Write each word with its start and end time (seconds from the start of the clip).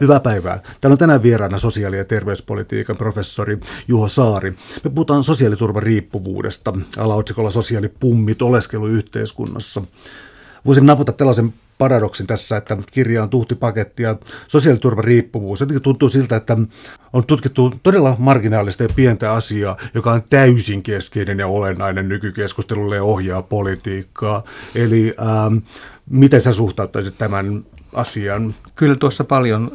Hyvää 0.00 0.20
päivää. 0.20 0.62
Täällä 0.80 0.94
on 0.94 0.98
tänään 0.98 1.22
vieraana 1.22 1.58
sosiaali- 1.58 1.96
ja 1.96 2.04
terveyspolitiikan 2.04 2.96
professori 2.96 3.58
Juho 3.88 4.08
Saari. 4.08 4.54
Me 4.84 4.90
puhutaan 4.90 5.24
sosiaaliturvan 5.24 5.82
riippuvuudesta 5.82 6.72
alaotsikolla 6.96 7.50
sosiaalipummit 7.50 8.42
oleskeluyhteiskunnassa. 8.42 9.82
Voisin 10.66 10.86
napata 10.86 11.12
tällaisen 11.12 11.54
paradoksin 11.78 12.26
tässä, 12.26 12.56
että 12.56 12.76
kirja 12.90 13.22
on 13.22 13.30
tuhtipaketti 13.30 14.02
ja 14.02 14.16
sosiaaliturvan 14.46 15.04
riippuvuus. 15.04 15.60
Jotenkin 15.60 15.82
tuntuu 15.82 16.08
siltä, 16.08 16.36
että 16.36 16.56
on 17.12 17.26
tutkittu 17.26 17.74
todella 17.82 18.16
marginaalista 18.18 18.82
ja 18.82 18.88
pientä 18.96 19.32
asiaa, 19.32 19.76
joka 19.94 20.12
on 20.12 20.22
täysin 20.30 20.82
keskeinen 20.82 21.38
ja 21.38 21.46
olennainen 21.46 22.08
nykykeskustelulle 22.08 22.96
ja 22.96 23.04
ohjaa 23.04 23.42
politiikkaa. 23.42 24.44
Eli 24.74 25.14
ähm, 25.20 25.56
miten 26.10 26.40
sä 26.40 26.52
suhtautuisit 26.52 27.18
tämän 27.18 27.64
asian? 27.94 28.54
Kyllä 28.76 28.96
tuossa 28.96 29.24
paljon 29.24 29.70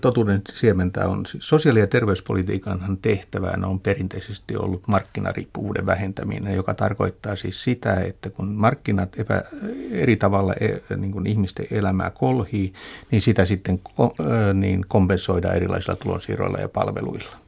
totuuden 0.00 0.42
siementä 0.52 1.08
on. 1.08 1.26
Siis 1.26 1.48
sosiaali- 1.48 1.80
ja 1.80 1.86
terveyspolitiikan 1.86 2.98
tehtävänä 3.02 3.66
on 3.66 3.80
perinteisesti 3.80 4.56
ollut 4.56 4.88
markkinariippuvuuden 4.88 5.86
vähentäminen, 5.86 6.54
joka 6.54 6.74
tarkoittaa 6.74 7.36
siis 7.36 7.64
sitä, 7.64 7.94
että 7.94 8.30
kun 8.30 8.48
markkinat 8.48 9.18
epä, 9.18 9.42
eri 9.90 10.16
tavalla 10.16 10.54
e, 10.60 10.96
niin 10.96 11.12
kuin 11.12 11.26
ihmisten 11.26 11.66
elämää 11.70 12.10
kolhii, 12.10 12.72
niin 13.10 13.22
sitä 13.22 13.44
sitten 13.44 13.80
niin 14.54 14.84
kompensoidaan 14.88 15.56
erilaisilla 15.56 15.96
tulonsiirroilla 15.96 16.58
ja 16.58 16.68
palveluilla. 16.68 17.39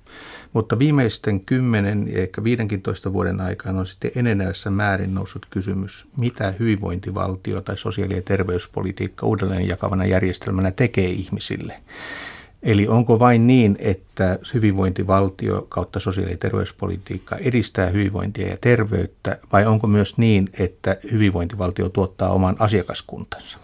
Mutta 0.52 0.78
viimeisten 0.78 1.40
10 1.40 2.12
ja 2.12 2.22
ehkä 2.22 2.44
15 2.44 3.12
vuoden 3.12 3.40
aikana 3.40 3.80
on 3.80 3.86
sitten 3.86 4.10
enenevässä 4.14 4.70
määrin 4.70 5.14
noussut 5.14 5.46
kysymys, 5.50 6.06
mitä 6.20 6.54
hyvinvointivaltio 6.58 7.60
tai 7.60 7.78
sosiaali- 7.78 8.16
ja 8.16 8.22
terveyspolitiikka 8.22 9.26
uudelleen 9.26 9.68
jakavana 9.68 10.04
järjestelmänä 10.04 10.70
tekee 10.70 11.08
ihmisille. 11.08 11.82
Eli 12.62 12.88
onko 12.88 13.18
vain 13.18 13.46
niin, 13.46 13.76
että 13.80 14.38
hyvinvointivaltio 14.54 15.66
kautta 15.68 16.00
sosiaali- 16.00 16.30
ja 16.32 16.38
terveyspolitiikka 16.38 17.36
edistää 17.36 17.86
hyvinvointia 17.90 18.48
ja 18.48 18.56
terveyttä, 18.60 19.38
vai 19.52 19.66
onko 19.66 19.86
myös 19.86 20.18
niin, 20.18 20.48
että 20.58 20.96
hyvinvointivaltio 21.12 21.88
tuottaa 21.88 22.30
oman 22.30 22.56
asiakaskuntansa? 22.58 23.61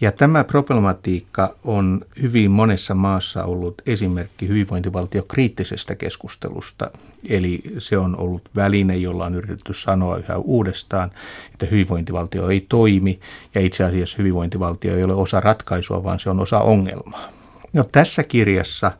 Ja 0.00 0.12
tämä 0.12 0.44
problematiikka 0.44 1.54
on 1.64 2.00
hyvin 2.22 2.50
monessa 2.50 2.94
maassa 2.94 3.44
ollut 3.44 3.82
esimerkki 3.86 4.48
hyvinvointivaltio 4.48 5.22
kriittisestä 5.22 5.94
keskustelusta. 5.94 6.90
Eli 7.28 7.62
se 7.78 7.98
on 7.98 8.20
ollut 8.20 8.48
väline, 8.56 8.96
jolla 8.96 9.24
on 9.24 9.34
yritetty 9.34 9.74
sanoa 9.74 10.16
yhä 10.16 10.36
uudestaan, 10.36 11.10
että 11.52 11.66
hyvinvointivaltio 11.66 12.48
ei 12.48 12.66
toimi 12.68 13.20
ja 13.54 13.60
itse 13.60 13.84
asiassa 13.84 14.16
hyvinvointivaltio 14.18 14.96
ei 14.96 15.04
ole 15.04 15.14
osa 15.14 15.40
ratkaisua, 15.40 16.04
vaan 16.04 16.20
se 16.20 16.30
on 16.30 16.40
osa 16.40 16.60
ongelmaa. 16.60 17.28
No, 17.72 17.84
tässä 17.92 18.22
kirjassa 18.22 18.92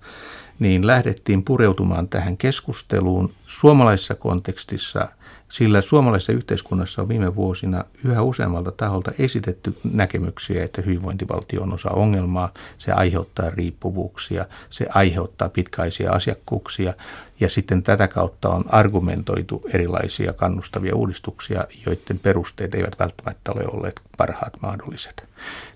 niin 0.59 0.87
lähdettiin 0.87 1.45
pureutumaan 1.45 2.09
tähän 2.09 2.37
keskusteluun 2.37 3.33
suomalaisessa 3.47 4.15
kontekstissa– 4.15 5.09
sillä 5.49 5.81
suomalaisessa 5.81 6.33
yhteiskunnassa 6.33 7.03
on 7.03 7.09
viime 7.09 7.35
vuosina 7.35 7.85
yhä 8.05 8.23
useammalta 8.23 8.73
taholta 8.73 9.13
esitetty 9.19 9.77
näkemyksiä, 9.93 10.65
että 10.65 10.83
hyvinvointivaltio 10.83 11.63
on 11.63 11.75
osa 11.75 11.91
ongelmaa, 11.91 12.53
se 12.79 12.93
aiheuttaa 12.93 13.51
riippuvuuksia, 13.51 14.45
se 14.71 14.87
aiheuttaa 14.95 15.49
pitkäisiä 15.49 16.11
asiakkuuksia 16.11 16.95
ja 17.41 17.51
sitten 17.51 17.83
tätä 17.83 18.09
kautta 18.09 18.49
on 18.49 18.65
argumentoitu 18.69 19.63
erilaisia 19.75 20.33
kannustavia 20.33 20.97
uudistuksia, 20.97 21.65
joiden 21.87 22.19
perusteet 22.19 22.75
eivät 22.75 22.99
välttämättä 22.99 23.53
ole 23.53 23.65
olleet 23.73 24.01
parhaat 24.17 24.53
mahdolliset. 24.63 25.25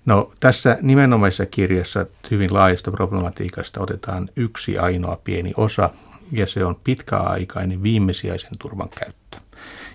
No 0.05 0.31
tässä 0.39 0.77
nimenomaisessa 0.81 1.45
kirjassa 1.45 2.05
hyvin 2.31 2.53
laajasta 2.53 2.91
problematiikasta 2.91 3.81
otetaan 3.81 4.29
yksi 4.35 4.77
ainoa 4.77 5.21
pieni 5.23 5.53
osa, 5.57 5.89
ja 6.31 6.47
se 6.47 6.65
on 6.65 6.75
pitkäaikainen 6.83 7.83
viimesijaisen 7.83 8.57
turvan 8.59 8.89
käyttö. 8.89 9.42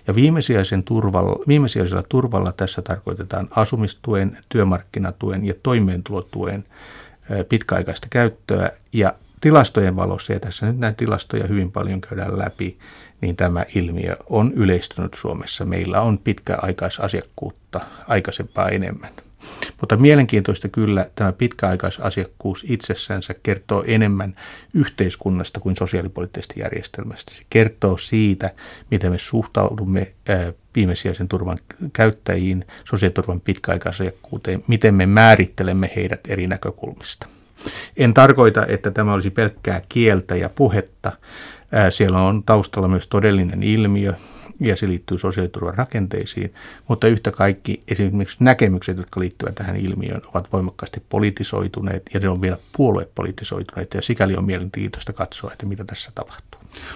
Ja 0.09 0.15
viimesijaisen 0.15 0.83
turvalla, 0.83 1.43
viimesijaisella 1.47 2.03
turvalla 2.09 2.51
tässä 2.51 2.81
tarkoitetaan 2.81 3.47
asumistuen, 3.55 4.37
työmarkkinatuen 4.49 5.45
ja 5.45 5.53
toimeentulotuen 5.63 6.65
pitkäaikaista 7.49 8.07
käyttöä. 8.09 8.69
Ja 8.93 9.13
tilastojen 9.41 9.95
valossa, 9.95 10.33
ja 10.33 10.39
tässä 10.39 10.65
nyt 10.65 10.77
näitä 10.77 10.97
tilastoja 10.97 11.47
hyvin 11.47 11.71
paljon 11.71 12.01
käydään 12.01 12.37
läpi, 12.37 12.77
niin 13.21 13.35
tämä 13.35 13.65
ilmiö 13.75 14.15
on 14.29 14.53
yleistynyt 14.55 15.13
Suomessa. 15.13 15.65
Meillä 15.65 16.01
on 16.01 16.17
pitkäaikaisasiakkuutta 16.17 17.81
aikaisempaa 18.07 18.69
enemmän. 18.69 19.11
Mutta 19.79 19.97
mielenkiintoista 19.97 20.69
kyllä 20.69 21.09
tämä 21.15 21.31
pitkäaikaisasiakkuus 21.31 22.65
itsessänsä 22.67 23.33
kertoo 23.43 23.83
enemmän 23.87 24.35
yhteiskunnasta 24.73 25.59
kuin 25.59 25.75
sosiaalipoliittisesta 25.75 26.53
järjestelmästä. 26.57 27.33
Se 27.35 27.43
kertoo 27.49 27.97
siitä, 27.97 28.49
miten 28.91 29.11
me 29.11 29.19
suhtaudumme 29.19 30.11
viimesijaisen 30.75 31.27
turvan 31.27 31.57
käyttäjiin, 31.93 32.65
sosiaaliturvan 32.85 33.41
pitkäaikaisasiakkuuteen, 33.41 34.63
miten 34.67 34.95
me 34.95 35.05
määrittelemme 35.05 35.91
heidät 35.95 36.19
eri 36.27 36.47
näkökulmista. 36.47 37.27
En 37.97 38.13
tarkoita, 38.13 38.65
että 38.65 38.91
tämä 38.91 39.13
olisi 39.13 39.29
pelkkää 39.29 39.81
kieltä 39.89 40.35
ja 40.35 40.49
puhetta. 40.49 41.11
Siellä 41.89 42.21
on 42.21 42.43
taustalla 42.43 42.87
myös 42.87 43.07
todellinen 43.07 43.63
ilmiö, 43.63 44.13
ja 44.59 44.75
se 44.75 44.87
liittyy 44.87 45.19
sosiaaliturvan 45.19 45.75
rakenteisiin, 45.75 46.53
mutta 46.87 47.07
yhtä 47.07 47.31
kaikki 47.31 47.81
esimerkiksi 47.87 48.43
näkemykset, 48.43 48.97
jotka 48.97 49.19
liittyvät 49.19 49.55
tähän 49.55 49.75
ilmiöön, 49.75 50.21
ovat 50.33 50.53
voimakkaasti 50.53 51.03
politisoituneet 51.09 52.03
ja 52.13 52.19
ne 52.19 52.29
on 52.29 52.41
vielä 52.41 52.57
puoluepolitisoituneet 52.77 53.93
ja 53.93 54.01
sikäli 54.01 54.35
on 54.35 54.45
mielenkiintoista 54.45 55.13
katsoa, 55.13 55.51
että 55.51 55.65
mitä 55.65 55.83
tässä 55.83 56.11
tapahtuu. 56.15 56.48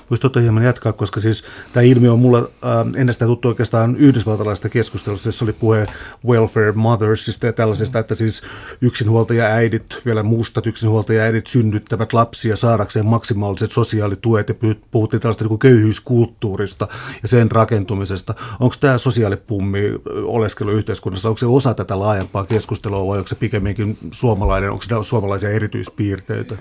Voisi 0.10 0.22
tuota 0.22 0.40
hieman 0.40 0.64
jatkaa, 0.64 0.94
koska 0.94 1.20
siis 1.20 1.44
tämä 1.74 1.84
ilmiö 1.84 2.14
on 2.14 2.20
mulla 2.20 2.38
äh, 2.38 3.02
ennestään 3.02 3.30
tuttu 3.30 3.48
oikeastaan 3.48 3.96
yhdysvaltalaisesta 3.96 4.70
keskustelusta, 4.70 5.28
jossa 5.28 5.46
oli 5.46 5.54
puhe 5.54 5.88
welfare 6.26 6.72
mothersista 6.72 7.46
ja 7.46 7.54
tällaisesta, 7.54 8.00
että 8.00 8.16
siis 8.16 8.42
yksinhuoltaja 8.82 9.46
äidit, 9.46 9.86
vielä 10.06 10.24
mustat 10.24 10.68
yksinhuoltaja 10.68 11.24
äidit 11.24 11.48
synnyttävät 11.48 12.14
lapsia 12.14 12.56
saadakseen 12.56 13.06
maksimaaliset 13.06 13.72
sosiaalituet 13.72 14.50
ja 14.50 14.56
puhuttiin 14.92 15.20
tällaista 15.20 15.46
niin 15.46 15.60
köyhyyskulttuurista 15.60 16.88
ja 17.22 17.28
sen 17.28 17.52
rakentumisesta. 17.52 18.34
Onko 18.60 18.76
tämä 18.80 18.98
sosiaalipummi 18.98 19.82
oleskelu 20.24 20.72
yhteiskunnassa, 20.72 21.30
onko 21.30 21.38
se 21.38 21.46
osa 21.46 21.74
tätä 21.74 22.00
laajempaa 22.00 22.46
keskustelua 22.46 23.08
vai 23.08 23.18
onko 23.18 23.28
se 23.28 23.36
pikemminkin 23.36 23.98
suomalainen, 24.12 24.72
onko 24.72 24.84
se 24.84 24.96
suomalaisia 25.02 25.50
erityispiirteitä? 25.50 26.56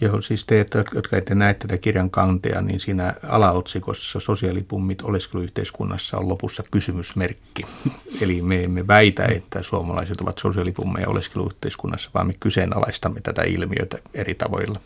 Joo, 0.00 0.22
siis 0.22 0.44
te, 0.44 0.66
jotka 0.94 1.16
ette 1.16 1.34
näe 1.34 1.54
tätä 1.54 1.78
kirjan 1.78 2.10
kantea, 2.10 2.57
kirja, 2.58 2.72
niin 2.72 2.80
siinä 2.80 3.14
alaotsikossa 3.28 4.20
sosiaalipummit 4.20 5.02
oleskeluyhteiskunnassa 5.02 6.18
on 6.18 6.28
lopussa 6.28 6.62
kysymysmerkki. 6.70 7.62
Eli 8.22 8.42
me 8.42 8.64
emme 8.64 8.86
väitä, 8.86 9.24
että 9.24 9.62
suomalaiset 9.62 10.20
ovat 10.20 10.38
sosiaalipummeja 10.38 11.08
oleskeluyhteiskunnassa, 11.08 12.10
vaan 12.14 12.26
me 12.26 12.34
kyseenalaistamme 12.40 13.20
tätä 13.20 13.42
ilmiötä 13.42 13.98
eri 14.14 14.34
tavoilla. 14.34 14.80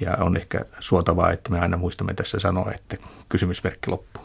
Ja 0.00 0.16
on 0.20 0.36
ehkä 0.36 0.64
suotavaa, 0.80 1.32
että 1.32 1.50
me 1.50 1.60
aina 1.60 1.76
muistamme 1.76 2.14
tässä 2.14 2.38
sanoa, 2.40 2.72
että 2.74 2.96
kysymysmerkki 3.28 3.90
loppuu. 3.90 4.22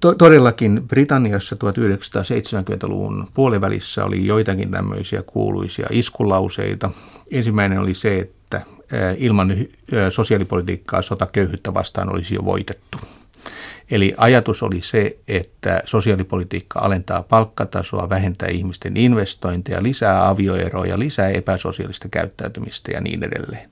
to- 0.00 0.14
todellakin 0.14 0.82
Britanniassa 0.88 1.56
1970-luvun 1.56 3.28
puolivälissä 3.34 4.04
oli 4.04 4.26
joitakin 4.26 4.70
tämmöisiä 4.70 5.22
kuuluisia 5.22 5.86
iskulauseita. 5.90 6.90
Ensimmäinen 7.30 7.78
oli 7.78 7.94
se, 7.94 8.18
että 8.18 8.35
ilman 9.16 9.54
sosiaalipolitiikkaa 10.10 11.02
sotaköyhyyttä 11.02 11.74
vastaan 11.74 12.12
olisi 12.12 12.34
jo 12.34 12.44
voitettu. 12.44 12.98
Eli 13.90 14.14
ajatus 14.16 14.62
oli 14.62 14.82
se, 14.82 15.18
että 15.28 15.82
sosiaalipolitiikka 15.84 16.80
alentaa 16.80 17.22
palkkatasoa, 17.22 18.08
vähentää 18.08 18.48
ihmisten 18.48 18.96
investointeja, 18.96 19.82
lisää 19.82 20.28
avioeroja, 20.28 20.98
lisää 20.98 21.28
epäsosiaalista 21.28 22.08
käyttäytymistä 22.08 22.92
ja 22.92 23.00
niin 23.00 23.24
edelleen. 23.24 23.70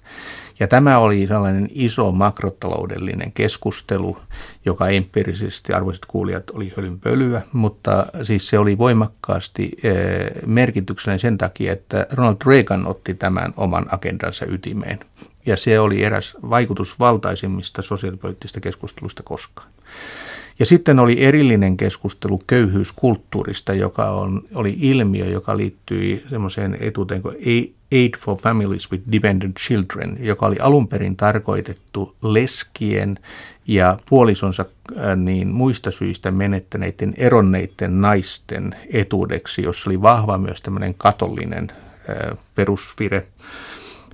Ja 0.61 0.69
tämä 0.69 0.99
oli 0.99 1.27
sellainen 1.27 1.69
iso 1.71 2.13
makrotaloudellinen 2.13 3.33
keskustelu, 3.33 4.19
joka 4.65 4.89
empiirisesti, 4.89 5.73
arvoisat 5.73 6.05
kuulijat, 6.07 6.51
oli 6.51 6.73
hölynpölyä, 6.77 7.43
mutta 7.53 8.07
siis 8.23 8.49
se 8.49 8.59
oli 8.59 8.79
voimakkaasti 8.79 9.71
merkityksellinen 10.47 11.21
sen 11.21 11.39
takia, 11.39 11.73
että 11.73 12.07
Ronald 12.13 12.37
Reagan 12.47 12.87
otti 12.87 13.15
tämän 13.15 13.55
oman 13.57 13.87
agendansa 13.91 14.47
ytimeen. 14.49 15.01
Ja 15.47 15.57
se 15.57 15.81
oli 15.81 16.05
eräs 16.05 16.37
vaikutusvaltaisimmista 16.51 17.83
sosiaalipoliittisista 17.83 18.61
keskustelusta 18.61 19.23
koskaan. 19.23 19.69
Ja 20.59 20.67
sitten 20.67 20.99
oli 20.99 21.25
erillinen 21.25 21.77
keskustelu 21.77 22.41
köyhyyskulttuurista, 22.47 23.73
joka 23.73 24.11
on, 24.11 24.43
oli 24.55 24.77
ilmiö, 24.81 25.27
joka 25.27 25.57
liittyi 25.57 26.25
semmoiseen 26.31 26.77
etuuteen 26.81 27.23
kuin 27.23 27.37
Aid 27.93 28.17
for 28.19 28.39
Families 28.39 28.93
with 28.93 29.05
Dependent 29.13 29.57
Children, 29.57 30.17
joka 30.21 30.47
oli 30.47 30.57
alun 30.61 30.89
perin 30.89 31.17
tarkoitettu 31.17 32.17
leskien 32.23 33.19
ja 33.67 33.99
puolisonsa 34.09 34.65
äh, 34.99 35.17
niin 35.17 35.49
muista 35.49 35.91
syistä 35.91 36.31
menettäneiden 36.31 37.15
eronneiden 37.17 38.01
naisten 38.01 38.77
etuudeksi, 38.93 39.63
jossa 39.63 39.91
oli 39.91 40.03
vahva 40.03 40.39
myös 40.39 40.61
tämmöinen 40.61 40.95
katollinen 40.95 41.73
perusvire 42.55 43.27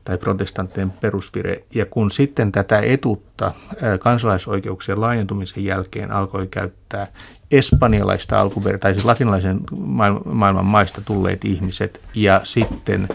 tai 0.04 0.18
protestanttien 0.18 0.90
perusvire. 0.90 1.64
Ja 1.74 1.86
kun 1.86 2.10
sitten 2.10 2.52
tätä 2.52 2.80
etuutta 2.80 3.52
kansalaisoikeuksien 4.00 5.00
laajentumisen 5.00 5.64
jälkeen 5.64 6.12
alkoi 6.12 6.46
käyttää 6.46 7.06
espanjalaista 7.50 8.40
alkuperä, 8.40 8.78
tai 8.78 8.92
siis 8.92 9.04
latinalaisen 9.04 9.60
maailman 10.24 10.66
maista 10.66 11.00
tulleet 11.00 11.44
ihmiset 11.44 12.00
ja 12.14 12.40
sitten 12.44 13.08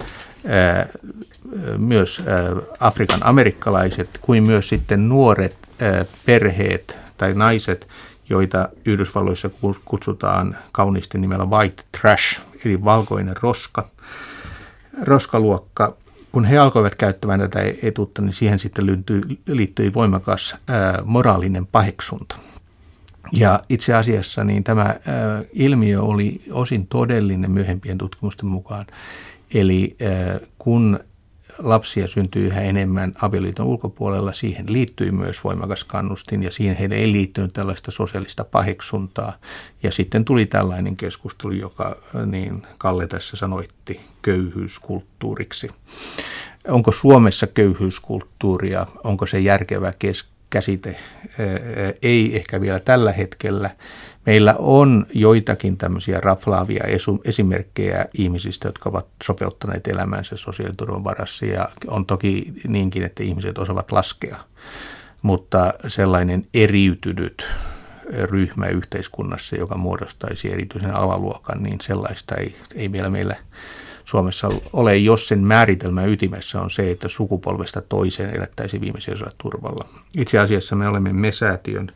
myös 1.78 2.24
Afrikan 2.80 3.20
amerikkalaiset, 3.24 4.10
kuin 4.22 4.44
myös 4.44 4.70
sitten 4.70 5.10
nuoret 5.10 5.58
perheet 6.26 6.98
tai 7.18 7.34
naiset, 7.34 7.88
joita 8.30 8.70
Yhdysvalloissa 8.86 9.50
kutsutaan 9.86 10.58
kauniisti 10.72 11.18
nimellä 11.18 11.46
white 11.46 11.84
trash, 12.02 12.42
eli 12.66 12.84
valkoinen 12.84 13.36
roska, 13.42 13.90
roskaluokka. 15.02 15.96
Kun 16.36 16.46
he 16.46 16.58
alkoivat 16.58 16.96
käyttämään 16.96 17.40
tätä 17.40 17.60
etuutta, 17.82 18.22
niin 18.22 18.34
siihen 18.34 18.60
sitten 18.60 18.86
liittyi, 18.86 19.22
liittyi 19.48 19.94
voimakas 19.94 20.56
ää, 20.68 21.02
moraalinen 21.06 21.66
paheksunta. 21.66 22.36
Ja 23.32 23.60
itse 23.70 23.94
asiassa 23.94 24.44
niin 24.44 24.64
tämä 24.64 24.84
ää, 24.84 24.98
ilmiö 25.54 26.02
oli 26.02 26.42
osin 26.52 26.88
todellinen 26.88 27.52
myöhempien 27.52 27.98
tutkimusten 27.98 28.46
mukaan. 28.46 28.86
Eli 29.54 29.96
ää, 30.02 30.40
kun 30.58 31.00
lapsia 31.60 32.08
syntyy 32.08 32.48
yhä 32.48 32.62
enemmän 32.62 33.14
avioliiton 33.22 33.66
ulkopuolella. 33.66 34.34
Siihen 34.34 34.66
liittyy 34.74 35.12
myös 35.12 35.44
voimakas 35.44 35.84
kannustin 35.84 36.44
ja 36.44 36.52
siihen 36.52 36.76
heille 36.76 36.96
ei 36.96 37.12
liittynyt 37.12 37.54
tällaista 37.54 37.92
sosiaalista 37.92 38.44
paheksuntaa. 38.44 39.34
Ja 39.84 39.92
sitten 39.92 40.26
tuli 40.26 40.46
tällainen 40.46 40.98
keskustelu, 40.98 41.52
joka 41.52 41.96
niin 42.26 42.68
Kalle 42.78 43.08
tässä 43.08 43.38
sanoitti 43.38 44.02
köyhyyskulttuuriksi. 44.22 45.70
Onko 46.68 46.92
Suomessa 46.92 47.48
köyhyyskulttuuria, 47.48 48.88
onko 49.04 49.26
se 49.26 49.40
järkevä 49.40 49.94
kes- 50.00 50.26
käsite? 50.50 50.96
Ei 52.02 52.36
ehkä 52.36 52.62
vielä 52.62 52.80
tällä 52.80 53.12
hetkellä. 53.12 53.70
Meillä 54.26 54.56
on 54.58 55.06
joitakin 55.14 55.78
tämmöisiä 55.78 56.20
raflaavia 56.22 56.84
esimerkkejä 57.24 58.06
ihmisistä, 58.14 58.68
jotka 58.68 58.90
ovat 58.90 59.08
sopeuttaneet 59.24 59.88
elämänsä 59.88 60.36
sosiaaliturvan 60.36 61.04
varassa 61.04 61.46
ja 61.46 61.70
on 61.88 62.06
toki 62.06 62.54
niinkin, 62.68 63.04
että 63.04 63.24
ihmiset 63.24 63.58
osaavat 63.58 63.92
laskea, 63.92 64.38
mutta 65.22 65.74
sellainen 65.88 66.48
eriytynyt 66.54 67.48
ryhmä 68.24 68.68
yhteiskunnassa, 68.68 69.56
joka 69.56 69.78
muodostaisi 69.78 70.52
erityisen 70.54 70.96
alaluokan, 70.96 71.64
niin 71.64 71.78
sellaista 71.82 72.36
ei, 72.36 72.56
ei 72.76 72.92
vielä 72.92 73.10
meillä 73.10 73.36
Suomessa 74.04 74.50
ole, 74.74 74.98
jos 74.98 75.28
sen 75.28 75.40
määritelmä 75.40 76.06
ytimessä 76.06 76.62
on 76.62 76.72
se, 76.72 76.92
että 76.92 77.08
sukupolvesta 77.08 77.82
toiseen 77.82 78.36
elättäisiin 78.36 78.82
viimeisen 78.82 79.18
turvalla. 79.38 79.90
Itse 80.18 80.40
asiassa 80.40 80.76
me 80.76 80.88
olemme 80.88 81.14
mesäätiön 81.14 81.92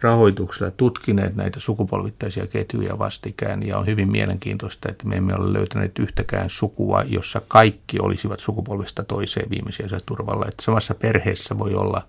rahoituksella 0.00 0.70
tutkineet 0.70 1.36
näitä 1.36 1.60
sukupolvittaisia 1.60 2.46
ketjuja 2.46 2.98
vastikään 2.98 3.66
ja 3.66 3.78
on 3.78 3.86
hyvin 3.86 4.10
mielenkiintoista, 4.10 4.88
että 4.88 5.06
me 5.06 5.16
emme 5.16 5.34
ole 5.34 5.52
löytäneet 5.52 5.98
yhtäkään 5.98 6.50
sukua, 6.50 7.02
jossa 7.02 7.42
kaikki 7.48 8.00
olisivat 8.00 8.40
sukupolvesta 8.40 9.04
toiseen 9.04 9.50
viimeisensä 9.50 10.00
turvalla. 10.06 10.46
Että 10.48 10.62
samassa 10.62 10.94
perheessä 10.94 11.58
voi 11.58 11.74
olla 11.74 12.02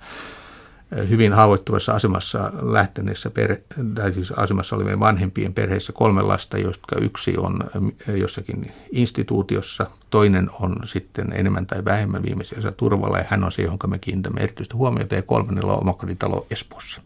hyvin 1.09 1.33
haavoittuvassa 1.33 1.93
asemassa 1.93 2.51
lähteneessä 2.61 3.29
per, 3.29 3.57
tai 3.95 4.13
siis 4.13 4.31
asemassa 4.31 4.75
olevien 4.75 4.99
vanhempien 4.99 5.53
perheessä 5.53 5.93
kolme 5.93 6.21
lasta, 6.21 6.57
joista 6.57 6.99
yksi 7.01 7.37
on 7.37 7.59
jossakin 8.07 8.71
instituutiossa, 8.91 9.85
toinen 10.09 10.49
on 10.59 10.75
sitten 10.83 11.33
enemmän 11.33 11.65
tai 11.65 11.85
vähemmän 11.85 12.23
viimeisensä 12.23 12.71
turvalla 12.71 13.17
ja 13.17 13.25
hän 13.27 13.43
on 13.43 13.51
se, 13.51 13.61
johon 13.61 13.79
me 13.87 13.99
kiinnitämme 13.99 14.41
erityistä 14.41 14.75
huomiota 14.75 15.15
ja 15.15 15.21
kolmannella 15.21 15.73
on 15.73 15.81
omakotitalo 15.81 16.47
Espoossa. 16.51 17.01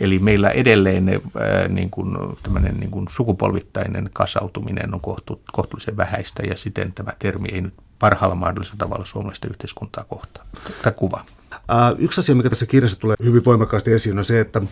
Eli 0.00 0.18
meillä 0.18 0.50
edelleen 0.50 1.06
ne, 1.06 1.20
ää, 1.40 1.68
niin 1.68 1.90
kuin, 1.90 2.16
niin 2.78 2.90
kuin 2.90 3.06
sukupolvittainen 3.08 4.10
kasautuminen 4.12 4.94
on 4.94 5.00
kohtu, 5.00 5.42
kohtuullisen 5.52 5.96
vähäistä 5.96 6.42
ja 6.42 6.56
siten 6.56 6.92
tämä 6.92 7.12
termi 7.18 7.48
ei 7.52 7.60
nyt 7.60 7.74
parhaalla 7.98 8.34
mahdollisella 8.34 8.78
tavalla 8.78 9.04
suomalaista 9.04 9.48
yhteiskuntaa 9.50 10.04
kohtaa. 10.04 10.44
Tämä 10.82 10.92
kuva. 10.92 11.24
Yksi 11.98 12.20
asia, 12.20 12.34
mikä 12.34 12.48
tässä 12.48 12.66
kirjassa 12.66 13.00
tulee 13.00 13.16
hyvin 13.24 13.44
voimakkaasti 13.44 13.92
esiin, 13.92 14.18
on 14.18 14.24
se, 14.24 14.40
että 14.40 14.62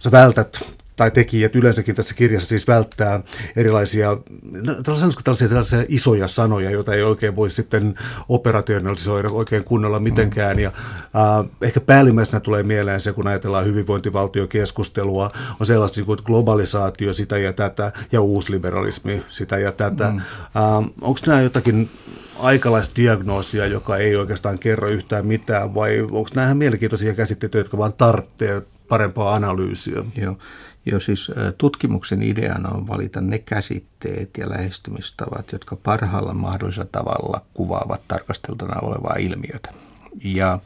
sä 0.00 0.10
vältät 0.10 0.64
tai 0.96 1.10
tekijät 1.10 1.56
yleensäkin 1.56 1.94
tässä 1.94 2.14
kirjassa 2.14 2.48
siis 2.48 2.68
välttää 2.68 3.20
erilaisia, 3.56 4.16
no, 4.52 4.74
tällaisia, 4.82 5.10
tällaisia, 5.24 5.48
tällaisia 5.48 5.84
isoja 5.88 6.28
sanoja, 6.28 6.70
joita 6.70 6.94
ei 6.94 7.02
oikein 7.02 7.36
voi 7.36 7.50
sitten 7.50 7.94
operationalisoida 8.28 9.28
oikein 9.32 9.64
kunnolla 9.64 10.00
mitenkään. 10.00 10.58
Ja, 10.58 10.72
äh, 11.16 11.50
ehkä 11.62 11.80
päällimmäisenä 11.80 12.40
tulee 12.40 12.62
mieleen 12.62 13.00
se, 13.00 13.12
kun 13.12 13.26
ajatellaan 13.26 13.66
hyvinvointivaltiokeskustelua, 13.66 15.30
on 15.60 15.66
sellaista 15.66 16.00
niin 16.00 16.06
kuin 16.06 16.18
globalisaatio, 16.24 17.12
sitä 17.12 17.38
ja 17.38 17.52
tätä, 17.52 17.92
ja 18.12 18.20
uusliberalismi, 18.20 19.22
sitä 19.28 19.58
ja 19.58 19.72
tätä. 19.72 20.10
Mm. 20.10 20.18
Äh, 20.18 20.90
Onko 21.00 21.20
nämä 21.26 21.40
jotakin 21.40 21.90
aikalaisdiagnoosia, 22.38 23.66
joka 23.66 23.96
ei 23.96 24.16
oikeastaan 24.16 24.58
kerro 24.58 24.88
yhtään 24.88 25.26
mitään, 25.26 25.74
vai 25.74 26.00
onko 26.00 26.28
nämä 26.34 26.54
mielenkiintoisia 26.54 27.14
käsitteitä, 27.14 27.58
jotka 27.58 27.78
vaan 27.78 27.92
tarvitsee 27.92 28.62
parempaa 28.88 29.34
analyysiä? 29.34 30.04
Joo. 30.16 30.36
Jo 30.86 31.00
siis 31.00 31.30
tutkimuksen 31.58 32.22
ideana 32.22 32.68
on 32.68 32.88
valita 32.88 33.20
ne 33.20 33.38
käsitteet 33.38 34.30
ja 34.38 34.50
lähestymistavat, 34.50 35.52
jotka 35.52 35.76
parhaalla 35.76 36.34
mahdollisella 36.34 36.88
tavalla 36.92 37.40
kuvaavat 37.54 38.02
tarkasteltuna 38.08 38.80
olevaa 38.80 39.16
ilmiötä. 39.18 39.70
Ja 40.24 40.58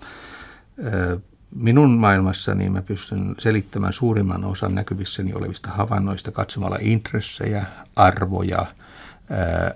minun 1.55 1.91
maailmassani 1.91 2.71
mä 2.71 2.83
pystyn 2.83 3.35
selittämään 3.39 3.93
suurimman 3.93 4.45
osan 4.45 4.75
näkyvissäni 4.75 5.35
olevista 5.35 5.71
havainnoista 5.71 6.31
katsomalla 6.31 6.79
intressejä, 6.81 7.67
arvoja– 7.97 8.67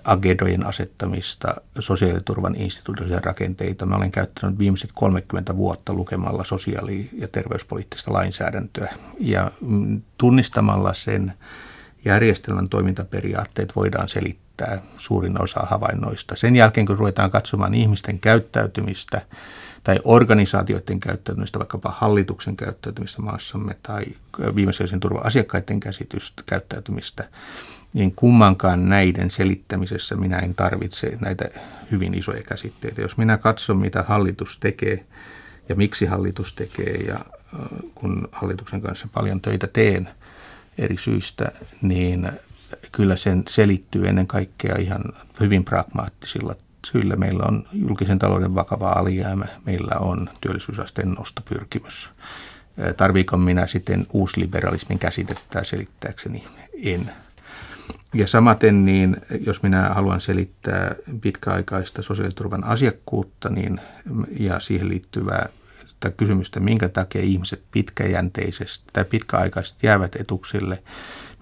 agendojen 0.03 0.65
asettamista, 0.65 1.55
sosiaaliturvan 1.79 2.55
instituutioisia 2.55 3.19
rakenteita. 3.19 3.85
Mä 3.85 3.95
olen 3.95 4.11
käyttänyt 4.11 4.59
viimeiset 4.59 4.89
30 4.93 5.57
vuotta 5.57 5.93
lukemalla 5.93 6.43
sosiaali- 6.43 7.09
ja 7.13 7.27
terveyspoliittista 7.27 8.13
lainsäädäntöä 8.13 8.93
ja 9.19 9.51
mm, 9.61 10.01
tunnistamalla 10.17 10.93
sen 10.93 11.33
järjestelmän 12.05 12.69
toimintaperiaatteet 12.69 13.75
voidaan 13.75 14.09
selittää 14.09 14.81
suurin 14.97 15.41
osa 15.41 15.59
havainnoista. 15.59 16.35
Sen 16.35 16.55
jälkeen, 16.55 16.85
kun 16.85 16.97
ruvetaan 16.97 17.31
katsomaan 17.31 17.73
ihmisten 17.73 18.19
käyttäytymistä 18.19 19.21
tai 19.83 19.99
organisaatioiden 20.03 20.99
käyttäytymistä, 20.99 21.59
vaikkapa 21.59 21.93
hallituksen 21.97 22.55
käyttäytymistä 22.55 23.21
maassamme 23.21 23.75
tai 23.83 24.03
viimeisen 24.55 24.99
turvan 24.99 25.25
asiakkaiden 25.25 25.79
käsitystä, 25.79 26.43
käyttäytymistä, 26.45 27.23
niin 27.93 28.15
kummankaan 28.15 28.89
näiden 28.89 29.31
selittämisessä 29.31 30.15
minä 30.15 30.37
en 30.37 30.55
tarvitse 30.55 31.17
näitä 31.21 31.45
hyvin 31.91 32.13
isoja 32.13 32.43
käsitteitä. 32.43 33.01
Jos 33.01 33.17
minä 33.17 33.37
katson, 33.37 33.77
mitä 33.77 34.03
hallitus 34.07 34.59
tekee 34.59 35.05
ja 35.69 35.75
miksi 35.75 36.05
hallitus 36.05 36.53
tekee 36.53 36.93
ja 36.93 37.19
kun 37.95 38.27
hallituksen 38.31 38.81
kanssa 38.81 39.07
paljon 39.13 39.41
töitä 39.41 39.67
teen 39.67 40.09
eri 40.77 40.97
syistä, 40.97 41.51
niin 41.81 42.31
kyllä 42.91 43.15
sen 43.15 43.43
selittyy 43.47 44.07
ennen 44.07 44.27
kaikkea 44.27 44.75
ihan 44.79 45.03
hyvin 45.39 45.65
pragmaattisilla 45.65 46.55
syillä. 46.85 47.15
Meillä 47.15 47.43
on 47.47 47.63
julkisen 47.73 48.19
talouden 48.19 48.55
vakava 48.55 48.91
alijäämä, 48.91 49.45
meillä 49.65 49.95
on 49.99 50.29
työllisyysasteen 50.41 51.11
nostopyrkimys. 51.11 52.09
Tarviiko 52.97 53.37
minä 53.37 53.67
sitten 53.67 54.07
uusliberalismin 54.13 54.99
käsitettä 54.99 55.63
selittääkseni? 55.63 56.43
En. 56.83 57.11
Ja 58.13 58.27
samaten, 58.27 58.85
niin 58.85 59.17
jos 59.45 59.63
minä 59.63 59.81
haluan 59.89 60.21
selittää 60.21 60.95
pitkäaikaista 61.21 62.01
sosiaaliturvan 62.01 62.63
asiakkuutta 62.63 63.49
niin, 63.49 63.81
ja 64.39 64.59
siihen 64.59 64.89
liittyvää 64.89 65.49
kysymystä, 66.17 66.59
minkä 66.59 66.89
takia 66.89 67.21
ihmiset 67.21 67.63
pitkäjänteisesti 67.71 68.85
tai 68.93 69.05
pitkäaikaisesti 69.05 69.87
jäävät 69.87 70.15
etuksille, 70.15 70.83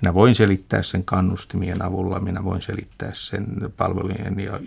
minä 0.01 0.13
voin 0.13 0.35
selittää 0.35 0.83
sen 0.83 1.03
kannustimien 1.03 1.81
avulla, 1.81 2.19
minä 2.19 2.43
voin 2.43 2.61
selittää 2.61 3.11
sen 3.13 3.45
palvelujen 3.77 4.39
ja 4.39 4.59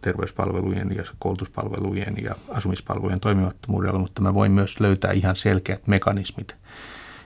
terveyspalvelujen 0.00 0.96
ja 0.96 1.04
koulutuspalvelujen 1.18 2.14
ja 2.22 2.34
asumispalvelujen 2.48 3.20
toimimattomuudella, 3.20 3.98
mutta 3.98 4.22
mä 4.22 4.34
voin 4.34 4.52
myös 4.52 4.80
löytää 4.80 5.12
ihan 5.12 5.36
selkeät 5.36 5.86
mekanismit, 5.86 6.54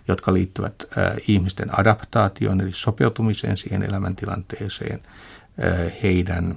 jotka 0.08 0.34
liittyvät 0.34 0.74
ihmisten 1.28 1.80
adaptaatioon, 1.80 2.60
eli 2.60 2.70
sopeutumiseen 2.72 3.58
siihen 3.58 3.82
elämäntilanteeseen, 3.82 5.00
heidän 6.02 6.56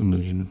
niin, 0.00 0.50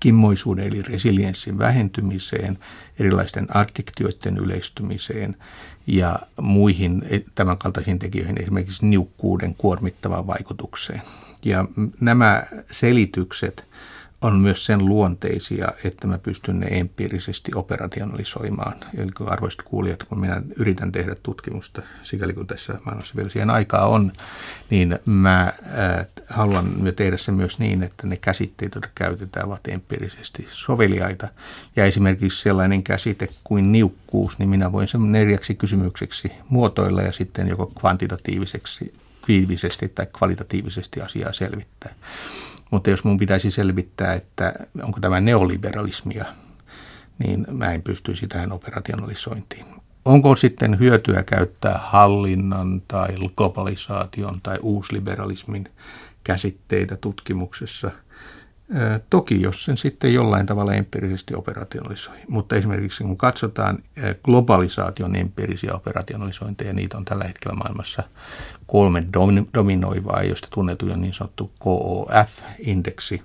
kimmoisuuden 0.00 0.66
eli 0.66 0.82
resilienssin 0.82 1.58
vähentymiseen, 1.58 2.58
erilaisten 2.98 3.56
addiktioiden 3.56 4.38
yleistymiseen 4.38 5.36
ja 5.86 6.18
muihin 6.40 7.02
tämänkaltaisiin 7.34 7.98
tekijöihin, 7.98 8.42
esimerkiksi 8.42 8.86
niukkuuden 8.86 9.54
kuormittavaan 9.54 10.26
vaikutukseen. 10.26 11.02
Ja 11.44 11.64
nämä 12.00 12.42
selitykset 12.70 13.64
on 14.22 14.40
myös 14.40 14.64
sen 14.64 14.86
luonteisia, 14.86 15.68
että 15.84 16.06
mä 16.06 16.18
pystyn 16.18 16.60
ne 16.60 16.66
empiirisesti 16.70 17.52
operationalisoimaan. 17.54 18.74
Eli 18.96 19.10
arvoisat 19.26 19.62
kuulijat, 19.62 20.02
kun 20.02 20.20
minä 20.20 20.42
yritän 20.56 20.92
tehdä 20.92 21.16
tutkimusta, 21.22 21.82
sikäli 22.02 22.32
kun 22.32 22.46
tässä 22.46 22.78
maailmassa 22.84 23.16
vielä 23.16 23.30
siihen 23.30 23.50
aikaa 23.50 23.86
on, 23.86 24.12
niin 24.70 24.98
mä 25.04 25.40
äh, 25.40 26.06
haluan 26.28 26.92
tehdä 26.96 27.16
sen 27.16 27.34
myös 27.34 27.58
niin, 27.58 27.82
että 27.82 28.06
ne 28.06 28.16
käsitteet, 28.16 28.74
joita 28.74 28.88
käytetään, 28.94 29.46
ovat 29.46 29.68
empiirisesti 29.68 30.46
soveliaita. 30.50 31.28
Ja 31.76 31.84
esimerkiksi 31.84 32.42
sellainen 32.42 32.82
käsite 32.82 33.28
kuin 33.44 33.72
niukkuus, 33.72 34.38
niin 34.38 34.48
minä 34.48 34.72
voin 34.72 34.88
sen 34.88 35.12
neljäksi 35.12 35.54
kysymykseksi 35.54 36.32
muotoilla 36.48 37.02
ja 37.02 37.12
sitten 37.12 37.48
joko 37.48 37.66
kvantitatiiviseksi 37.66 38.92
tai 39.94 40.06
kvalitatiivisesti 40.12 41.00
asiaa 41.00 41.32
selvittää. 41.32 41.94
Mutta 42.70 42.90
jos 42.90 43.04
mun 43.04 43.16
pitäisi 43.16 43.50
selvittää, 43.50 44.14
että 44.14 44.52
onko 44.82 45.00
tämä 45.00 45.20
neoliberalismia, 45.20 46.24
niin 47.18 47.46
mä 47.50 47.72
en 47.72 47.82
pystyisi 47.82 48.26
tähän 48.26 48.52
operationalisointiin. 48.52 49.66
Onko 50.04 50.36
sitten 50.36 50.78
hyötyä 50.78 51.22
käyttää 51.22 51.80
hallinnan 51.82 52.82
tai 52.88 53.08
globalisaation 53.36 54.40
tai 54.42 54.58
uusliberalismin 54.62 55.68
käsitteitä 56.24 56.96
tutkimuksessa– 56.96 57.90
Toki, 59.10 59.42
jos 59.42 59.64
sen 59.64 59.76
sitten 59.76 60.14
jollain 60.14 60.46
tavalla 60.46 60.74
empiirisesti 60.74 61.34
operationalisoi. 61.34 62.16
Mutta 62.28 62.56
esimerkiksi 62.56 63.04
kun 63.04 63.16
katsotaan 63.16 63.78
globalisaation 64.24 65.16
empiirisiä 65.16 65.74
operationalisointeja, 65.74 66.72
niitä 66.72 66.96
on 66.96 67.04
tällä 67.04 67.24
hetkellä 67.24 67.56
maailmassa 67.56 68.02
kolme 68.66 69.04
dominoivaa, 69.54 70.22
joista 70.22 70.48
tunnettu 70.50 70.92
on 70.92 71.00
niin 71.00 71.14
sanottu 71.14 71.52
KOF-indeksi, 71.58 73.22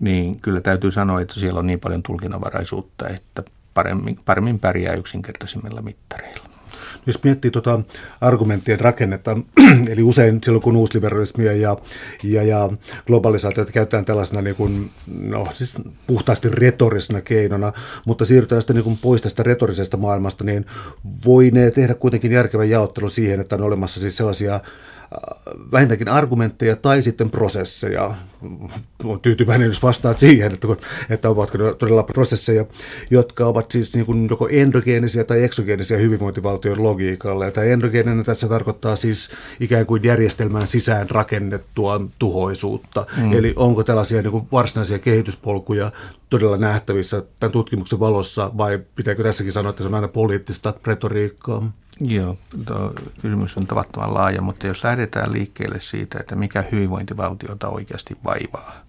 niin 0.00 0.40
kyllä 0.40 0.60
täytyy 0.60 0.90
sanoa, 0.90 1.20
että 1.20 1.40
siellä 1.40 1.58
on 1.58 1.66
niin 1.66 1.80
paljon 1.80 2.02
tulkinnanvaraisuutta, 2.02 3.08
että 3.08 3.42
paremmin, 3.74 4.20
paremmin 4.24 4.58
pärjää 4.58 4.94
yksinkertaisimmilla 4.94 5.82
mittareilla. 5.82 6.44
Jos 7.06 7.24
miettii 7.24 7.50
tuota 7.50 7.80
argumenttien 8.20 8.80
rakennetta, 8.80 9.36
eli 9.92 10.02
usein 10.02 10.40
silloin 10.44 10.62
kun 10.62 10.76
uusliberalismia 10.76 11.52
ja, 11.52 11.76
ja, 12.22 12.42
ja 12.42 12.70
globalisaatiota 13.06 13.72
käytetään 13.72 14.04
tällaisena 14.04 14.42
niin 14.42 14.56
kuin, 14.56 14.90
no, 15.06 15.46
siis 15.52 15.74
puhtaasti 16.06 16.48
retorisena 16.48 17.20
keinona, 17.20 17.72
mutta 18.06 18.24
siirrytään 18.24 18.62
sitten 18.62 18.76
niin 18.76 18.84
kuin 18.84 18.98
pois 19.02 19.22
tästä 19.22 19.42
retorisesta 19.42 19.96
maailmasta, 19.96 20.44
niin 20.44 20.66
voi 21.24 21.50
ne 21.50 21.70
tehdä 21.70 21.94
kuitenkin 21.94 22.32
järkevän 22.32 22.70
jaottelun 22.70 23.10
siihen, 23.10 23.40
että 23.40 23.56
on 23.56 23.62
olemassa 23.62 24.00
siis 24.00 24.16
sellaisia 24.16 24.60
vähintäänkin 25.72 26.08
argumentteja 26.08 26.76
tai 26.76 27.02
sitten 27.02 27.30
prosesseja. 27.30 28.14
Olen 29.04 29.20
tyytyväinen, 29.20 29.68
jos 29.68 29.82
vastaat 29.82 30.18
siihen, 30.18 30.52
että, 30.52 30.68
että 31.10 31.28
ovatko 31.28 31.58
ne 31.58 31.74
todella 31.74 32.02
prosesseja, 32.02 32.64
jotka 33.10 33.46
ovat 33.46 33.70
siis 33.70 33.94
niin 33.94 34.06
kuin 34.06 34.28
joko 34.30 34.48
endogeenisia 34.48 35.24
tai 35.24 35.44
eksogeenisia 35.44 35.98
hyvinvointivaltion 35.98 36.82
logiikalle. 36.82 37.44
Ja 37.44 37.50
tämä 37.50 37.64
endogeeninen 37.66 38.24
tässä 38.24 38.48
tarkoittaa 38.48 38.96
siis 38.96 39.30
ikään 39.60 39.86
kuin 39.86 40.04
järjestelmään 40.04 40.66
sisään 40.66 41.10
rakennettua 41.10 42.00
tuhoisuutta. 42.18 43.06
Mm. 43.16 43.32
Eli 43.32 43.52
onko 43.56 43.84
tällaisia 43.84 44.22
niin 44.22 44.32
kuin 44.32 44.48
varsinaisia 44.52 44.98
kehityspolkuja 44.98 45.92
todella 46.30 46.56
nähtävissä 46.56 47.22
tämän 47.40 47.52
tutkimuksen 47.52 48.00
valossa 48.00 48.50
vai 48.56 48.80
pitääkö 48.96 49.22
tässäkin 49.22 49.52
sanoa, 49.52 49.70
että 49.70 49.82
se 49.82 49.88
on 49.88 49.94
aina 49.94 50.08
poliittista 50.08 50.74
retoriikkaa? 50.86 51.72
Joo, 52.00 52.38
tuo 52.66 52.94
kysymys 53.22 53.56
on 53.56 53.66
tavattoman 53.66 54.14
laaja, 54.14 54.42
mutta 54.42 54.66
jos 54.66 54.84
lähdetään 54.84 55.32
liikkeelle 55.32 55.80
siitä, 55.80 56.18
että 56.20 56.36
mikä 56.36 56.64
hyvinvointivaltiota 56.72 57.68
oikeasti 57.68 58.16
vaivaa, 58.24 58.84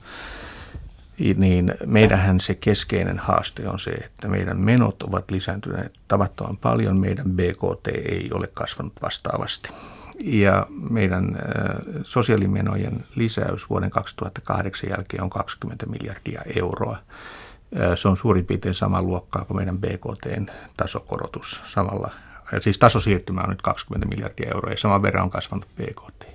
niin 1.35 1.73
meidähän 1.85 2.41
se 2.41 2.55
keskeinen 2.55 3.19
haaste 3.19 3.69
on 3.69 3.79
se, 3.79 3.91
että 3.91 4.27
meidän 4.27 4.59
menot 4.59 5.03
ovat 5.03 5.31
lisääntyneet 5.31 5.93
tavattoman 6.07 6.57
paljon, 6.57 6.97
meidän 6.97 7.31
BKT 7.31 7.87
ei 7.87 8.29
ole 8.33 8.47
kasvanut 8.53 8.93
vastaavasti. 9.01 9.69
Ja 10.19 10.67
meidän 10.89 11.37
sosiaalimenojen 12.03 13.05
lisäys 13.15 13.69
vuoden 13.69 13.89
2008 13.89 14.89
jälkeen 14.89 15.23
on 15.23 15.29
20 15.29 15.85
miljardia 15.85 16.41
euroa. 16.55 16.97
Se 17.95 18.07
on 18.07 18.17
suurin 18.17 18.45
piirtein 18.45 18.75
saman 18.75 19.07
luokkaa 19.07 19.45
kuin 19.45 19.57
meidän 19.57 19.77
BKTn 19.77 20.45
tasokorotus 20.77 21.61
samalla 21.67 22.11
siis 22.59 22.77
tasosiirtymä 22.77 23.41
on 23.41 23.49
nyt 23.49 23.61
20 23.61 24.07
miljardia 24.07 24.51
euroa 24.53 24.71
ja 24.71 24.77
saman 24.77 25.01
verran 25.01 25.23
on 25.23 25.29
kasvanut 25.29 25.67
BKT. 25.75 26.25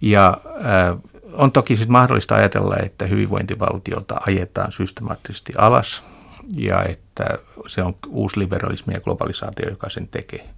Ja 0.00 0.40
äh, 0.46 0.96
on 1.32 1.52
toki 1.52 1.76
sitten 1.76 1.92
mahdollista 1.92 2.34
ajatella, 2.34 2.76
että 2.82 3.06
hyvinvointivaltiota 3.06 4.20
ajetaan 4.26 4.72
systemaattisesti 4.72 5.52
alas 5.58 6.02
ja 6.56 6.82
että 6.82 7.24
se 7.66 7.82
on 7.82 7.94
uusi 8.08 8.38
liberalismi 8.38 8.94
ja 8.94 9.00
globalisaatio, 9.00 9.70
joka 9.70 9.90
sen 9.90 10.08
tekee. 10.08 10.48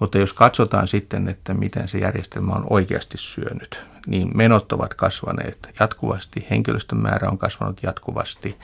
Mutta 0.00 0.18
jos 0.18 0.32
katsotaan 0.32 0.88
sitten, 0.88 1.28
että 1.28 1.54
miten 1.54 1.88
se 1.88 1.98
järjestelmä 1.98 2.52
on 2.52 2.66
oikeasti 2.70 3.18
syönyt, 3.18 3.86
niin 4.06 4.30
menot 4.34 4.72
ovat 4.72 4.94
kasvaneet 4.94 5.68
jatkuvasti, 5.80 6.46
henkilöstön 6.50 6.98
määrä 6.98 7.28
on 7.28 7.38
kasvanut 7.38 7.82
jatkuvasti, 7.82 8.58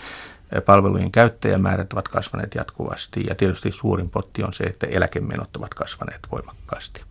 palvelujen 0.66 1.12
käyttäjämäärät 1.12 1.92
ovat 1.92 2.08
kasvaneet 2.08 2.54
jatkuvasti 2.54 3.24
ja 3.28 3.34
tietysti 3.34 3.72
suurin 3.72 4.10
potti 4.10 4.42
on 4.42 4.52
se, 4.52 4.64
että 4.64 4.86
eläkemenot 4.86 5.56
ovat 5.56 5.74
kasvaneet 5.74 6.20
voimakkaasti. 6.32 7.02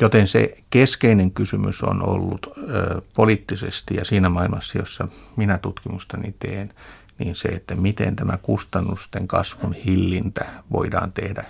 Joten 0.00 0.28
se 0.28 0.54
keskeinen 0.70 1.30
kysymys 1.30 1.82
on 1.82 2.08
ollut 2.08 2.46
ö, 2.46 3.02
poliittisesti 3.14 3.94
ja 3.94 4.04
siinä 4.04 4.28
maailmassa, 4.28 4.78
jossa 4.78 5.08
minä 5.36 5.58
tutkimustani 5.58 6.34
teen, 6.38 6.74
niin 7.18 7.34
se, 7.34 7.48
että 7.48 7.74
miten 7.74 8.16
tämä 8.16 8.38
kustannusten 8.42 9.28
kasvun 9.28 9.72
hillintä 9.72 10.44
voidaan 10.72 11.12
tehdä 11.12 11.44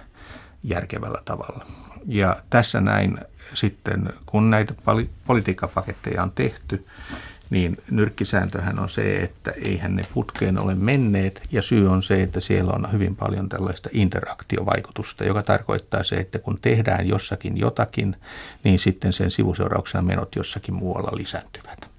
järkevällä 0.63 1.19
tavalla. 1.25 1.67
Ja 2.07 2.37
tässä 2.51 2.81
näin 2.81 3.19
sitten, 3.55 4.13
kun 4.27 4.51
näitä 4.51 4.75
politiikkapaketteja 5.27 6.23
on 6.23 6.33
tehty, 6.33 6.87
niin 7.55 7.77
nyrkkisääntöhän 7.91 8.79
on 8.79 8.89
se, 8.89 9.17
että 9.23 9.51
eihän 9.51 9.97
ne 9.97 10.03
putkeen 10.15 10.59
ole 10.59 10.75
menneet 10.75 11.43
ja 11.53 11.63
syy 11.63 11.89
on 11.89 12.03
se, 12.03 12.23
että 12.23 12.41
siellä 12.41 12.73
on 12.73 12.93
hyvin 12.93 13.17
paljon 13.17 13.49
tällaista 13.49 13.89
interaktiovaikutusta, 13.93 15.25
joka 15.25 15.43
tarkoittaa 15.43 16.05
se, 16.05 16.17
että 16.17 16.39
kun 16.39 16.59
tehdään 16.63 17.09
jossakin 17.09 17.57
jotakin, 17.57 18.17
niin 18.65 18.79
sitten 18.79 19.13
sen 19.13 19.31
sivuseurauksena 19.31 20.03
menot 20.03 20.37
jossakin 20.37 20.75
muualla 20.75 21.17
lisääntyvät. 21.17 21.91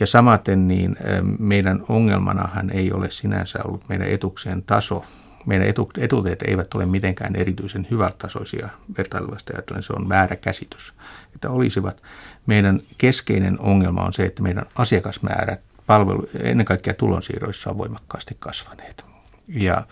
Ja 0.00 0.06
samaten 0.06 0.68
niin 0.68 0.96
meidän 1.38 1.82
ongelmanahan 1.88 2.70
ei 2.70 2.92
ole 2.92 3.10
sinänsä 3.10 3.58
ollut 3.64 3.88
meidän 3.88 4.08
etuksien 4.08 4.62
taso, 4.62 5.04
meidän 5.46 5.68
etuudet 5.98 6.42
eivät 6.42 6.74
ole 6.74 6.86
mitenkään 6.86 7.36
erityisen 7.36 7.86
hyvätasoisia 7.90 8.68
vertailuvasti 8.98 9.52
ajatellen, 9.52 9.82
se 9.82 9.92
on 9.92 10.08
väärä 10.08 10.36
käsitys, 10.36 10.94
että 11.34 11.50
olisivat. 11.50 12.02
Meidän 12.46 12.80
keskeinen 12.98 13.60
ongelma 13.60 14.02
on 14.02 14.12
se, 14.12 14.24
että 14.24 14.42
meidän 14.42 14.66
asiakasmäärät 14.74 15.60
palvelu, 15.86 16.28
ennen 16.40 16.66
kaikkea 16.66 16.94
tulonsiirroissa 16.94 17.70
on 17.70 17.78
voimakkaasti 17.78 18.36
kasvaneet. 18.38 19.04
Ja 19.48 19.86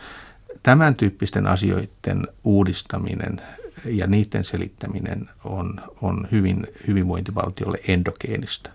tämän 0.63 0.95
tyyppisten 0.95 1.47
asioiden 1.47 2.29
uudistaminen 2.45 3.41
ja 3.85 4.07
niiden 4.07 4.45
selittäminen 4.45 5.29
on, 5.45 5.81
on 6.03 6.29
hyvin 6.33 6.67
hyvinvointivaltiolle 6.87 7.79
endogeenista. 7.89 8.71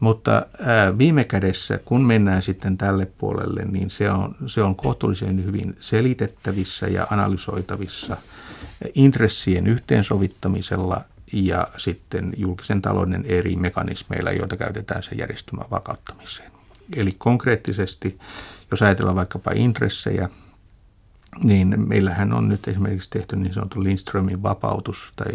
Mutta 0.00 0.46
viime 0.98 1.24
kädessä, 1.24 1.78
kun 1.84 2.04
mennään 2.04 2.42
sitten 2.42 2.78
tälle 2.78 3.06
puolelle, 3.06 3.64
niin 3.64 3.90
se 3.90 4.10
on, 4.10 4.34
se 4.46 4.62
on 4.62 4.76
kohtuullisen 4.76 5.44
hyvin 5.44 5.76
selitettävissä 5.80 6.86
ja 6.86 7.06
analysoitavissa 7.10 8.16
intressien 8.94 9.66
yhteensovittamisella 9.66 11.00
ja 11.32 11.68
sitten 11.76 12.32
julkisen 12.36 12.82
talouden 12.82 13.24
eri 13.24 13.56
mekanismeilla, 13.56 14.32
joita 14.32 14.56
käytetään 14.56 15.02
sen 15.02 15.18
järjestelmän 15.18 15.70
vakauttamiseen. 15.70 16.52
Eli 16.96 17.14
konkreettisesti, 17.18 18.18
jos 18.70 18.82
ajatellaan 18.82 19.16
vaikkapa 19.16 19.50
intressejä, 19.54 20.28
niin 21.44 21.88
meillähän 21.88 22.32
on 22.32 22.48
nyt 22.48 22.68
esimerkiksi 22.68 23.10
tehty 23.10 23.36
niin 23.36 23.54
sanottu 23.54 23.84
Lindströmin 23.84 24.42
vapautus 24.42 25.12
tai, 25.16 25.32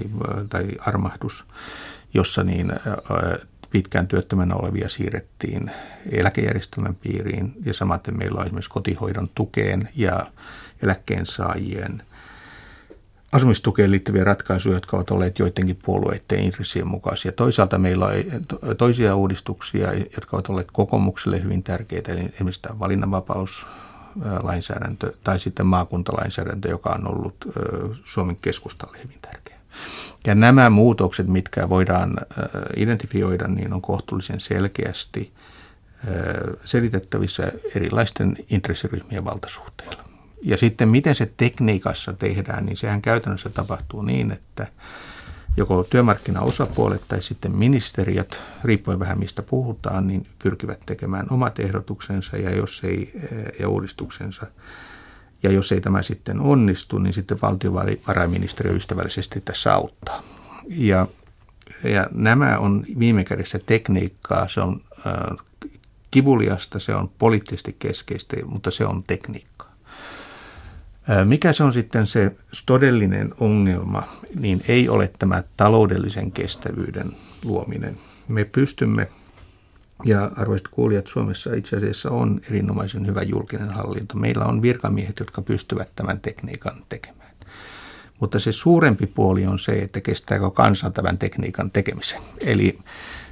tai 0.50 0.68
armahdus, 0.80 1.46
jossa 2.14 2.44
niin 2.44 2.72
pitkään 3.72 4.08
työttömänä 4.08 4.56
olevia 4.56 4.90
siirrettiin 4.90 5.72
eläkejärjestelmän 6.12 6.96
piiriin 6.96 7.54
ja 7.66 7.74
samaten 7.74 8.18
meillä 8.18 8.40
on 8.40 8.46
esimerkiksi 8.46 8.72
kotihoidon 8.72 9.30
tukeen 9.36 9.90
ja 9.96 10.26
eläkkeensaajien 10.82 12.04
asumistukeen 13.32 13.92
liittyviä 13.92 14.24
ratkaisuja, 14.24 14.76
jotka 14.76 14.98
ovat 14.98 15.12
olleet 15.12 15.40
joidenkin 15.40 15.80
puolueiden 15.84 16.40
intressien 16.40 16.88
mukaisia. 16.88 17.32
Toisaalta 17.32 17.78
meillä 17.78 18.06
on 18.06 18.78
toisia 18.78 19.16
uudistuksia, 19.16 19.94
jotka 19.94 20.38
ovat 20.38 20.50
olleet 20.50 20.72
kokoomukselle 20.74 21.44
hyvin 21.44 21.64
tärkeitä, 21.64 22.12
eli 22.12 22.20
esimerkiksi 22.34 22.62
tämä 22.62 22.80
valinnanvapaus, 22.80 23.66
lainsäädäntö 24.44 25.14
tai 25.24 25.40
sitten 25.40 25.66
maakuntalainsäädäntö, 25.66 26.70
joka 26.70 26.90
on 26.90 27.08
ollut 27.08 27.36
Suomen 28.06 28.36
keskustalle 28.36 28.98
hyvin 29.04 29.20
tärkeä. 29.22 29.61
Ja 30.28 30.36
nämä 30.36 30.70
muutokset, 30.70 31.28
mitkä 31.28 31.70
voidaan 31.70 32.18
identifioida, 32.78 33.48
niin 33.48 33.74
on 33.74 33.82
kohtuullisen 33.82 34.40
selkeästi 34.40 35.34
selitettävissä 36.66 37.52
erilaisten 37.76 38.36
intressiryhmien 38.50 39.26
valtasuhteilla. 39.26 40.04
Ja 40.44 40.58
sitten 40.58 40.90
miten 40.90 41.16
se 41.16 41.32
tekniikassa 41.38 42.14
tehdään, 42.14 42.66
niin 42.66 42.78
sehän 42.78 43.02
käytännössä 43.02 43.50
tapahtuu 43.50 44.02
niin, 44.02 44.32
että 44.32 44.68
joko 45.58 45.84
työmarkkinaosapuolet 45.84 47.02
tai 47.08 47.22
sitten 47.22 47.56
ministeriöt, 47.56 48.40
riippuen 48.64 49.00
vähän 49.00 49.20
mistä 49.20 49.42
puhutaan, 49.42 50.08
niin 50.08 50.28
pyrkivät 50.44 50.80
tekemään 50.86 51.26
omat 51.30 51.60
ehdotuksensa 51.60 52.38
ja, 52.38 52.56
jos 52.56 52.82
ei, 52.84 53.14
ja 53.60 53.70
uudistuksensa. 53.70 54.46
Ja 55.44 55.52
jos 55.52 55.72
ei 55.72 55.82
tämä 55.82 56.02
sitten 56.02 56.40
onnistu, 56.40 56.98
niin 56.98 57.14
sitten 57.14 57.42
valtiovarainministeriö 57.42 58.74
ystävällisesti 58.74 59.42
tässä 59.42 59.74
auttaa. 59.74 60.24
Ja, 60.68 61.08
ja 61.84 62.08
nämä 62.14 62.58
on 62.58 62.86
viime 63.00 63.24
kädessä 63.24 63.60
tekniikkaa, 63.66 64.48
se 64.48 64.62
on 64.62 64.82
äh, 65.08 65.38
kivuliasta, 66.12 66.80
se 66.80 66.96
on 66.96 67.10
poliittisesti 67.20 67.76
keskeistä, 67.80 68.36
mutta 68.46 68.72
se 68.72 68.86
on 68.86 69.04
tekniikkaa. 69.04 69.72
Mikä 71.26 71.54
se 71.54 71.64
on 71.64 71.74
sitten 71.74 72.08
se 72.08 72.36
todellinen 72.66 73.34
ongelma, 73.40 74.04
niin 74.40 74.62
ei 74.68 74.90
ole 74.90 75.12
tämä 75.20 75.44
taloudellisen 75.58 76.32
kestävyyden 76.32 77.12
luominen. 77.44 77.98
Me 78.28 78.46
pystymme, 78.46 79.08
ja 80.04 80.32
arvoisat 80.36 80.68
kuulijat, 80.68 81.08
Suomessa 81.08 81.54
itse 81.54 81.78
asiassa 81.78 82.10
on 82.12 82.42
erinomaisen 82.48 83.08
hyvä 83.08 83.22
julkinen 83.22 83.70
hallinto. 83.70 84.18
Meillä 84.18 84.46
on 84.46 84.62
virkamiehet, 84.62 85.20
jotka 85.20 85.42
pystyvät 85.42 85.92
tämän 85.96 86.20
tekniikan 86.20 86.74
tekemään. 86.90 87.32
Mutta 88.20 88.40
se 88.40 88.52
suurempi 88.52 89.08
puoli 89.08 89.46
on 89.46 89.60
se, 89.60 89.72
että 89.72 90.02
kestääkö 90.02 90.50
kansa 90.52 90.90
tämän 90.90 91.18
tekniikan 91.18 91.72
tekemisen. 91.72 92.22
Eli 92.46 92.78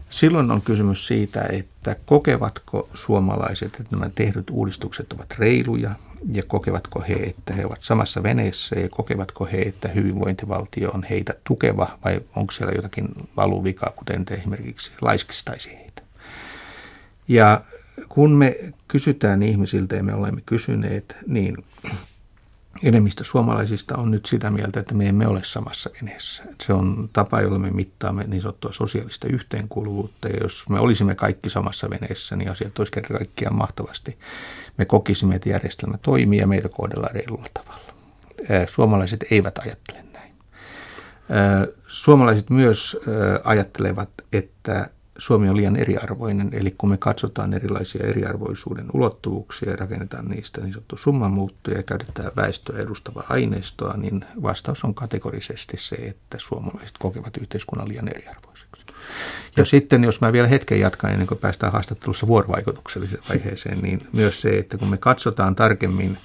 Silloin 0.10 0.52
on 0.52 0.62
kysymys 0.62 1.08
siitä, 1.08 1.46
että 1.50 1.96
kokevatko 2.06 2.90
suomalaiset, 2.94 3.76
että 3.80 3.96
nämä 3.96 4.10
tehdyt 4.16 4.50
uudistukset 4.50 5.14
ovat 5.14 5.34
reiluja 5.38 5.90
ja 6.32 6.44
kokevatko 6.44 7.04
he, 7.10 7.14
että 7.14 7.54
he 7.54 7.66
ovat 7.66 7.82
samassa 7.82 8.24
veneessä 8.24 8.80
ja 8.80 8.90
kokevatko 8.90 9.46
he, 9.46 9.62
että 9.62 9.88
hyvinvointivaltio 9.88 10.92
on 10.92 11.04
heitä 11.04 11.34
tukeva 11.44 11.98
vai 12.06 12.22
onko 12.36 12.52
siellä 12.52 12.74
jotakin 12.76 13.08
valuvikaa, 13.38 13.94
kuten 13.96 14.26
te 14.26 14.34
esimerkiksi 14.34 14.92
laiskistaisi 15.02 15.70
heitä. 15.70 15.89
Ja 17.30 17.62
kun 18.10 18.32
me 18.32 18.56
kysytään 18.88 19.44
ihmisiltä 19.44 19.96
ja 19.96 20.04
me 20.04 20.14
olemme 20.14 20.42
kysyneet, 20.46 21.16
niin 21.28 21.58
enemmistö 22.84 23.24
suomalaisista 23.24 23.98
on 23.98 24.12
nyt 24.12 24.26
sitä 24.26 24.52
mieltä, 24.52 24.80
että 24.80 24.94
me 24.94 25.08
emme 25.08 25.28
ole 25.28 25.42
samassa 25.44 25.90
veneessä. 26.02 26.44
Se 26.64 26.74
on 26.74 27.10
tapa, 27.14 27.42
jolla 27.42 27.60
me 27.60 27.70
mittaamme 27.70 28.24
niin 28.28 28.42
sanottua 28.42 28.72
sosiaalista 28.74 29.28
yhteenkuuluvuutta. 29.28 30.28
Ja 30.28 30.38
jos 30.42 30.70
me 30.70 30.80
olisimme 30.80 31.16
kaikki 31.16 31.50
samassa 31.50 31.90
veneessä, 31.90 32.36
niin 32.36 32.52
asiat 32.52 32.80
olisivat 32.80 32.94
kerran 32.94 33.18
kaikkiaan 33.18 33.56
mahtavasti. 33.56 34.18
Me 34.78 34.86
kokisimme, 34.86 35.36
että 35.36 35.50
järjestelmä 35.50 35.98
toimii 35.98 36.40
ja 36.40 36.48
meitä 36.48 36.70
kohdellaan 36.70 37.16
reilulla 37.16 37.48
tavalla. 37.54 37.94
Suomalaiset 38.70 39.26
eivät 39.32 39.58
ajattele 39.58 40.04
näin. 40.14 40.34
Suomalaiset 41.88 42.50
myös 42.50 42.98
ajattelevat, 43.44 44.10
että 44.34 44.90
Suomi 45.20 45.50
on 45.50 45.58
liian 45.58 45.76
eriarvoinen, 45.76 46.50
eli 46.52 46.76
kun 46.78 46.90
me 46.90 46.98
katsotaan 46.98 47.54
erilaisia 47.54 48.08
eriarvoisuuden 48.08 48.86
ulottuvuuksia 48.94 49.70
ja 49.70 49.76
rakennetaan 49.76 50.26
niistä 50.26 50.62
niin 50.62 50.74
sanottu 50.74 50.98
summamuuttoja 50.98 51.78
ja 51.78 51.84
käytetään 51.84 52.32
väestöä 52.36 52.80
edustavaa 52.80 53.26
aineistoa, 53.30 53.94
niin 53.98 54.26
vastaus 54.44 54.84
on 54.84 54.94
kategorisesti 54.94 55.78
se, 55.78 55.96
että 55.96 56.38
suomalaiset 56.40 56.98
kokevat 57.00 57.38
yhteiskunnan 57.38 57.88
liian 57.88 58.08
eriarvoiseksi. 58.08 58.86
Ja 59.58 59.66
sitten 59.66 60.04
jos 60.04 60.22
mä 60.22 60.34
vielä 60.34 60.48
hetken 60.48 60.80
jatkan 60.80 61.12
ennen 61.12 61.28
kuin 61.28 61.38
päästään 61.38 61.74
haastattelussa 61.74 62.28
vuorovaikutukselliseen 62.28 63.24
vaiheeseen, 63.30 63.82
niin 63.82 64.08
myös 64.14 64.42
se, 64.42 64.58
että 64.58 64.78
kun 64.78 64.90
me 64.90 64.98
katsotaan 64.98 65.56
tarkemmin 65.56 66.18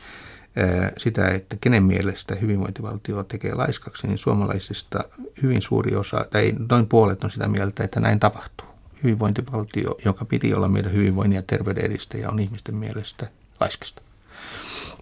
sitä, 0.99 1.29
että 1.29 1.57
kenen 1.61 1.83
mielestä 1.83 2.35
hyvinvointivaltio 2.35 3.25
tekee 3.25 3.55
laiskaksi, 3.55 4.07
niin 4.07 4.19
suomalaisista 4.19 5.05
hyvin 5.43 5.63
suuri 5.63 5.97
osa, 5.97 6.27
tai 6.31 6.55
noin 6.69 6.87
puolet 6.87 7.25
on 7.25 7.31
sitä 7.31 7.49
mieltä, 7.49 7.85
että 7.85 8.01
näin 8.01 8.21
tapahtuu 8.21 8.74
hyvinvointivaltio, 9.05 9.95
joka 10.05 10.25
piti 10.25 10.55
olla 10.55 10.69
meidän 10.69 10.93
hyvinvoinnin 10.93 11.37
ja 11.37 11.43
terveyden 11.43 11.85
edistäjä, 11.85 12.31
on 12.31 12.39
ihmisten 12.39 12.75
mielestä 12.75 13.29
laiskista. 13.61 14.03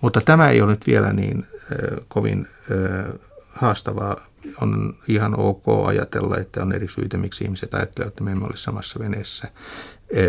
Mutta 0.00 0.20
tämä 0.20 0.48
ei 0.48 0.62
ole 0.62 0.70
nyt 0.70 0.86
vielä 0.86 1.12
niin 1.12 1.46
äh, 1.54 2.04
kovin 2.08 2.48
äh, 2.70 3.14
haastavaa. 3.48 4.16
On 4.60 4.94
ihan 5.08 5.38
ok 5.38 5.64
ajatella, 5.86 6.36
että 6.36 6.62
on 6.62 6.72
eri 6.72 6.88
syitä, 6.88 7.18
miksi 7.18 7.44
ihmiset 7.44 7.74
ajattelevat, 7.74 8.12
että 8.12 8.24
me 8.24 8.32
emme 8.32 8.44
ole 8.44 8.56
samassa 8.56 8.98
veneessä. 8.98 9.48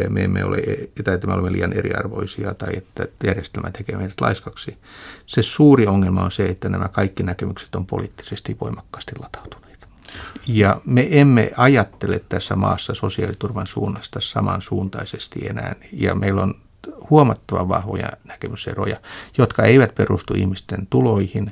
Me 0.09 0.23
emme 0.23 0.45
ole, 0.45 0.57
tai 1.03 1.13
että 1.13 1.27
me 1.27 1.33
olemme 1.33 1.51
liian 1.51 1.73
eriarvoisia 1.73 2.53
tai 2.53 2.69
että 2.77 3.07
järjestelmä 3.23 3.71
tekee 3.71 3.95
meidät 3.97 4.21
laiskaksi. 4.21 4.77
Se 5.25 5.43
suuri 5.43 5.87
ongelma 5.87 6.23
on 6.23 6.31
se, 6.31 6.45
että 6.45 6.69
nämä 6.69 6.87
kaikki 6.87 7.23
näkemykset 7.23 7.75
on 7.75 7.85
poliittisesti 7.85 8.57
voimakkaasti 8.61 9.11
latautuneet. 9.19 9.62
Ja 10.47 10.81
me 10.85 11.07
emme 11.11 11.51
ajattele 11.57 12.21
tässä 12.29 12.55
maassa 12.55 12.93
sosiaaliturvan 12.93 13.67
suunnasta 13.67 14.19
samansuuntaisesti 14.21 15.47
enää. 15.47 15.75
Ja 15.91 16.15
meillä 16.15 16.41
on 16.41 16.53
huomattavan 17.09 17.69
vahvoja 17.69 18.09
näkemyseroja, 18.27 18.97
jotka 19.37 19.63
eivät 19.63 19.95
perustu 19.95 20.33
ihmisten 20.33 20.87
tuloihin, 20.89 21.51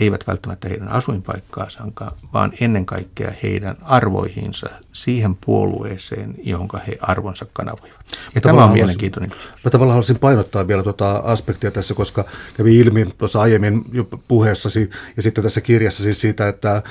eivät 0.00 0.26
välttämättä 0.26 0.68
heidän 0.68 0.88
asuinpaikkaansa, 0.88 1.84
vaan 2.32 2.52
ennen 2.60 2.86
kaikkea 2.86 3.32
heidän 3.42 3.76
arvoihinsa, 3.82 4.66
siihen 4.92 5.36
puolueeseen, 5.46 6.34
jonka 6.44 6.78
he 6.78 6.98
arvonsa 7.00 7.46
kanavoivat. 7.52 7.98
Ja 8.34 8.40
tämä 8.40 8.64
on 8.64 8.72
mielenkiintoinen 8.72 9.30
kysymys. 9.30 9.64
Mä 9.64 9.70
tavallaan 9.70 9.94
haluaisin 9.94 10.18
painottaa 10.18 10.68
vielä 10.68 10.82
tuota 10.82 11.16
aspektia 11.16 11.70
tässä, 11.70 11.94
koska 11.94 12.24
kävi 12.56 12.78
ilmi 12.78 13.06
tuossa 13.18 13.40
aiemmin 13.40 13.84
puheessasi 14.28 14.90
ja 15.16 15.22
sitten 15.22 15.44
tässä 15.44 15.60
kirjassa 15.60 16.02
siis 16.02 16.20
siitä, 16.20 16.48
että 16.48 16.82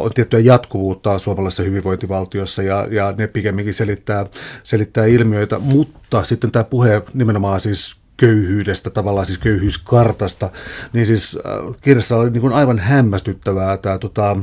on 0.00 0.10
tiettyä 0.14 0.40
jatkuvuutta 0.40 1.18
suomalaisessa 1.18 1.62
hyvinvointivaltiossa 1.62 2.62
ja, 2.62 2.86
ja 2.90 3.14
ne 3.18 3.26
pikemminkin 3.26 3.74
selittää, 3.74 4.26
selittää 4.62 5.06
ilmiöitä, 5.06 5.58
mutta 5.58 6.24
sitten 6.24 6.50
tämä 6.50 6.64
puhe 6.64 7.02
nimenomaan 7.14 7.60
siis 7.60 8.05
köyhyydestä, 8.16 8.90
tavallaan 8.90 9.26
siis 9.26 9.38
köyhyyskartasta, 9.38 10.50
niin 10.92 11.06
siis 11.06 11.38
äh, 11.46 11.74
kirjassa 11.80 12.16
oli 12.16 12.30
niin 12.30 12.40
kuin 12.40 12.52
aivan 12.52 12.78
hämmästyttävää 12.78 13.76
tämä 13.76 13.98
tota, 13.98 14.36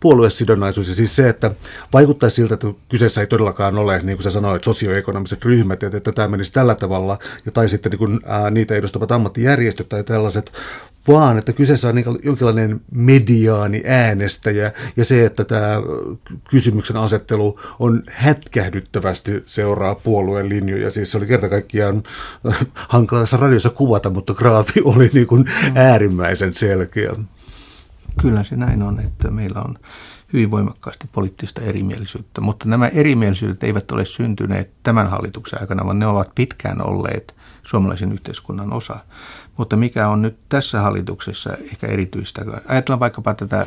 puoluesidonnaisuus 0.00 0.88
ja 0.88 0.94
siis 0.94 1.16
se, 1.16 1.28
että 1.28 1.50
vaikuttaisi 1.92 2.36
siltä, 2.36 2.54
että 2.54 2.66
kyseessä 2.88 3.20
ei 3.20 3.26
todellakaan 3.26 3.78
ole, 3.78 4.00
niin 4.02 4.16
kuin 4.16 4.24
sä 4.24 4.30
sanoit, 4.30 4.64
sosioekonomiset 4.64 5.44
ryhmät, 5.44 5.82
että, 5.82 5.96
että 5.96 6.12
tämä 6.12 6.28
menisi 6.28 6.52
tällä 6.52 6.74
tavalla, 6.74 7.18
ja 7.46 7.52
tai 7.52 7.68
sitten 7.68 7.90
niin 7.90 7.98
kuin, 7.98 8.20
ää, 8.26 8.50
niitä 8.50 8.74
edustavat 8.74 9.12
ammattijärjestöt 9.12 9.88
tai 9.88 10.04
tällaiset, 10.04 10.52
vaan 11.08 11.38
että 11.38 11.52
kyseessä 11.52 11.88
on 11.88 11.94
niin 11.94 12.18
jonkinlainen 12.24 12.80
mediaani 12.90 13.82
äänestäjä 13.86 14.72
ja 14.96 15.04
se, 15.04 15.26
että 15.26 15.44
tämä 15.44 15.82
kysymyksen 16.50 16.96
asettelu 16.96 17.60
on 17.78 18.02
hätkähdyttävästi 18.10 19.42
seuraa 19.46 19.94
puolueen 19.94 20.48
linjoja. 20.48 20.90
Siis 20.90 21.10
se 21.10 21.18
oli 21.18 21.26
kerta 21.26 21.48
kaikkiaan 21.48 22.02
hankala 22.74 23.22
tässä 23.22 23.36
radiossa 23.36 23.70
kuvata, 23.70 24.10
mutta 24.10 24.34
graafi 24.34 24.80
oli 24.84 25.10
niin 25.12 25.26
kuin 25.26 25.44
äärimmäisen 25.74 26.54
selkeä. 26.54 27.12
Kyllä 28.20 28.44
se 28.44 28.56
näin 28.56 28.82
on, 28.82 29.00
että 29.00 29.30
meillä 29.30 29.60
on 29.60 29.78
hyvin 30.32 30.50
voimakkaasti 30.50 31.08
poliittista 31.12 31.60
erimielisyyttä, 31.60 32.40
mutta 32.40 32.68
nämä 32.68 32.88
erimielisyydet 32.88 33.62
eivät 33.62 33.90
ole 33.90 34.04
syntyneet 34.04 34.70
tämän 34.82 35.06
hallituksen 35.06 35.60
aikana, 35.60 35.84
vaan 35.84 35.98
ne 35.98 36.06
ovat 36.06 36.34
pitkään 36.34 36.86
olleet 36.86 37.33
suomalaisen 37.64 38.12
yhteiskunnan 38.12 38.72
osa. 38.72 38.96
Mutta 39.56 39.76
mikä 39.76 40.08
on 40.08 40.22
nyt 40.22 40.38
tässä 40.48 40.80
hallituksessa 40.80 41.50
ehkä 41.72 41.86
erityistä? 41.86 42.44
Ajatellaan 42.68 43.00
vaikkapa 43.00 43.34
tätä 43.34 43.66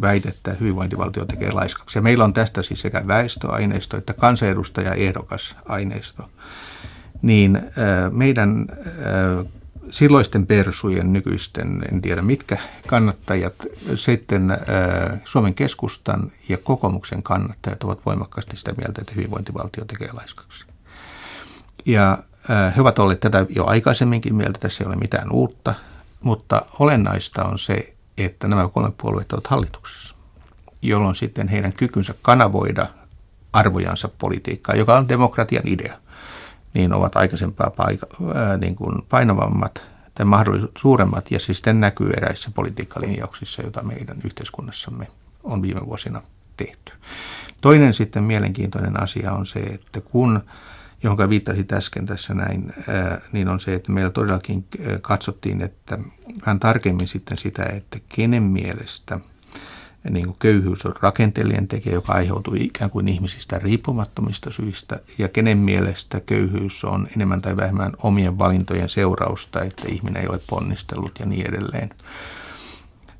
väitettä, 0.00 0.50
että 0.50 0.60
hyvinvointivaltio 0.60 1.24
tekee 1.24 1.52
laiskaksi. 1.52 1.98
Ja 1.98 2.02
meillä 2.02 2.24
on 2.24 2.32
tästä 2.32 2.62
siis 2.62 2.80
sekä 2.80 3.02
väestöaineisto 3.06 3.96
että 3.96 4.14
kansanedustaja-ehdokas 4.14 5.56
aineisto. 5.68 6.30
Niin 7.22 7.60
meidän 8.10 8.66
silloisten 9.90 10.46
persujen 10.46 11.12
nykyisten, 11.12 11.82
en 11.92 12.02
tiedä 12.02 12.22
mitkä 12.22 12.56
kannattajat, 12.86 13.54
sitten 13.94 14.58
Suomen 15.24 15.54
keskustan 15.54 16.32
ja 16.48 16.58
kokoomuksen 16.58 17.22
kannattajat 17.22 17.84
ovat 17.84 18.06
voimakkaasti 18.06 18.56
sitä 18.56 18.72
mieltä, 18.72 19.00
että 19.00 19.12
hyvinvointivaltio 19.16 19.84
tekee 19.84 20.12
laiskaksi. 20.12 20.66
Ja 21.86 22.18
he 22.76 22.80
ovat 22.80 22.98
olleet 22.98 23.20
tätä 23.20 23.46
jo 23.48 23.66
aikaisemminkin 23.66 24.34
mieltä, 24.34 24.58
tässä 24.58 24.84
ei 24.84 24.88
ole 24.88 24.96
mitään 24.96 25.32
uutta, 25.32 25.74
mutta 26.22 26.66
olennaista 26.78 27.44
on 27.44 27.58
se, 27.58 27.94
että 28.18 28.48
nämä 28.48 28.68
kolme 28.68 28.92
puolueita 28.96 29.36
ovat 29.36 29.46
hallituksessa, 29.46 30.14
jolloin 30.82 31.16
sitten 31.16 31.48
heidän 31.48 31.72
kykynsä 31.72 32.14
kanavoida 32.22 32.86
arvojansa 33.52 34.08
politiikkaa, 34.18 34.74
joka 34.74 34.96
on 34.96 35.08
demokratian 35.08 35.68
idea, 35.68 35.98
niin 36.74 36.92
ovat 36.92 37.16
aikaisempaa 37.16 37.70
paika, 37.70 38.06
ää, 38.34 38.56
niin 38.56 38.76
kuin 38.76 39.02
painavammat 39.08 39.82
tai 40.14 40.26
mahdollisuudet 40.26 40.76
suuremmat 40.78 41.30
ja 41.30 41.40
siis 41.40 41.58
sitten 41.58 41.80
näkyy 41.80 42.10
eräissä 42.10 42.50
politiikkalinjauksissa, 42.54 43.62
joita 43.62 43.82
meidän 43.82 44.16
yhteiskunnassamme 44.24 45.06
on 45.42 45.62
viime 45.62 45.80
vuosina 45.86 46.22
tehty. 46.56 46.92
Toinen 47.60 47.94
sitten 47.94 48.22
mielenkiintoinen 48.22 49.02
asia 49.02 49.32
on 49.32 49.46
se, 49.46 49.60
että 49.60 50.00
kun 50.00 50.40
jonka 51.02 51.28
viittasit 51.28 51.72
äsken 51.72 52.06
tässä 52.06 52.34
näin, 52.34 52.72
niin 53.32 53.48
on 53.48 53.60
se, 53.60 53.74
että 53.74 53.92
meillä 53.92 54.10
todellakin 54.10 54.64
katsottiin, 55.00 55.62
että 55.62 55.98
vähän 56.46 56.60
tarkemmin 56.60 57.08
sitten 57.08 57.38
sitä, 57.38 57.64
että 57.64 57.98
kenen 58.08 58.42
mielestä 58.42 59.20
niin 60.10 60.26
kuin 60.26 60.36
köyhyys 60.38 60.86
on 60.86 60.94
rakenteellinen 61.02 61.68
tekijä, 61.68 61.94
joka 61.94 62.12
aiheutuu 62.12 62.54
ikään 62.58 62.90
kuin 62.90 63.08
ihmisistä 63.08 63.58
riippumattomista 63.58 64.50
syistä, 64.50 65.00
ja 65.18 65.28
kenen 65.28 65.58
mielestä 65.58 66.20
köyhyys 66.20 66.84
on 66.84 67.08
enemmän 67.16 67.42
tai 67.42 67.56
vähemmän 67.56 67.92
omien 68.02 68.38
valintojen 68.38 68.88
seurausta, 68.88 69.62
että 69.62 69.82
ihminen 69.88 70.22
ei 70.22 70.28
ole 70.28 70.40
ponnistellut 70.50 71.12
ja 71.20 71.26
niin 71.26 71.46
edelleen 71.46 71.90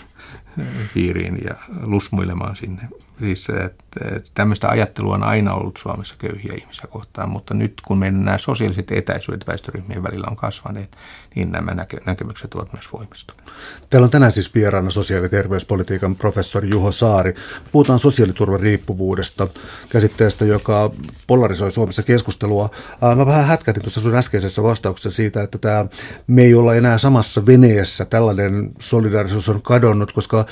piiriin 0.94 1.38
ja 1.44 1.56
lusmuilemaan 1.84 2.56
sinne 2.56 2.82
Siis 3.20 3.48
että 3.50 4.30
tämmöistä 4.34 4.68
ajattelua 4.70 5.16
on 5.16 5.24
aina 5.24 5.54
ollut 5.54 5.80
Suomessa 5.82 6.16
köyhiä 6.18 6.54
ihmisiä 6.58 6.86
kohtaan, 6.90 7.30
mutta 7.30 7.54
nyt 7.54 7.74
kun 7.86 7.98
meidän 7.98 8.26
nämä 8.26 8.38
sosiaaliset 8.38 8.92
etäisyydet 8.92 9.48
väestöryhmien 9.48 10.04
välillä 10.04 10.28
on 10.30 10.36
kasvaneet, 10.36 10.98
niin 11.36 11.52
nämä 11.52 11.72
näkö- 11.72 12.02
näkemykset 12.06 12.54
ovat 12.54 12.74
myös 12.74 12.94
voimistuneet. 12.94 13.48
Täällä 13.90 14.06
on 14.06 14.12
tänään 14.12 14.32
siis 14.32 14.56
vieraana 14.56 14.90
sosiaali- 14.90 15.26
ja 15.26 15.30
terveyspolitiikan 15.30 16.16
professori 16.16 16.70
Juho 16.70 16.92
Saari. 16.92 17.36
Puhutaan 17.72 18.00
sosiaaliturvan 18.00 18.60
riippuvuudesta, 18.60 19.48
käsitteestä, 19.90 20.46
joka 20.46 20.92
polarisoi 21.28 21.72
Suomessa 21.72 22.04
keskustelua. 22.04 22.70
Mä 23.16 23.26
vähän 23.26 23.46
hätkätin 23.46 23.84
tuossa 23.84 24.02
sun 24.02 24.16
äskeisessä 24.16 24.64
vastauksessa 24.64 25.16
siitä, 25.16 25.44
että 25.44 25.58
tämä, 25.58 25.86
me 26.28 26.44
ei 26.44 26.56
olla 26.56 26.76
enää 26.76 26.98
samassa 26.98 27.46
veneessä. 27.46 28.06
Tällainen 28.06 28.72
solidaarisuus 28.80 29.50
on 29.50 29.62
kadonnut, 29.62 30.12
koska 30.12 30.46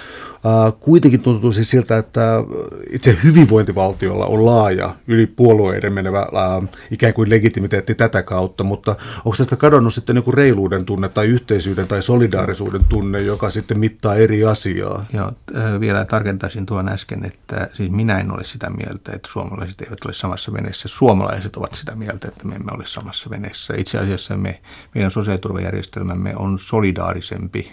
kuitenkin 0.80 1.20
tuntuu 1.22 1.52
siis 1.52 1.70
siltä, 1.70 1.98
että 1.98 2.44
itse 2.92 3.18
hyvinvointivaltiolla 3.24 4.26
on 4.26 4.46
laaja, 4.46 4.96
yli 5.08 5.28
puolueiden 5.28 5.94
menevä 5.94 6.20
äh, 6.20 6.70
ikään 6.92 7.14
kuin 7.14 7.30
legitimiteetti 7.30 7.96
tätä 7.96 8.24
kautta, 8.24 8.64
mutta 8.64 8.96
onko 9.26 9.36
tästä 9.38 9.56
kadonnut 9.56 9.94
sitten 9.94 10.16
joku 10.16 10.32
reiluuden 10.32 10.86
tunne 10.86 11.10
tai 11.10 11.28
yhteisyyden 11.28 11.88
tai 11.88 12.02
solidaarisuuden 12.02 12.86
tunne, 12.90 13.22
joka 13.22 13.50
sitten 13.50 13.80
mittaa 13.80 14.16
eri 14.16 14.46
asiaa? 14.46 15.06
Joo, 15.14 15.32
vielä 15.80 16.06
tarkentaisin 16.06 16.66
tuon 16.66 16.90
äsken, 16.90 17.26
että 17.26 17.70
siis 17.74 17.92
minä 17.92 18.20
en 18.20 18.32
ole 18.32 18.44
sitä 18.44 18.70
mieltä, 18.70 19.12
että 19.16 19.30
suomalaiset 19.32 19.82
eivät 19.82 20.06
ole 20.06 20.14
samassa 20.14 20.54
veneessä. 20.54 20.88
Suomalaiset 20.88 21.56
ovat 21.56 21.76
sitä 21.76 21.96
mieltä, 21.96 22.28
että 22.28 22.48
me 22.48 22.56
emme 22.56 22.72
ole 22.76 22.86
samassa 22.86 23.30
veneessä. 23.30 23.74
Itse 23.78 23.98
asiassa 23.98 24.38
me, 24.38 24.62
meidän 24.96 25.12
sosiaaliturvajärjestelmämme 25.12 26.34
on 26.36 26.60
solidaarisempi 26.60 27.72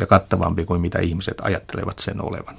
ja 0.00 0.06
kattavampi 0.06 0.64
kuin 0.64 0.80
mitä 0.80 0.98
ihmiset 0.98 1.38
ajattelevat 1.42 1.98
sen 1.98 2.24
olevan. 2.24 2.54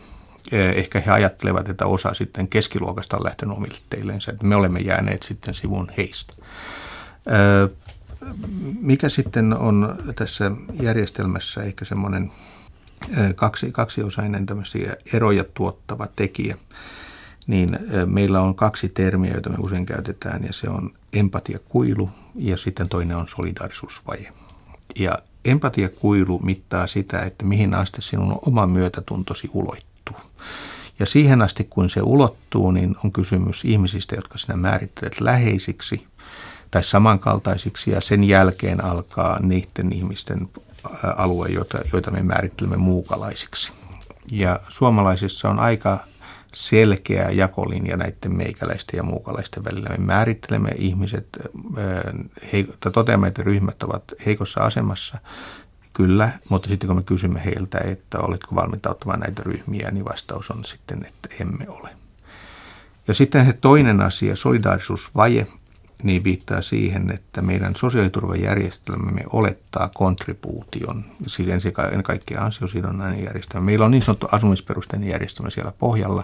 Eh, 0.51 0.77
ehkä 0.77 0.99
he 0.99 1.11
ajattelevat, 1.11 1.69
että 1.69 1.85
osa 1.85 2.13
sitten 2.13 2.47
keskiluokasta 2.47 3.17
on 3.17 3.23
lähtenyt 3.23 3.57
omille 3.57 3.77
teilleensä, 3.89 4.31
että 4.31 4.45
me 4.45 4.55
olemme 4.55 4.79
jääneet 4.79 5.23
sitten 5.23 5.53
sivun 5.53 5.91
heistä. 5.97 6.33
Eh, 7.27 7.69
mikä 8.81 9.09
sitten 9.09 9.53
on 9.53 9.95
tässä 10.15 10.51
järjestelmässä 10.81 11.63
ehkä 11.63 11.85
semmoinen 11.85 12.31
eh, 13.17 13.35
kaksi, 13.35 13.71
kaksiosainen 13.71 14.45
tämmöisiä 14.45 14.95
eroja 15.13 15.43
tuottava 15.53 16.07
tekijä, 16.15 16.57
niin 17.47 17.79
meillä 18.05 18.41
on 18.41 18.55
kaksi 18.55 18.89
termiä, 18.89 19.31
joita 19.31 19.49
me 19.49 19.55
usein 19.59 19.85
käytetään, 19.85 20.43
ja 20.43 20.53
se 20.53 20.69
on 20.69 20.89
empatiakuilu 21.13 22.09
ja 22.35 22.57
sitten 22.57 22.89
toinen 22.89 23.17
on 23.17 23.27
solidaarisuusvaje. 23.27 24.33
Ja 24.95 25.17
empatiakuilu 25.45 26.39
mittaa 26.39 26.87
sitä, 26.87 27.19
että 27.19 27.45
mihin 27.45 27.73
asti 27.73 28.01
sinun 28.01 28.39
oma 28.45 28.67
myötätuntosi 28.67 29.49
uloittuu 29.53 29.91
ja 31.01 31.05
siihen 31.05 31.41
asti, 31.41 31.63
kun 31.63 31.89
se 31.89 32.01
ulottuu, 32.01 32.71
niin 32.71 32.95
on 33.03 33.11
kysymys 33.11 33.65
ihmisistä, 33.65 34.15
jotka 34.15 34.37
sinä 34.37 34.55
määrittelet 34.55 35.21
läheisiksi 35.21 36.07
tai 36.71 36.83
samankaltaisiksi, 36.83 37.91
ja 37.91 38.01
sen 38.01 38.23
jälkeen 38.23 38.83
alkaa 38.83 39.39
niiden 39.39 39.93
ihmisten 39.93 40.49
alue, 41.17 41.47
joita, 41.49 41.79
joita 41.93 42.11
me 42.11 42.23
määrittelemme 42.23 42.77
muukalaisiksi. 42.77 43.73
Ja 44.31 44.59
suomalaisissa 44.69 45.49
on 45.49 45.59
aika 45.59 45.99
selkeä 46.53 47.29
jakolinja 47.29 47.97
näiden 47.97 48.35
meikäläisten 48.37 48.97
ja 48.97 49.03
muukalaisten 49.03 49.63
välillä. 49.63 49.89
Me 49.89 49.97
määrittelemme 49.97 50.69
ihmiset, 50.75 51.27
toteamme, 52.93 53.27
että 53.27 53.43
ryhmät 53.43 53.83
ovat 53.83 54.03
heikossa 54.25 54.61
asemassa 54.61 55.17
Kyllä, 55.93 56.29
mutta 56.49 56.69
sitten 56.69 56.87
kun 56.87 56.95
me 56.95 57.03
kysymme 57.03 57.45
heiltä, 57.45 57.77
että 57.83 58.19
oletko 58.19 58.55
valmiita 58.55 58.89
ottamaan 58.89 59.19
näitä 59.19 59.43
ryhmiä, 59.43 59.91
niin 59.91 60.05
vastaus 60.05 60.51
on 60.51 60.65
sitten, 60.65 61.05
että 61.05 61.29
emme 61.41 61.65
ole. 61.69 61.89
Ja 63.07 63.13
sitten 63.13 63.45
se 63.45 63.53
toinen 63.53 64.01
asia, 64.01 64.35
solidaarisuusvaje, 64.35 65.47
niin 66.03 66.23
viittaa 66.23 66.61
siihen, 66.61 67.11
että 67.11 67.41
meidän 67.41 67.75
sosiaaliturvajärjestelmämme 67.75 69.21
olettaa 69.33 69.89
kontribuution, 69.93 71.03
siis 71.27 71.49
ennen 71.49 72.03
kaikkea 72.03 72.41
ansiosidonnainen 72.41 73.23
järjestelmä. 73.23 73.65
Meillä 73.65 73.85
on 73.85 73.91
niin 73.91 74.01
sanottu 74.01 74.27
asumisperusteinen 74.31 75.09
järjestelmä 75.09 75.49
siellä 75.49 75.71
pohjalla, 75.79 76.23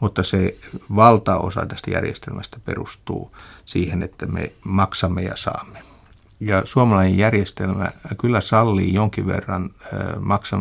mutta 0.00 0.22
se 0.22 0.56
valtaosa 0.96 1.66
tästä 1.66 1.90
järjestelmästä 1.90 2.60
perustuu 2.64 3.36
siihen, 3.64 4.02
että 4.02 4.26
me 4.26 4.52
maksamme 4.64 5.22
ja 5.22 5.36
saamme. 5.36 5.93
Ja 6.40 6.62
suomalainen 6.64 7.18
järjestelmä 7.18 7.90
kyllä 8.20 8.40
sallii 8.40 8.94
jonkin 8.94 9.26
verran 9.26 9.70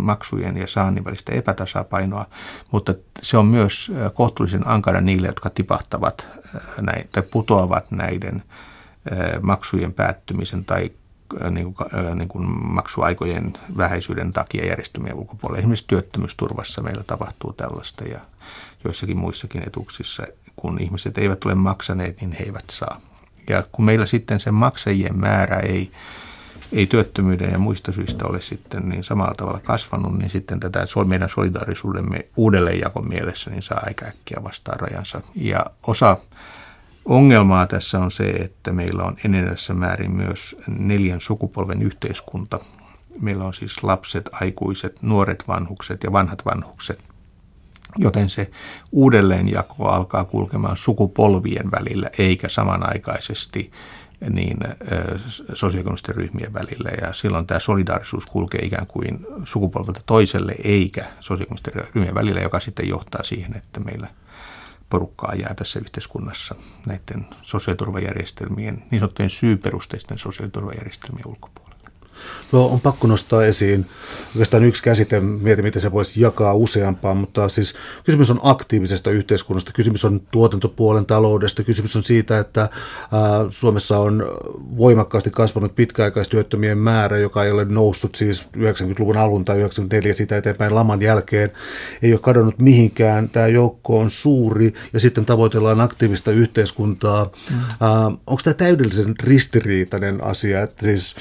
maksujen 0.01 0.57
ja 0.57 0.67
saannin 0.67 1.05
välistä 1.05 1.31
epätasapainoa, 1.31 2.25
mutta 2.71 2.93
se 3.21 3.37
on 3.37 3.45
myös 3.45 3.91
kohtuullisen 4.13 4.67
ankara 4.67 5.01
niille, 5.01 5.27
jotka 5.27 5.49
tipahtavat 5.49 6.27
näin, 6.81 7.09
tai 7.11 7.23
putoavat 7.23 7.91
näiden 7.91 8.43
maksujen 9.41 9.93
päättymisen 9.93 10.65
tai 10.65 10.91
niin 11.49 11.73
kuin, 11.73 11.87
niin 12.15 12.29
kuin 12.29 12.45
maksuaikojen 12.63 13.53
vähäisyyden 13.77 14.33
takia 14.33 14.65
järjestelmien 14.65 15.15
ulkopuolella. 15.15 15.59
Esimerkiksi 15.59 15.87
työttömyysturvassa 15.87 16.81
meillä 16.81 17.03
tapahtuu 17.03 17.53
tällaista 17.53 18.03
ja 18.03 18.19
joissakin 18.83 19.17
muissakin 19.17 19.63
etuuksissa, 19.67 20.23
kun 20.55 20.81
ihmiset 20.81 21.17
eivät 21.17 21.45
ole 21.45 21.55
maksaneet, 21.55 22.21
niin 22.21 22.31
he 22.31 22.43
eivät 22.43 22.65
saa 22.71 23.01
Ja 23.49 23.63
kun 23.71 23.85
meillä 23.85 24.05
sitten 24.05 24.39
sen 24.39 24.53
maksajien 24.53 25.19
määrä 25.19 25.59
ei, 25.59 25.91
ei 26.71 26.87
työttömyyden 26.87 27.51
ja 27.51 27.57
muista 27.57 27.91
syistä 27.91 28.25
ole 28.25 28.41
sitten 28.41 28.89
niin 28.89 29.03
samalla 29.03 29.33
tavalla 29.37 29.59
kasvanut, 29.59 30.17
niin 30.17 30.29
sitten 30.29 30.59
tätä 30.59 30.85
meidän 31.05 31.29
solidaarisuudemme 31.29 32.25
uudelleenjakon 32.37 33.07
mielessä 33.07 33.49
niin 33.49 33.63
saa 33.63 33.83
aika 33.85 34.05
äkkiä 34.05 34.37
vastaan 34.43 34.79
rajansa. 34.79 35.21
Ja 35.35 35.65
osa 35.87 36.17
ongelmaa 37.05 37.67
tässä 37.67 37.99
on 37.99 38.11
se, 38.11 38.29
että 38.29 38.71
meillä 38.71 39.03
on 39.03 39.15
enenevässä 39.25 39.73
määrin 39.73 40.11
myös 40.11 40.55
neljän 40.67 41.21
sukupolven 41.21 41.81
yhteiskunta. 41.81 42.59
Meillä 43.21 43.43
on 43.43 43.53
siis 43.53 43.83
lapset, 43.83 44.29
aikuiset, 44.31 45.01
nuoret 45.01 45.43
vanhukset 45.47 46.03
ja 46.03 46.11
vanhat 46.11 46.45
vanhukset– 46.45 47.03
joten 47.97 48.29
se 48.29 48.51
uudelleenjako 48.91 49.87
alkaa 49.87 50.25
kulkemaan 50.25 50.77
sukupolvien 50.77 51.71
välillä 51.71 52.09
eikä 52.17 52.49
samanaikaisesti 52.49 53.71
niin 54.29 54.57
sosioekonomisten 55.53 56.15
ryhmien 56.15 56.53
välillä. 56.53 56.89
Ja 57.01 57.13
silloin 57.13 57.47
tämä 57.47 57.59
solidaarisuus 57.59 58.25
kulkee 58.25 58.65
ikään 58.65 58.87
kuin 58.87 59.25
sukupolvelta 59.45 60.01
toiselle 60.05 60.55
eikä 60.63 61.05
sosioekonomisten 61.19 61.73
ryhmien 61.73 62.15
välillä, 62.15 62.41
joka 62.41 62.59
sitten 62.59 62.89
johtaa 62.89 63.23
siihen, 63.23 63.55
että 63.57 63.79
meillä 63.79 64.07
porukkaa 64.89 65.35
jää 65.35 65.53
tässä 65.53 65.79
yhteiskunnassa 65.79 66.55
näiden 66.85 67.27
sosiaaliturvajärjestelmien, 67.41 68.83
niin 68.91 68.99
sanottujen 68.99 69.29
syyperusteisten 69.29 70.17
sosiaaliturvajärjestelmien 70.17 71.27
ulkopuolella. 71.27 71.62
No 72.51 72.65
on 72.65 72.81
pakko 72.81 73.07
nostaa 73.07 73.45
esiin 73.45 73.85
oikeastaan 74.27 74.63
yksi 74.63 74.83
käsite, 74.83 75.19
mietin 75.19 75.65
miten 75.65 75.81
se 75.81 75.91
voisi 75.91 76.21
jakaa 76.21 76.53
useampaan, 76.53 77.17
mutta 77.17 77.49
siis 77.49 77.73
kysymys 78.03 78.31
on 78.31 78.39
aktiivisesta 78.43 79.11
yhteiskunnasta, 79.11 79.71
kysymys 79.71 80.05
on 80.05 80.21
tuotantopuolen 80.31 81.05
taloudesta, 81.05 81.63
kysymys 81.63 81.95
on 81.95 82.03
siitä, 82.03 82.39
että 82.39 82.61
ää, 82.61 82.69
Suomessa 83.49 83.99
on 83.99 84.25
voimakkaasti 84.77 85.29
kasvanut 85.29 85.75
pitkäaikaistyöttömien 85.75 86.77
määrä, 86.77 87.17
joka 87.17 87.43
ei 87.43 87.51
ole 87.51 87.65
noussut 87.65 88.15
siis 88.15 88.49
90-luvun 88.57 89.17
alun 89.17 89.45
tai 89.45 89.57
94 89.57 90.13
sitä 90.13 90.37
eteenpäin 90.37 90.75
laman 90.75 91.01
jälkeen, 91.01 91.51
ei 92.01 92.13
ole 92.13 92.19
kadonnut 92.19 92.59
mihinkään, 92.59 93.29
tämä 93.29 93.47
joukko 93.47 93.99
on 93.99 94.11
suuri. 94.11 94.73
Ja 94.93 94.99
sitten 94.99 95.25
tavoitellaan 95.25 95.81
aktiivista 95.81 96.31
yhteiskuntaa. 96.31 97.31
Mm. 97.49 97.57
onko 98.27 98.41
tämä 98.43 98.53
täydellisen 98.53 99.15
ristiriitainen 99.23 100.23
asia, 100.23 100.61
että 100.61 100.83
siis 100.83 101.15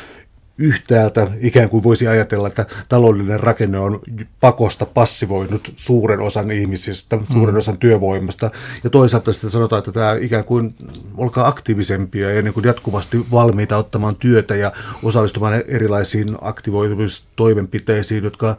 yhtäältä 0.58 1.30
ikään 1.40 1.68
kuin 1.68 1.82
voisi 1.82 2.08
ajatella, 2.08 2.48
että 2.48 2.66
taloudellinen 2.88 3.40
rakenne 3.40 3.78
on 3.78 4.00
pakosta 4.40 4.86
passivoinut 4.86 5.72
suuren 5.74 6.20
osan 6.20 6.50
ihmisistä, 6.50 7.18
suuren 7.32 7.54
mm. 7.54 7.58
osan 7.58 7.78
työvoimasta. 7.78 8.50
Ja 8.84 8.90
toisaalta 8.90 9.32
sitten 9.32 9.50
sanotaan, 9.50 9.78
että 9.78 9.92
tämä 9.92 10.16
ikään 10.20 10.44
kuin 10.44 10.74
olkaa 11.16 11.46
aktiivisempia 11.46 12.30
ja 12.30 12.42
niin 12.42 12.54
kuin 12.54 12.64
jatkuvasti 12.64 13.26
valmiita 13.30 13.76
ottamaan 13.76 14.16
työtä 14.16 14.56
ja 14.56 14.72
osallistumaan 15.02 15.62
erilaisiin 15.68 16.36
aktivoitumistoimenpiteisiin, 16.40 18.24
jotka 18.24 18.56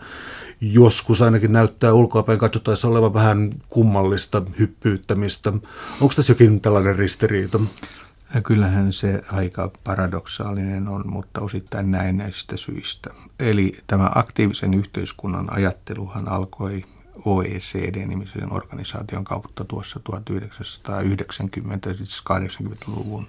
joskus 0.62 1.22
ainakin 1.22 1.54
näyttää 1.54 1.94
ulkoapäin 1.94 2.40
katsottaessa 2.40 2.88
olevan 2.88 3.14
vähän 3.14 3.50
kummallista 3.70 4.42
hyppyyttämistä. 4.60 5.54
Onko 6.02 6.14
tässä 6.16 6.32
jokin 6.32 6.62
tällainen 6.62 6.96
ristiriita? 6.96 7.60
Ja 8.34 8.42
kyllähän 8.42 8.94
se 8.94 9.22
aika 9.32 9.72
paradoksaalinen 9.84 10.88
on, 10.88 11.04
mutta 11.06 11.42
osittain 11.42 11.92
näistä 11.92 12.58
syistä. 12.58 13.10
Eli 13.40 13.80
tämä 13.88 14.10
aktiivisen 14.16 14.74
yhteiskunnan 14.74 15.54
ajatteluhan 15.54 16.30
alkoi 16.30 16.86
OECD-nimisen 17.26 18.54
organisaation 18.54 19.24
kautta 19.24 19.64
tuossa 19.64 20.00
1990 20.00 21.94
siis 21.94 22.24
80-luvun 22.34 23.28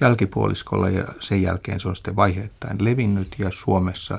jälkipuoliskolla 0.00 0.88
ja 0.88 1.04
sen 1.20 1.42
jälkeen 1.42 1.80
se 1.80 1.88
on 1.88 1.96
sitten 1.96 2.16
vaiheittain 2.16 2.84
levinnyt 2.84 3.36
ja 3.38 3.50
Suomessa 3.50 4.18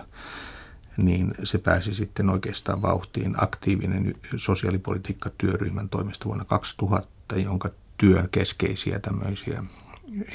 niin 0.97 1.33
se 1.43 1.57
pääsi 1.57 1.93
sitten 1.93 2.29
oikeastaan 2.29 2.81
vauhtiin 2.81 3.43
aktiivinen 3.43 4.15
sosiaalipolitiikka-työryhmän 4.37 5.89
toimesta 5.89 6.25
vuonna 6.25 6.45
2000, 6.45 7.35
jonka 7.35 7.69
työn 7.97 8.29
keskeisiä 8.31 8.99
tämmöisiä 8.99 9.63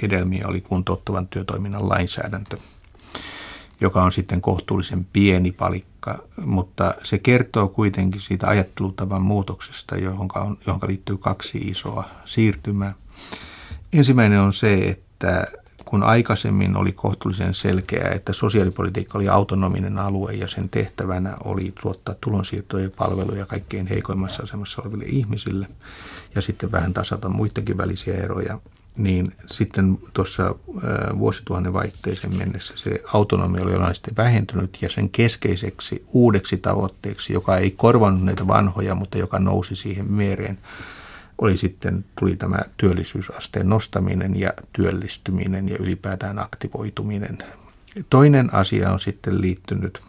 hedelmiä 0.03 0.45
oli 0.49 0.61
kuntouttavan 0.61 1.29
työtoiminnan 1.29 1.89
lainsäädäntö, 1.89 2.57
joka 3.81 4.03
on 4.03 4.13
sitten 4.13 4.41
kohtuullisen 4.41 5.05
pieni 5.05 5.53
palikka, 5.53 6.19
mutta 6.45 6.95
se 7.05 7.19
kertoo 7.19 7.69
kuitenkin 7.69 8.21
siitä 8.21 8.49
ajattelutavan 8.49 9.23
muutoksesta, 9.23 9.97
johon, 9.97 10.29
on, 10.35 10.59
johon 10.67 10.81
liittyy 10.89 11.17
kaksi 11.19 11.59
isoa 11.59 12.05
siirtymää. 12.25 12.95
Ensimmäinen 13.93 14.41
on 14.41 14.53
se, 14.53 14.75
että 14.75 15.45
kun 15.85 16.03
aikaisemmin 16.03 16.77
oli 16.77 16.93
kohtuullisen 16.93 17.55
selkeää, 17.55 18.13
että 18.13 18.33
sosiaalipolitiikka 18.33 19.19
oli 19.19 19.29
autonominen 19.29 19.99
alue 19.99 20.33
ja 20.33 20.49
sen 20.49 20.69
tehtävänä 20.69 21.37
oli 21.45 21.73
tuottaa 21.83 22.15
tulonsiirtoja 22.21 22.85
ja 22.85 22.91
palveluja 22.97 23.47
kaikkein 23.47 23.87
heikoimmassa 23.87 24.43
asemassa 24.43 24.83
oleville 24.83 25.05
ihmisille 25.05 25.69
ja 26.35 26.43
sitten 26.43 26.73
vähän 26.73 26.95
tasata 26.95 27.29
muidenkin 27.29 27.77
välisiä 27.77 28.15
eroja, 28.15 28.61
niin 28.97 29.33
sitten 29.47 29.99
tuossa 30.13 30.55
vuosituhannen 31.19 31.73
vaihteeseen 31.73 32.37
mennessä 32.37 32.75
se 32.77 33.03
autonomia 33.13 33.63
oli 33.63 33.73
olennaisesti 33.73 34.11
vähentynyt 34.17 34.79
ja 34.81 34.91
sen 34.91 35.11
keskeiseksi 35.11 36.05
uudeksi 36.07 36.57
tavoitteeksi, 36.57 37.33
joka 37.33 37.57
ei 37.57 37.71
korvannut 37.71 38.25
näitä 38.25 38.47
vanhoja, 38.47 38.95
mutta 38.95 39.19
joka 39.19 39.39
nousi 39.39 39.77
siihen 39.77 40.13
mieleen, 40.13 40.59
oli 41.39 41.57
sitten, 41.57 42.05
tuli 42.19 42.37
tämä 42.37 42.59
työllisyysasteen 42.77 43.69
nostaminen 43.69 44.41
ja 44.41 44.51
työllistyminen 44.73 45.69
ja 45.69 45.77
ylipäätään 45.81 46.39
aktivoituminen. 46.39 47.39
Toinen 48.11 48.55
asia 48.55 48.93
on 48.93 49.01
sitten 49.01 49.41
liittynyt 49.41 50.03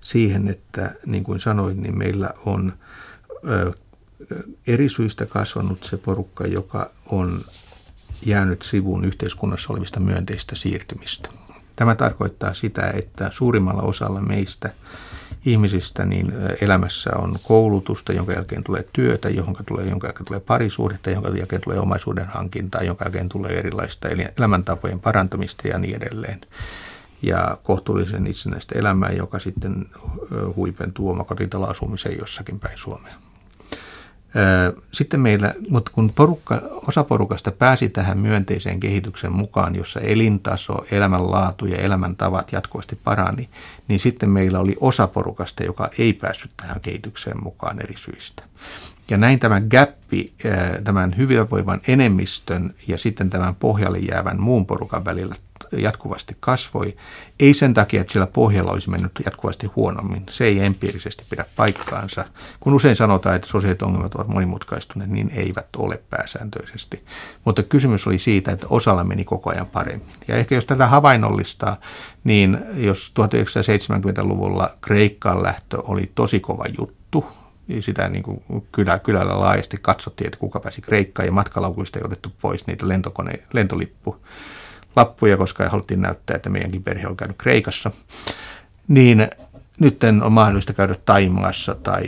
siihen, 0.00 0.48
että 0.48 0.94
niin 1.06 1.24
kuin 1.24 1.40
sanoin, 1.40 1.82
niin 1.82 1.98
meillä 1.98 2.30
on 2.46 2.72
eri 4.66 4.88
syistä 4.88 5.26
kasvanut 5.26 5.84
se 5.84 5.96
porukka, 5.96 6.46
joka 6.46 6.90
on 7.10 7.44
jäänyt 8.26 8.62
sivuun 8.62 9.04
yhteiskunnassa 9.04 9.72
olevista 9.72 10.00
myönteistä 10.00 10.56
siirtymistä. 10.56 11.28
Tämä 11.76 11.94
tarkoittaa 11.94 12.54
sitä, 12.54 12.90
että 12.90 13.30
suurimmalla 13.32 13.82
osalla 13.82 14.20
meistä 14.20 14.72
ihmisistä 15.46 16.04
niin 16.04 16.32
elämässä 16.60 17.10
on 17.16 17.36
koulutusta, 17.42 18.12
jonka 18.12 18.32
jälkeen 18.32 18.64
tulee 18.64 18.88
työtä, 18.92 19.28
jonka, 19.28 19.64
tulee, 19.64 19.86
jonka 19.86 20.06
jälkeen 20.06 20.24
tulee 20.24 20.40
parisuhdetta, 20.40 21.10
jonka 21.10 21.28
jälkeen 21.28 21.62
tulee 21.62 21.78
omaisuuden 21.78 22.26
hankintaa, 22.26 22.82
jonka 22.82 23.04
jälkeen 23.04 23.28
tulee 23.28 23.58
erilaista 23.58 24.08
elämäntapojen 24.38 25.00
parantamista 25.00 25.68
ja 25.68 25.78
niin 25.78 25.96
edelleen. 25.96 26.40
Ja 27.22 27.58
kohtuullisen 27.62 28.26
itsenäistä 28.26 28.78
elämää, 28.78 29.12
joka 29.12 29.38
sitten 29.38 29.86
huipentuu 30.56 31.10
omakotitaloasumiseen 31.10 32.18
jossakin 32.18 32.60
päin 32.60 32.78
Suomea. 32.78 33.27
Sitten 34.92 35.20
meillä, 35.20 35.54
mutta 35.68 35.90
kun 35.94 36.12
porukka, 36.14 36.60
osa 36.88 37.04
porukasta 37.04 37.52
pääsi 37.52 37.88
tähän 37.88 38.18
myönteiseen 38.18 38.80
kehityksen 38.80 39.32
mukaan, 39.32 39.74
jossa 39.74 40.00
elintaso, 40.00 40.84
elämänlaatu 40.90 41.66
ja 41.66 41.76
elämäntavat 41.76 42.52
jatkuvasti 42.52 42.98
parani, 43.04 43.48
niin 43.88 44.00
sitten 44.00 44.30
meillä 44.30 44.60
oli 44.60 44.76
osa 44.80 45.06
porukasta, 45.06 45.64
joka 45.64 45.90
ei 45.98 46.12
päässyt 46.12 46.50
tähän 46.56 46.80
kehitykseen 46.80 47.42
mukaan 47.42 47.82
eri 47.82 47.94
syistä. 47.96 48.42
Ja 49.10 49.16
näin 49.16 49.38
tämä 49.38 49.60
gappi 49.60 50.32
tämän 50.84 51.16
hyvinvoivan 51.16 51.80
enemmistön 51.88 52.74
ja 52.88 52.98
sitten 52.98 53.30
tämän 53.30 53.54
pohjalle 53.54 53.98
jäävän 53.98 54.40
muun 54.40 54.66
porukan 54.66 55.04
välillä 55.04 55.34
jatkuvasti 55.72 56.36
kasvoi. 56.40 56.96
Ei 57.40 57.54
sen 57.54 57.74
takia, 57.74 58.00
että 58.00 58.12
sillä 58.12 58.26
pohjalla 58.26 58.72
olisi 58.72 58.90
mennyt 58.90 59.12
jatkuvasti 59.24 59.66
huonommin. 59.66 60.22
Se 60.30 60.44
ei 60.44 60.60
empiirisesti 60.60 61.24
pidä 61.30 61.44
paikkaansa. 61.56 62.24
Kun 62.60 62.74
usein 62.74 62.96
sanotaan, 62.96 63.36
että 63.36 63.48
sosiaaliset 63.48 63.82
ongelmat 63.82 64.14
ovat 64.14 64.28
monimutkaistuneet, 64.28 65.10
niin 65.10 65.30
eivät 65.34 65.76
ole 65.76 66.02
pääsääntöisesti. 66.10 67.04
Mutta 67.44 67.62
kysymys 67.62 68.06
oli 68.06 68.18
siitä, 68.18 68.52
että 68.52 68.66
osalla 68.70 69.04
meni 69.04 69.24
koko 69.24 69.50
ajan 69.50 69.66
paremmin. 69.66 70.12
Ja 70.28 70.36
ehkä 70.36 70.54
jos 70.54 70.64
tätä 70.64 70.86
havainnollistaa, 70.86 71.76
niin 72.24 72.58
jos 72.74 73.10
1970-luvulla 73.78 74.70
Kreikkaan 74.80 75.42
lähtö 75.42 75.78
oli 75.82 76.12
tosi 76.14 76.40
kova 76.40 76.64
juttu, 76.78 77.26
sitä 77.80 78.08
niin 78.08 78.22
kuin 78.22 78.42
kylä, 78.72 78.98
kylällä 78.98 79.40
laajasti 79.40 79.78
katsottiin, 79.82 80.26
että 80.26 80.38
kuka 80.38 80.60
pääsi 80.60 80.80
Kreikkaan 80.80 81.26
ja 81.26 81.32
matkalaukuista 81.32 81.98
ei 81.98 82.04
otettu 82.04 82.32
pois 82.40 82.66
niitä 82.66 82.88
lentokone, 82.88 83.32
lentolippu 83.52 84.16
lappuja, 84.96 85.36
koska 85.36 85.68
haluttiin 85.68 86.02
näyttää, 86.02 86.36
että 86.36 86.50
meidänkin 86.50 86.82
perhe 86.82 87.06
on 87.06 87.16
käynyt 87.16 87.38
Kreikassa. 87.38 87.90
Niin 88.88 89.28
nyt 89.80 90.04
on 90.22 90.32
mahdollista 90.32 90.72
käydä 90.72 90.94
Taimaassa 91.04 91.74
tai 91.74 92.02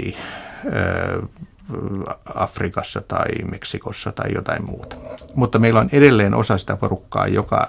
Afrikassa 2.35 3.01
tai 3.01 3.29
Meksikossa 3.51 4.13
tai 4.13 4.33
jotain 4.35 4.65
muuta. 4.65 4.97
Mutta 5.35 5.59
meillä 5.59 5.81
on 5.81 5.89
edelleen 5.93 6.35
osa 6.35 6.59
sitä 6.59 6.77
porukkaa, 6.77 7.27
joka, 7.27 7.69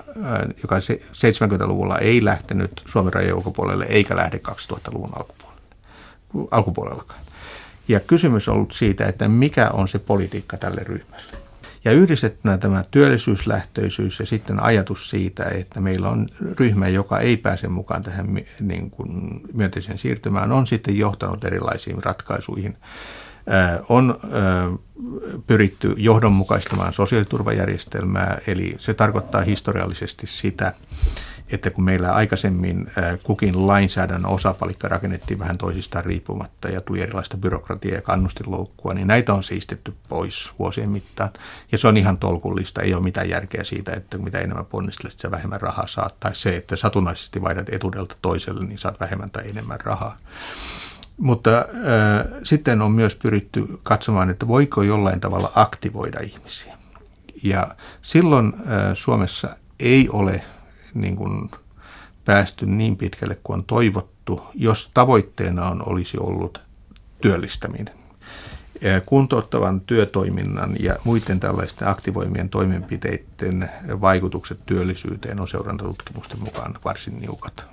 joka 0.62 0.78
70-luvulla 0.78 1.98
ei 1.98 2.26
lähtenyt 2.26 2.82
Suomen 2.86 3.14
rajojen 3.14 3.36
ulkopuolelle 3.36 3.86
eikä 3.86 4.16
lähde 4.16 4.42
2000-luvun 4.52 5.10
alkupuolelle, 5.16 5.62
alkupuolellakaan. 6.52 7.22
Ja 7.88 8.00
kysymys 8.00 8.50
on 8.50 8.56
ollut 8.56 8.72
siitä, 8.72 9.06
että 9.06 9.28
mikä 9.28 9.70
on 9.70 9.88
se 9.88 10.00
politiikka 10.00 10.58
tälle 10.58 10.82
ryhmälle. 10.84 11.42
Ja 11.86 11.92
yhdistettynä 11.92 12.58
tämä 12.58 12.84
työllisyyslähtöisyys 12.92 14.20
ja 14.20 14.26
sitten 14.26 14.64
ajatus 14.64 15.10
siitä, 15.10 15.44
että 15.44 15.82
meillä 15.82 16.10
on 16.10 16.30
ryhmä, 16.60 16.88
joka 16.88 17.20
ei 17.20 17.38
pääse 17.38 17.68
mukaan 17.68 18.04
tähän 18.04 18.28
niin 18.60 18.92
kuin 18.92 19.42
myönteiseen 19.54 19.98
siirtymään, 19.98 20.52
on 20.52 20.68
sitten 20.68 20.98
johtanut 20.98 21.44
erilaisiin 21.44 22.04
ratkaisuihin. 22.04 22.78
On 23.90 24.20
pyritty 25.48 25.94
johdonmukaistamaan 25.98 26.94
sosiaaliturvajärjestelmää, 26.94 28.38
eli 28.48 28.76
se 28.80 28.94
tarkoittaa 28.94 29.42
historiallisesti 29.42 30.28
sitä, 30.28 30.74
että 31.50 31.70
kun 31.70 31.84
meillä 31.84 32.12
aikaisemmin 32.12 32.92
kukin 33.24 33.68
lainsäädännön 33.68 34.32
osapalikka 34.32 34.88
rakennettiin 34.88 35.40
vähän 35.40 35.58
toisistaan 35.58 36.06
riippumatta 36.06 36.70
ja 36.70 36.82
tuli 36.82 37.02
erilaista 37.02 37.38
byrokratiaa 37.38 37.96
ja 37.96 38.02
kannustinloukkua, 38.02 38.94
niin 38.94 39.08
näitä 39.08 39.34
on 39.34 39.44
siistetty 39.44 39.94
pois 40.10 40.52
vuosien 40.60 40.90
mittaan. 40.90 41.30
Ja 41.72 41.78
se 41.78 41.88
on 41.88 41.98
ihan 41.98 42.18
tolkullista, 42.18 42.82
ei 42.82 42.94
ole 42.94 43.04
mitään 43.04 43.30
järkeä 43.30 43.64
siitä, 43.64 43.92
että 43.92 44.18
mitä 44.18 44.40
enemmän 44.40 44.66
ponnistelet, 44.66 45.20
se 45.20 45.32
vähemmän 45.32 45.62
rahaa 45.62 45.88
saat. 45.88 46.20
Tai 46.20 46.36
se, 46.36 46.56
että 46.56 46.76
satunnaisesti 46.76 47.42
vaihdat 47.42 47.70
etudelta 47.70 48.16
toiselle, 48.22 48.66
niin 48.66 48.80
saat 48.80 49.00
vähemmän 49.00 49.32
tai 49.32 49.50
enemmän 49.50 49.80
rahaa. 49.80 50.18
Mutta 51.22 51.58
äh, 51.58 51.66
sitten 52.44 52.82
on 52.82 52.92
myös 52.92 53.16
pyritty 53.16 53.80
katsomaan, 53.84 54.30
että 54.30 54.48
voiko 54.48 54.84
jollain 54.84 55.20
tavalla 55.20 55.52
aktivoida 55.56 56.20
ihmisiä. 56.20 56.78
Ja 57.44 57.76
silloin 58.02 58.54
äh, 58.56 58.64
Suomessa 58.94 59.56
ei 59.80 60.10
ole 60.10 60.44
niin 60.94 61.16
kuin 61.16 61.52
päästy 62.26 62.66
niin 62.66 62.98
pitkälle 62.98 63.38
kuin 63.44 63.58
on 63.60 63.64
toivottu, 63.64 64.42
jos 64.54 64.92
tavoitteena 64.94 65.70
on, 65.70 65.90
olisi 65.90 66.18
ollut 66.18 66.62
työllistäminen. 67.22 67.94
Kuntouttavan 69.06 69.82
työtoiminnan 69.82 70.76
ja 70.80 70.96
muiden 71.04 71.40
tällaisten 71.40 71.88
aktivoimien 71.88 72.50
toimenpiteiden 72.50 73.70
vaikutukset 74.02 74.60
työllisyyteen 74.66 75.40
on 75.40 75.48
seurantatutkimusten 75.48 76.40
mukaan 76.40 76.76
varsin 76.86 77.20
niukat, 77.20 77.66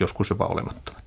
joskus 0.00 0.30
jopa 0.30 0.46
olemattomat. 0.46 1.03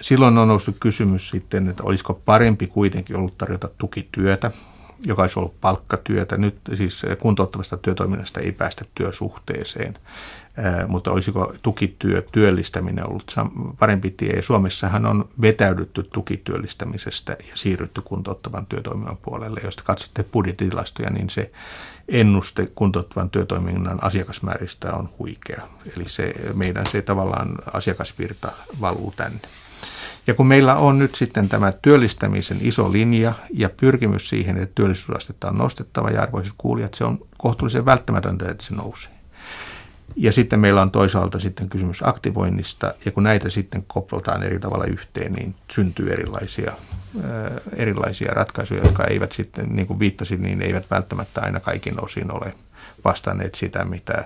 Silloin 0.00 0.38
on 0.38 0.48
noussut 0.48 0.76
kysymys 0.80 1.30
sitten, 1.30 1.68
että 1.68 1.82
olisiko 1.82 2.14
parempi 2.24 2.66
kuitenkin 2.66 3.16
ollut 3.16 3.38
tarjota 3.38 3.68
tukityötä, 3.78 4.50
joka 5.06 5.22
olisi 5.22 5.38
ollut 5.38 5.60
palkkatyötä. 5.60 6.36
Nyt 6.36 6.58
siis 6.74 7.02
kuntouttavasta 7.18 7.76
työtoiminnasta 7.76 8.40
ei 8.40 8.52
päästä 8.52 8.84
työsuhteeseen, 8.94 9.94
mutta 10.88 11.10
olisiko 11.10 11.54
tukityö, 11.62 12.22
työllistäminen 12.32 13.08
ollut 13.08 13.34
parempi 13.78 14.10
tie? 14.10 14.42
Suomessahan 14.42 15.06
on 15.06 15.28
vetäydytty 15.40 16.02
tukityöllistämisestä 16.02 17.32
ja 17.32 17.56
siirrytty 17.56 18.00
kuntouttavan 18.00 18.66
työtoiminnan 18.66 19.18
puolelle. 19.22 19.60
Jos 19.64 19.76
katsotte 19.76 20.22
budjettitilastoja, 20.22 21.10
niin 21.10 21.30
se 21.30 21.50
ennuste 22.08 22.68
kuntouttavan 22.74 23.30
työtoiminnan 23.30 24.04
asiakasmääristä 24.04 24.94
on 24.94 25.08
huikea. 25.18 25.68
Eli 25.96 26.08
se, 26.08 26.34
meidän 26.54 26.84
se 26.92 27.02
tavallaan 27.02 27.54
asiakasvirta 27.72 28.52
valuu 28.80 29.12
tänne. 29.16 29.40
Ja 30.26 30.34
kun 30.34 30.46
meillä 30.46 30.74
on 30.74 30.98
nyt 30.98 31.14
sitten 31.14 31.48
tämä 31.48 31.72
työllistämisen 31.72 32.58
iso 32.60 32.92
linja 32.92 33.32
ja 33.54 33.70
pyrkimys 33.80 34.28
siihen, 34.28 34.58
että 34.58 34.74
työllisyysastetta 34.74 35.48
on 35.48 35.58
nostettava 35.58 36.10
ja 36.10 36.22
arvoiset 36.22 36.52
kuulijat, 36.58 36.94
se 36.94 37.04
on 37.04 37.26
kohtuullisen 37.38 37.84
välttämätöntä, 37.84 38.50
että 38.50 38.64
se 38.64 38.74
nousee. 38.74 39.17
Ja 40.16 40.32
sitten 40.32 40.60
meillä 40.60 40.82
on 40.82 40.90
toisaalta 40.90 41.38
sitten 41.38 41.68
kysymys 41.68 41.98
aktivoinnista, 42.02 42.94
ja 43.04 43.12
kun 43.12 43.22
näitä 43.22 43.50
sitten 43.50 43.84
koplataan 43.86 44.42
eri 44.42 44.58
tavalla 44.58 44.84
yhteen, 44.84 45.32
niin 45.32 45.54
syntyy 45.70 46.12
erilaisia, 46.12 46.72
erilaisia 47.76 48.34
ratkaisuja, 48.34 48.82
jotka 48.82 49.04
eivät 49.04 49.32
sitten, 49.32 49.66
niin 49.68 49.86
kuin 49.86 49.98
viittasin, 49.98 50.42
niin 50.42 50.62
eivät 50.62 50.90
välttämättä 50.90 51.40
aina 51.40 51.60
kaikin 51.60 52.04
osin 52.04 52.32
ole 52.32 52.54
vastanneet 53.04 53.54
sitä, 53.54 53.84
mitä 53.84 54.24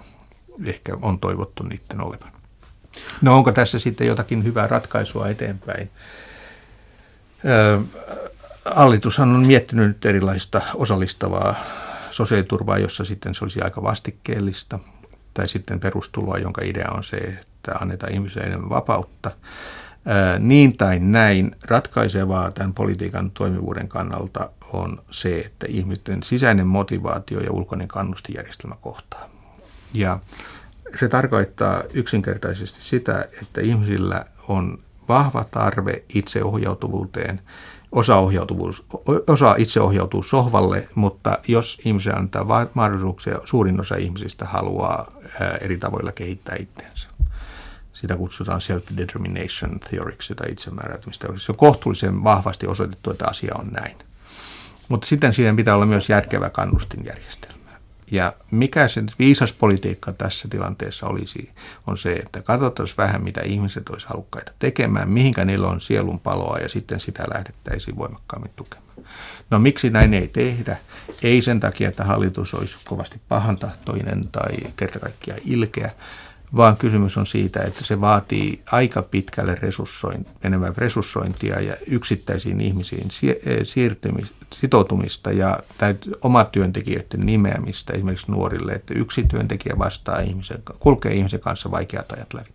ehkä 0.66 0.92
on 1.02 1.18
toivottu 1.18 1.62
niiden 1.62 2.00
olevan. 2.00 2.32
No 3.20 3.36
onko 3.36 3.52
tässä 3.52 3.78
sitten 3.78 4.06
jotakin 4.06 4.44
hyvää 4.44 4.66
ratkaisua 4.66 5.28
eteenpäin? 5.28 5.90
Hallitushan 8.64 9.34
on 9.34 9.46
miettinyt 9.46 9.88
nyt 9.88 10.06
erilaista 10.06 10.60
osallistavaa 10.74 11.54
sosiaaliturvaa, 12.10 12.78
jossa 12.78 13.04
sitten 13.04 13.34
se 13.34 13.44
olisi 13.44 13.60
aika 13.60 13.82
vastikkeellista, 13.82 14.78
tai 15.34 15.48
sitten 15.48 15.80
perustuloa, 15.80 16.38
jonka 16.38 16.62
idea 16.64 16.88
on 16.90 17.04
se, 17.04 17.16
että 17.16 17.72
annetaan 17.80 18.12
ihmisille 18.12 18.46
enemmän 18.46 18.70
vapautta. 18.70 19.30
Niin 20.38 20.76
tai 20.76 20.98
näin 21.00 21.56
ratkaisevaa 21.68 22.50
tämän 22.50 22.74
politiikan 22.74 23.30
toimivuuden 23.30 23.88
kannalta 23.88 24.50
on 24.72 25.02
se, 25.10 25.38
että 25.38 25.66
ihmisten 25.68 26.22
sisäinen 26.22 26.66
motivaatio 26.66 27.40
ja 27.40 27.52
ulkoinen 27.52 27.88
kannustijärjestelmä 27.88 28.76
kohtaa. 28.80 29.28
Ja 29.94 30.18
se 31.00 31.08
tarkoittaa 31.08 31.82
yksinkertaisesti 31.92 32.82
sitä, 32.82 33.28
että 33.42 33.60
ihmisillä 33.60 34.24
on 34.48 34.78
vahva 35.08 35.44
tarve 35.44 36.02
itseohjautuvuuteen. 36.14 37.40
Osa, 37.92 38.16
ohjautuvuus, 38.16 38.84
osa 39.26 39.54
itse 39.58 39.80
ohjautuu 39.80 40.22
sohvalle, 40.22 40.88
mutta 40.94 41.38
jos 41.48 41.80
ihmisille 41.84 42.16
antaa 42.16 42.70
mahdollisuuksia, 42.74 43.38
suurin 43.44 43.80
osa 43.80 43.96
ihmisistä 43.96 44.44
haluaa 44.44 45.06
eri 45.60 45.76
tavoilla 45.78 46.12
kehittää 46.12 46.56
itseensä. 46.60 47.08
Sitä 47.92 48.16
kutsutaan 48.16 48.60
self-determination 48.60 49.80
theoriksi 49.90 50.34
tai 50.34 50.50
itsemääräytymistä. 50.50 51.26
Se 51.36 51.52
on 51.52 51.56
kohtuullisen 51.56 52.24
vahvasti 52.24 52.66
osoitettu, 52.66 53.10
että 53.10 53.26
asia 53.28 53.54
on 53.58 53.66
näin. 53.66 53.96
Mutta 54.88 55.06
sitten 55.06 55.34
siihen 55.34 55.56
pitää 55.56 55.74
olla 55.74 55.86
myös 55.86 56.08
järkevä 56.08 56.50
kannustinjärjestelmä. 56.50 57.51
Ja 58.12 58.32
mikä 58.50 58.88
se 58.88 59.02
viisas 59.18 59.52
politiikka 59.52 60.12
tässä 60.12 60.48
tilanteessa 60.48 61.06
olisi, 61.06 61.52
on 61.86 61.98
se, 61.98 62.12
että 62.12 62.42
katsotaan 62.42 62.88
vähän, 62.98 63.24
mitä 63.24 63.40
ihmiset 63.40 63.88
olisi 63.88 64.06
halukkaita 64.06 64.52
tekemään, 64.58 65.08
mihinkä 65.08 65.44
niillä 65.44 65.68
on 65.68 65.80
sielun 65.80 66.20
paloa 66.20 66.58
ja 66.58 66.68
sitten 66.68 67.00
sitä 67.00 67.24
lähdettäisiin 67.34 67.96
voimakkaammin 67.96 68.52
tukemaan. 68.56 68.92
No 69.50 69.58
miksi 69.58 69.90
näin 69.90 70.14
ei 70.14 70.28
tehdä? 70.28 70.76
Ei 71.22 71.42
sen 71.42 71.60
takia, 71.60 71.88
että 71.88 72.04
hallitus 72.04 72.54
olisi 72.54 72.76
kovasti 72.84 73.20
pahantahtoinen 73.28 74.28
tai 74.28 74.52
kerta 74.76 74.98
kaikkiaan 74.98 75.40
ilkeä, 75.44 75.90
vaan 76.56 76.76
kysymys 76.76 77.16
on 77.16 77.26
siitä, 77.26 77.62
että 77.62 77.84
se 77.84 78.00
vaatii 78.00 78.62
aika 78.72 79.02
pitkälle 79.02 79.54
resurssoin, 79.54 80.26
enemmän 80.44 80.76
resurssointia 80.76 81.60
ja 81.60 81.76
yksittäisiin 81.86 82.60
ihmisiin 82.60 83.08
siirtymistä, 83.64 84.36
sitoutumista 84.54 85.32
ja 85.32 85.58
oma 86.24 86.44
työntekijöiden 86.44 87.26
nimeämistä 87.26 87.92
esimerkiksi 87.92 88.30
nuorille, 88.32 88.72
että 88.72 88.94
yksi 88.94 89.22
työntekijä 89.22 89.78
vastaa 89.78 90.20
ihmisen, 90.20 90.62
kulkee 90.78 91.14
ihmisen 91.14 91.40
kanssa 91.40 91.70
vaikeat 91.70 92.12
ajat 92.12 92.34
läpi. 92.34 92.50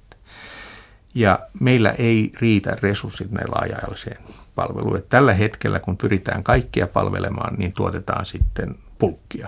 Ja 1.15 1.39
meillä 1.59 1.91
ei 1.91 2.31
riitä 2.41 2.77
resurssit 2.81 3.31
näillä 3.31 3.55
laaja-alaiseen 3.55 4.17
palveluun. 4.55 5.03
Tällä 5.09 5.33
hetkellä, 5.33 5.79
kun 5.79 5.97
pyritään 5.97 6.43
kaikkia 6.43 6.87
palvelemaan, 6.87 7.55
niin 7.57 7.73
tuotetaan 7.73 8.25
sitten 8.25 8.75
pulkkia. 8.99 9.47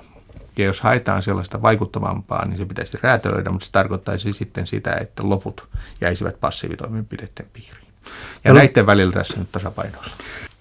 Ja 0.59 0.65
jos 0.65 0.81
haetaan 0.81 1.23
sellaista 1.23 1.61
vaikuttavampaa, 1.61 2.45
niin 2.45 2.57
se 2.57 2.65
pitäisi 2.65 2.97
räätälöidä, 3.01 3.49
mutta 3.49 3.65
se 3.65 3.71
tarkoittaisi 3.71 4.33
sitten 4.33 4.67
sitä, 4.67 4.97
että 5.01 5.29
loput 5.29 5.67
jäisivät 6.01 6.39
passiivitoimenpiteiden 6.39 7.45
piiriin. 7.53 7.89
Ja 8.03 8.11
Täällä... 8.43 8.61
näiden 8.61 8.85
välillä 8.85 9.13
tässä 9.13 9.39
nyt 9.39 9.51
tasapainoilla. 9.51 10.11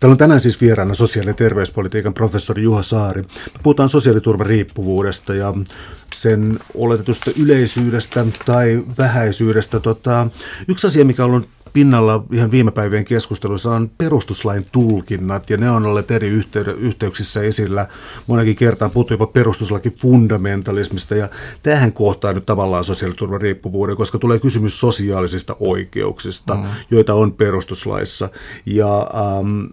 Täällä 0.00 0.12
on 0.12 0.18
tänään 0.18 0.40
siis 0.40 0.60
vieraana 0.60 0.94
sosiaali- 0.94 1.30
ja 1.30 1.34
terveyspolitiikan 1.34 2.14
professori 2.14 2.62
Juha 2.62 2.82
Saari. 2.82 3.22
Me 3.22 3.28
puhutaan 3.62 3.88
sosiaaliturvariippuvuudesta 3.88 5.34
ja 5.34 5.54
sen 6.14 6.58
oletetusta 6.74 7.30
yleisyydestä 7.38 8.26
tai 8.46 8.84
vähäisyydestä. 8.98 9.80
Tota, 9.80 10.26
yksi 10.68 10.86
asia, 10.86 11.04
mikä 11.04 11.24
on 11.24 11.30
ollut 11.30 11.48
pinnalla 11.78 12.24
ihan 12.32 12.50
viime 12.50 12.70
päivien 12.70 13.04
keskustelussa 13.04 13.70
on 13.70 13.90
perustuslain 13.98 14.66
tulkinnat, 14.72 15.50
ja 15.50 15.56
ne 15.56 15.70
on 15.70 15.86
olleet 15.86 16.10
eri 16.10 16.28
yhteyksissä 16.78 17.42
esillä. 17.42 17.86
Monakin 18.26 18.56
kertaan 18.56 18.90
puhuttu 18.90 19.14
jopa 19.14 19.26
perustuslaki 19.26 19.90
fundamentalismista, 19.90 21.14
ja 21.14 21.28
tähän 21.62 21.92
kohtaa 21.92 22.32
nyt 22.32 22.46
tavallaan 22.46 22.84
sosiaaliturvan 22.84 23.40
riippuvuuden, 23.40 23.96
koska 23.96 24.18
tulee 24.18 24.38
kysymys 24.38 24.80
sosiaalisista 24.80 25.56
oikeuksista, 25.60 26.54
mm. 26.54 26.62
joita 26.90 27.14
on 27.14 27.32
perustuslaissa. 27.32 28.28
Ja 28.66 29.10
ähm, 29.14 29.64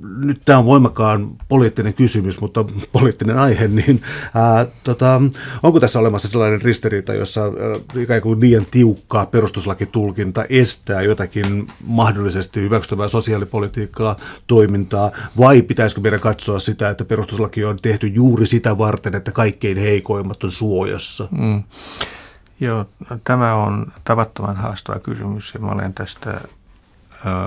nyt 0.00 0.40
tämä 0.44 0.58
on 0.58 0.64
voimakkaan 0.64 1.30
poliittinen 1.48 1.94
kysymys, 1.94 2.40
mutta 2.40 2.64
poliittinen 2.92 3.38
aihe, 3.38 3.68
niin 3.68 4.02
ää, 4.34 4.66
tota, 4.84 5.22
onko 5.62 5.80
tässä 5.80 5.98
olemassa 5.98 6.28
sellainen 6.28 6.62
ristiriita, 6.62 7.14
jossa 7.14 7.40
ää, 7.40 8.00
ikään 8.02 8.22
kuin 8.22 8.40
liian 8.40 8.66
tiukkaa 8.70 9.26
perustuslakitulkinta 9.26 10.44
estää 10.48 11.02
jotakin 11.02 11.66
mahdollisesti 11.84 12.60
hyväksyttävää 12.60 13.08
sosiaalipolitiikkaa, 13.08 14.16
toimintaa, 14.46 15.10
vai 15.38 15.62
pitäisikö 15.62 16.00
meidän 16.00 16.20
katsoa 16.20 16.58
sitä, 16.58 16.90
että 16.90 17.04
perustuslaki 17.04 17.64
on 17.64 17.78
tehty 17.82 18.06
juuri 18.06 18.46
sitä 18.46 18.78
varten, 18.78 19.14
että 19.14 19.32
kaikkein 19.32 19.76
heikoimmat 19.76 20.44
on 20.44 20.50
suojassa? 20.52 21.28
Mm. 21.30 21.62
Joo, 22.60 22.86
tämä 23.24 23.54
on 23.54 23.86
tavattoman 24.04 24.56
haastava 24.56 24.98
kysymys 24.98 25.54
ja 25.54 25.60
mä 25.60 25.66
olen 25.66 25.94
tästä 25.94 26.40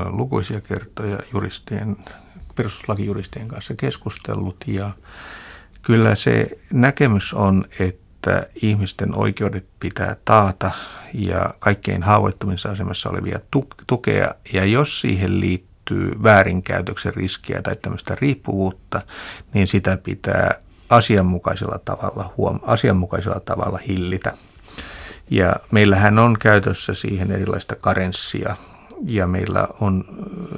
lukuisia 0.10 0.62
kertoja 0.62 1.20
juristien 1.34 1.96
perustuslakijuristien 2.56 3.48
kanssa 3.48 3.74
keskustellut 3.76 4.64
ja 4.68 4.92
Kyllä 5.84 6.16
se 6.16 6.48
näkemys 6.74 7.34
on, 7.34 7.66
että 7.80 8.48
ihmisten 8.62 9.18
oikeudet 9.18 9.66
pitää 9.80 10.16
taata 10.26 10.72
ja 11.14 11.54
kaikkein 11.60 12.04
haavoittumissa 12.04 12.70
asemassa 12.70 13.10
olevia 13.10 13.40
tukea. 13.88 14.32
Ja 14.54 14.66
jos 14.66 15.02
siihen 15.02 15.40
liittyy 15.40 16.24
väärinkäytöksen 16.24 17.14
riskiä 17.14 17.62
tai 17.62 17.76
tämmöistä 17.76 18.16
riippuvuutta, 18.16 19.02
niin 19.54 19.68
sitä 19.68 19.98
pitää 20.04 20.56
asianmukaisella 20.90 21.80
tavalla, 21.86 22.34
huom- 22.38 22.60
asianmukaisella 22.64 23.40
tavalla 23.40 23.80
hillitä. 23.88 24.34
Ja 25.30 25.56
meillähän 25.72 26.20
on 26.20 26.38
käytössä 26.40 26.94
siihen 26.94 27.32
erilaista 27.32 27.76
karenssia 27.76 28.56
ja 29.06 29.28
meillä 29.28 29.68
on 29.82 30.04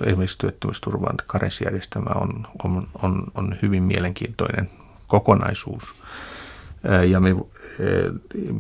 esimerkiksi 0.06 0.38
työttömyysturvan 0.38 1.16
karenssijärjestelmä 1.26 2.12
on, 2.16 2.48
on, 2.64 2.88
on, 3.02 3.24
on 3.36 3.56
hyvin 3.62 3.84
mielenkiintoinen 3.84 4.70
kokonaisuus. 5.08 5.94
Ja 7.08 7.20
me 7.20 7.36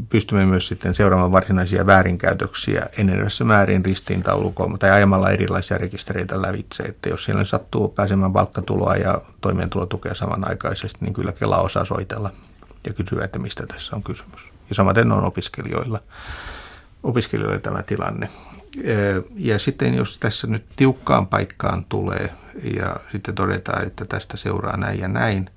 pystymme 0.09 0.45
myös 0.45 0.67
sitten 0.67 0.93
seuraamaan 0.93 1.31
varsinaisia 1.31 1.85
väärinkäytöksiä 1.85 2.85
enenevässä 2.97 3.43
määrin 3.43 3.85
ristiintaulukoon 3.85 4.79
tai 4.79 4.91
ajamalla 4.91 5.29
erilaisia 5.29 5.77
rekistereitä 5.77 6.41
lävitse. 6.41 6.83
Että 6.83 7.09
jos 7.09 7.23
siellä 7.23 7.43
sattuu 7.43 7.87
pääsemään 7.89 8.33
palkkatuloa 8.33 8.95
ja 8.95 9.21
toimeentulotukea 9.41 10.15
samanaikaisesti, 10.15 10.97
niin 11.01 11.13
kyllä 11.13 11.31
Kela 11.31 11.57
osaa 11.57 11.85
soitella 11.85 12.31
ja 12.87 12.93
kysyä, 12.93 13.23
että 13.23 13.39
mistä 13.39 13.65
tässä 13.67 13.95
on 13.95 14.03
kysymys. 14.03 14.41
Ja 14.69 14.75
samaten 14.75 15.11
on 15.11 15.23
opiskelijoilla, 15.23 15.99
opiskelijoilla 17.03 17.59
tämä 17.59 17.83
tilanne. 17.83 18.29
Ja 19.35 19.59
sitten 19.59 19.93
jos 19.93 20.17
tässä 20.17 20.47
nyt 20.47 20.63
tiukkaan 20.75 21.27
paikkaan 21.27 21.85
tulee 21.89 22.29
ja 22.77 22.95
sitten 23.11 23.35
todetaan, 23.35 23.87
että 23.87 24.05
tästä 24.05 24.37
seuraa 24.37 24.77
näin 24.77 24.99
ja 24.99 25.07
näin, 25.07 25.49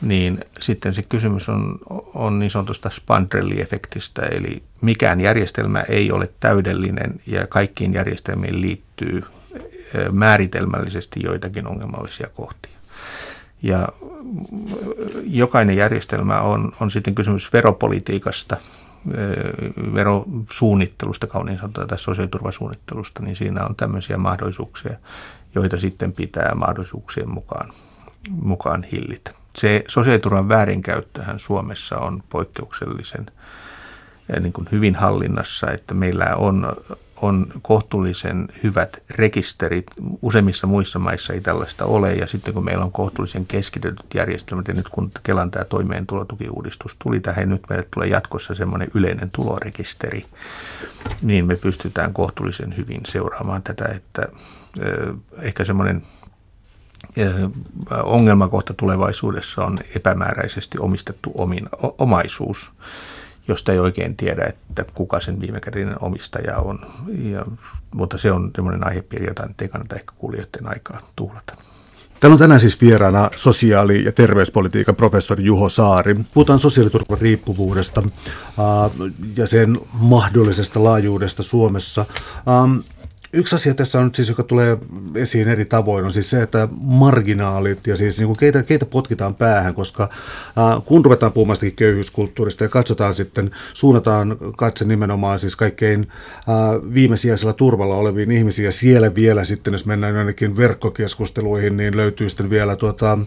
niin 0.00 0.44
sitten 0.60 0.94
se 0.94 1.02
kysymys 1.02 1.48
on, 1.48 1.78
on 2.14 2.38
niin 2.38 2.50
sanotusta 2.50 2.90
Spandrelli-efektistä, 2.90 4.22
eli 4.30 4.62
mikään 4.80 5.20
järjestelmä 5.20 5.80
ei 5.80 6.12
ole 6.12 6.30
täydellinen 6.40 7.20
ja 7.26 7.46
kaikkiin 7.46 7.94
järjestelmiin 7.94 8.60
liittyy 8.60 9.22
määritelmällisesti 10.12 11.20
joitakin 11.22 11.66
ongelmallisia 11.66 12.28
kohtia. 12.34 12.72
Ja 13.62 13.88
jokainen 15.24 15.76
järjestelmä 15.76 16.40
on, 16.40 16.72
on 16.80 16.90
sitten 16.90 17.14
kysymys 17.14 17.52
veropolitiikasta, 17.52 18.56
verosuunnittelusta, 19.94 21.26
kauniin 21.26 21.58
sanotaan, 21.58 21.88
tai 21.88 21.98
sosiaaliturvasuunnittelusta, 21.98 23.22
niin 23.22 23.36
siinä 23.36 23.64
on 23.64 23.76
tämmöisiä 23.76 24.16
mahdollisuuksia, 24.16 24.96
joita 25.54 25.78
sitten 25.78 26.12
pitää 26.12 26.54
mahdollisuuksien 26.54 27.30
mukaan, 27.30 27.70
mukaan 28.30 28.82
hillitä. 28.92 29.30
Se 29.56 29.84
sosiaaliturvan 29.88 30.48
väärinkäyttöhän 30.48 31.38
Suomessa 31.38 31.98
on 31.98 32.22
poikkeuksellisen 32.28 33.26
eh, 34.36 34.42
niin 34.42 34.52
kuin 34.52 34.68
hyvin 34.72 34.94
hallinnassa, 34.94 35.70
että 35.70 35.94
meillä 35.94 36.26
on, 36.36 36.72
on 37.22 37.46
kohtuullisen 37.62 38.48
hyvät 38.62 39.02
rekisterit. 39.10 39.86
Useimmissa 40.22 40.66
muissa 40.66 40.98
maissa 40.98 41.32
ei 41.32 41.40
tällaista 41.40 41.84
ole 41.84 42.12
ja 42.12 42.26
sitten 42.26 42.54
kun 42.54 42.64
meillä 42.64 42.84
on 42.84 42.92
kohtuullisen 42.92 43.46
keskitetyt 43.46 44.06
järjestelmät 44.14 44.68
ja 44.68 44.74
nyt 44.74 44.88
kun 44.88 45.10
Kelan 45.22 45.50
tämä 45.50 45.64
toimeentulotukiuudistus 45.64 46.96
tuli 47.02 47.20
tähän, 47.20 47.48
nyt 47.48 47.62
meille 47.68 47.88
tulee 47.94 48.08
jatkossa 48.08 48.54
semmoinen 48.54 48.88
yleinen 48.94 49.30
tulorekisteri, 49.30 50.26
niin 51.22 51.46
me 51.46 51.56
pystytään 51.56 52.12
kohtuullisen 52.12 52.76
hyvin 52.76 53.00
seuraamaan 53.06 53.62
tätä, 53.62 53.84
että 53.84 54.22
eh, 54.80 55.14
ehkä 55.42 55.64
semmoinen 55.64 56.02
ongelmakohta 58.04 58.74
tulevaisuudessa 58.74 59.64
on 59.64 59.78
epämääräisesti 59.96 60.78
omistettu 60.78 61.32
omin, 61.34 61.68
omaisuus, 61.98 62.72
josta 63.48 63.72
ei 63.72 63.78
oikein 63.78 64.16
tiedä, 64.16 64.44
että 64.44 64.84
kuka 64.94 65.20
sen 65.20 65.40
viimekätinen 65.40 65.96
omistaja 66.00 66.56
on. 66.56 66.78
Ja, 67.08 67.44
mutta 67.94 68.18
se 68.18 68.32
on 68.32 68.50
semmoinen 68.54 68.86
aihepiiri, 68.86 69.26
jota 69.26 69.46
nyt 69.46 69.62
ei 69.62 69.68
kannata 69.68 69.94
ehkä 69.94 70.12
kuulijoiden 70.18 70.68
aikaa 70.68 71.00
tuhlata. 71.16 71.54
Täällä 72.20 72.34
on 72.34 72.38
tänään 72.38 72.60
siis 72.60 72.80
vieraana 72.80 73.30
sosiaali- 73.36 74.04
ja 74.04 74.12
terveyspolitiikan 74.12 74.96
professori 74.96 75.44
Juho 75.44 75.68
Saari. 75.68 76.16
Puhutaan 76.34 76.58
sosiaaliturvan 76.58 77.18
riippuvuudesta 77.18 78.02
ja 79.36 79.46
sen 79.46 79.80
mahdollisesta 79.92 80.84
laajuudesta 80.84 81.42
Suomessa. 81.42 82.04
Yksi 83.34 83.54
asia 83.54 83.74
tässä 83.74 84.00
on 84.00 84.10
siis, 84.14 84.28
joka 84.28 84.42
tulee 84.42 84.78
esiin 85.14 85.48
eri 85.48 85.64
tavoin, 85.64 86.04
on 86.04 86.12
siis 86.12 86.30
se, 86.30 86.42
että 86.42 86.68
marginaalit 86.80 87.86
ja 87.86 87.96
siis 87.96 88.18
niin 88.18 88.26
kuin 88.26 88.36
keitä, 88.36 88.62
keitä 88.62 88.86
potkitaan 88.86 89.34
päähän, 89.34 89.74
koska 89.74 90.02
äh, 90.02 90.82
kun 90.84 91.04
ruvetaan 91.04 91.32
puhumaan 91.32 91.58
köyhyyskulttuurista 91.76 92.64
ja 92.64 92.68
katsotaan 92.68 93.14
sitten, 93.14 93.50
suunnataan 93.74 94.36
katse 94.56 94.84
nimenomaan 94.84 95.38
siis 95.38 95.56
kaikkein 95.56 96.08
äh, 96.36 96.94
viimesijaisella 96.94 97.52
turvalla 97.52 97.94
oleviin 97.94 98.32
ihmisiin 98.32 98.66
ja 98.66 98.72
siellä 98.72 99.14
vielä 99.14 99.44
sitten, 99.44 99.72
jos 99.72 99.86
mennään 99.86 100.16
ainakin 100.16 100.56
verkkokeskusteluihin, 100.56 101.76
niin 101.76 101.96
löytyy 101.96 102.28
sitten 102.28 102.50
vielä 102.50 102.76
tuota, 102.76 103.18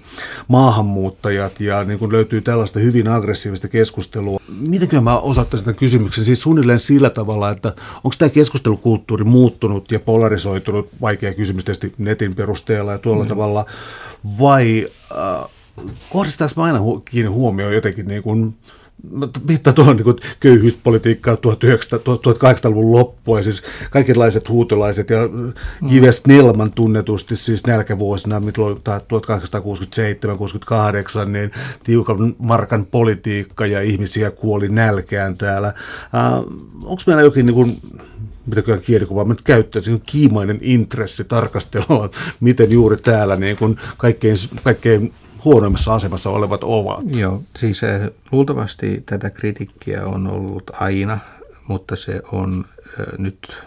maahanmuuttajat 0.48 1.60
ja 1.60 1.84
niin 1.84 2.00
kuin 2.00 2.12
löytyy 2.12 2.42
tällaista 2.42 2.80
hyvin 2.80 3.08
aggressiivista 3.08 3.68
keskustelua. 3.68 4.40
Mitenkö 4.60 5.02
mä 5.02 5.20
osoittaisin 5.20 5.66
tämän 5.66 5.80
kysymyksen 5.80 6.26
siis 6.26 6.42
suunnilleen 6.42 6.80
sillä 6.80 7.10
tavalla, 7.10 7.50
että 7.50 7.74
onko 7.96 8.16
tämä 8.18 8.30
keskustelukulttuuri 8.30 9.24
muuttunut 9.24 9.92
ja 9.96 10.00
polarisoitunut, 10.00 10.90
vaikea 11.02 11.34
kysymys 11.34 11.66
tietysti 11.66 11.94
netin 11.98 12.36
perusteella 12.36 12.92
ja 12.92 12.98
tuolla 12.98 13.24
mm. 13.24 13.30
tavalla, 13.30 13.66
vai 14.40 14.88
äh, 15.12 15.50
kohdistaanko 16.10 16.54
mä 16.58 16.64
aina 16.64 16.80
hu- 16.80 17.02
kiinni 17.06 17.32
huomioon 17.32 17.74
jotenkin 17.74 18.08
niin 18.08 18.24
kuin, 18.24 18.56
mitä 19.48 19.74
tuohon 19.74 19.96
niin 19.96 20.16
köyhyyspolitiikkaa 20.40 21.36
1800-luvun 21.36 22.92
loppua, 22.92 23.40
ja 23.40 23.44
siis 23.44 23.64
kaikenlaiset 23.90 24.50
huutolaiset 24.50 25.10
ja 25.10 25.28
mm. 25.28 25.54
Jives 25.90 26.28
Nilman 26.28 26.72
tunnetusti 26.72 27.36
siis 27.36 27.68
nälkävuosina, 27.68 28.40
mitä 28.40 28.62
1867-68, 31.24 31.26
niin 31.26 31.52
tiukan 31.84 32.36
markan 32.38 32.86
politiikka 32.86 33.66
ja 33.66 33.82
ihmisiä 33.82 34.32
kuoli 34.32 34.70
nälkään 34.70 35.38
täällä. 35.38 35.68
Äh, 35.68 35.74
Onko 36.84 37.02
meillä 37.08 37.22
jokin 37.24 37.46
niin 37.46 37.56
kuin, 37.56 37.82
mitäkään 38.46 38.82
kielikuvaa 38.82 39.24
nyt 39.24 39.42
käyttäisi, 39.42 39.92
niin 39.92 40.04
kiimainen 40.06 40.60
intressi 40.62 41.24
tarkastella, 41.24 42.10
miten 42.40 42.72
juuri 42.72 42.98
täällä 42.98 43.36
niin 43.36 43.58
kuin 43.58 43.78
kaikkein, 43.98 44.38
kaikkein 44.64 45.14
huonoimmassa 45.46 45.94
asemassa 45.96 46.30
olevat 46.30 46.64
ovat. 46.64 47.04
Joo, 47.16 47.44
siis 47.58 47.84
eh, 47.84 48.02
luultavasti 48.32 49.04
tätä 49.06 49.30
kritiikkiä 49.30 50.06
on 50.06 50.28
ollut 50.28 50.72
aina, 50.74 51.18
mutta 51.68 51.96
se 51.96 52.22
on 52.32 52.66
äh, 53.00 53.06
nyt 53.18 53.58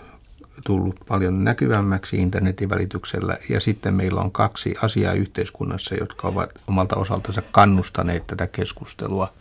tullut 0.65 0.97
paljon 1.09 1.45
näkyvämmäksi 1.45 2.17
internetin 2.17 2.71
välityksellä. 2.71 3.37
Ja 3.49 3.61
sitten 3.61 3.95
meillä 3.95 4.21
on 4.21 4.33
kaksi 4.33 4.75
asiaa 4.83 5.13
yhteiskunnassa, 5.13 5.95
jotka 5.95 6.29
ovat 6.29 6.51
omalta 6.67 6.97
osaltansa 6.97 7.43
kannustaneet 7.43 8.27
tätä 8.27 8.47
keskustelua 8.47 9.33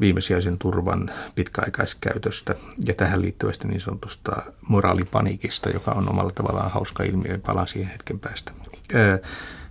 viimesijaisen 0.00 0.58
turvan 0.58 1.10
pitkäaikaiskäytöstä 1.34 2.54
ja 2.86 2.94
tähän 2.94 3.22
liittyvästä 3.22 3.68
niin 3.68 3.80
sanotusta 3.80 4.42
moraalipanikista, 4.68 5.70
joka 5.70 5.90
on 5.90 6.08
omalla 6.08 6.30
tavallaan 6.30 6.70
hauska 6.70 7.02
ilmiö, 7.02 7.38
palaan 7.46 7.68
siihen 7.68 7.92
hetken 7.92 8.20
päästä. 8.20 8.52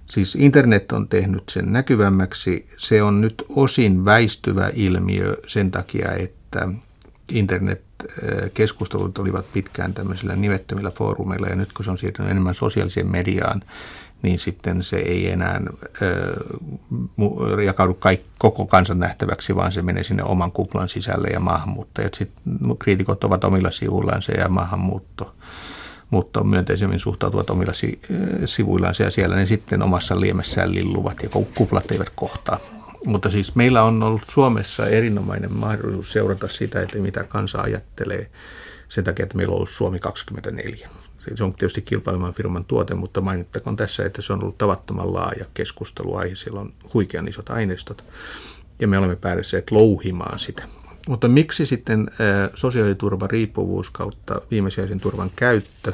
Siis 0.10 0.36
internet 0.36 0.91
on 0.91 1.07
tehnyt 1.07 1.43
sen 1.49 1.74
näkyvämmäksi. 1.74 2.70
Se 2.78 3.03
on 3.03 3.22
nyt 3.22 3.43
osin 3.49 4.05
väistyvä 4.05 4.70
ilmiö 4.74 5.38
sen 5.47 5.72
takia, 5.72 6.12
että 6.12 6.68
internet-keskustelut 7.32 9.18
olivat 9.18 9.53
pitkään 9.53 9.93
tämmöisillä 9.93 10.36
nimettömillä 10.36 10.91
foorumeilla 10.91 11.47
ja 11.47 11.55
nyt 11.55 11.74
kun 11.74 11.86
se 11.86 11.91
on 11.91 11.97
siirtynyt 11.97 12.32
enemmän 12.32 12.55
sosiaaliseen 12.55 13.12
mediaan, 13.12 13.62
niin 14.22 14.39
sitten 14.39 14.84
se 14.84 14.95
ei 14.95 15.32
enää 15.32 15.61
jakaudu 17.65 17.93
kaik, 17.93 18.22
koko 18.38 18.65
kansan 18.65 18.99
nähtäväksi, 18.99 19.55
vaan 19.55 19.72
se 19.72 19.82
menee 19.82 20.03
sinne 20.03 20.24
oman 20.24 20.51
kuplan 20.51 20.89
sisälle 20.89 21.28
ja 21.28 21.39
maahanmuuttajat. 21.39 22.13
Sitten 22.13 22.43
kriitikot 22.80 23.24
ovat 23.24 23.43
omilla 23.43 23.72
sivuillansa 23.72 24.32
ja 24.32 24.49
maahanmuutto 24.49 25.36
mutta 26.09 26.43
myönteisemmin 26.43 26.99
suhtautuvat 26.99 27.49
omilla 27.49 27.74
sivuillansa 28.45 29.03
ja 29.03 29.11
siellä 29.11 29.36
ne 29.36 29.45
sitten 29.45 29.82
omassa 29.82 30.20
liemessään 30.20 30.76
lilluvat 30.76 31.24
ja 31.24 31.30
kuplat 31.55 31.91
eivät 31.91 32.09
kohtaa. 32.15 32.59
Mutta 33.05 33.30
siis 33.30 33.55
meillä 33.55 33.84
on 33.84 34.03
ollut 34.03 34.22
Suomessa 34.32 34.88
erinomainen 34.88 35.53
mahdollisuus 35.53 36.11
seurata 36.11 36.47
sitä, 36.47 36.82
että 36.82 36.97
mitä 36.97 37.24
kansa 37.24 37.61
ajattelee 37.61 38.32
sen 38.89 39.03
takia, 39.03 39.24
että 39.24 39.38
meillä 39.38 39.51
on 39.51 39.55
ollut 39.55 39.70
Suomi 39.70 39.99
24 39.99 40.89
se 41.36 41.43
on 41.43 41.53
tietysti 41.53 41.82
kilpailemaan 41.82 42.34
firman 42.34 42.65
tuote, 42.65 42.95
mutta 42.95 43.22
mainittakoon 43.22 43.76
tässä, 43.76 44.05
että 44.05 44.22
se 44.22 44.34
on 44.34 44.41
ollut 44.41 44.57
tavattoman 44.57 45.13
laaja 45.13 45.45
keskusteluaihe. 45.53 46.36
Siellä 46.36 46.59
on 46.59 46.74
huikean 46.93 47.28
isot 47.28 47.49
aineistot 47.49 48.03
ja 48.80 48.88
me 48.88 48.97
olemme 48.97 49.15
päässeet 49.15 49.72
louhimaan 49.72 50.39
sitä. 50.39 50.63
Mutta 51.07 51.28
miksi 51.28 51.65
sitten 51.65 52.11
sosiaaliturva 52.55 53.28
riippuvuus 53.28 53.89
kautta 53.89 54.41
viimesijaisen 54.51 54.99
turvan 54.99 55.32
käyttö 55.36 55.93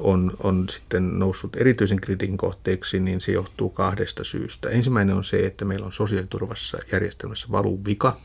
on, 0.00 0.32
on 0.42 0.68
sitten 0.68 1.18
noussut 1.18 1.56
erityisen 1.56 2.00
kritiikin 2.00 2.36
kohteeksi, 2.36 3.00
niin 3.00 3.20
se 3.20 3.32
johtuu 3.32 3.70
kahdesta 3.70 4.24
syystä. 4.24 4.68
Ensimmäinen 4.68 5.16
on 5.16 5.24
se, 5.24 5.46
että 5.46 5.64
meillä 5.64 5.86
on 5.86 5.92
sosiaaliturvassa 5.92 6.78
järjestelmässä 6.92 7.46
valuvika. 7.50 8.20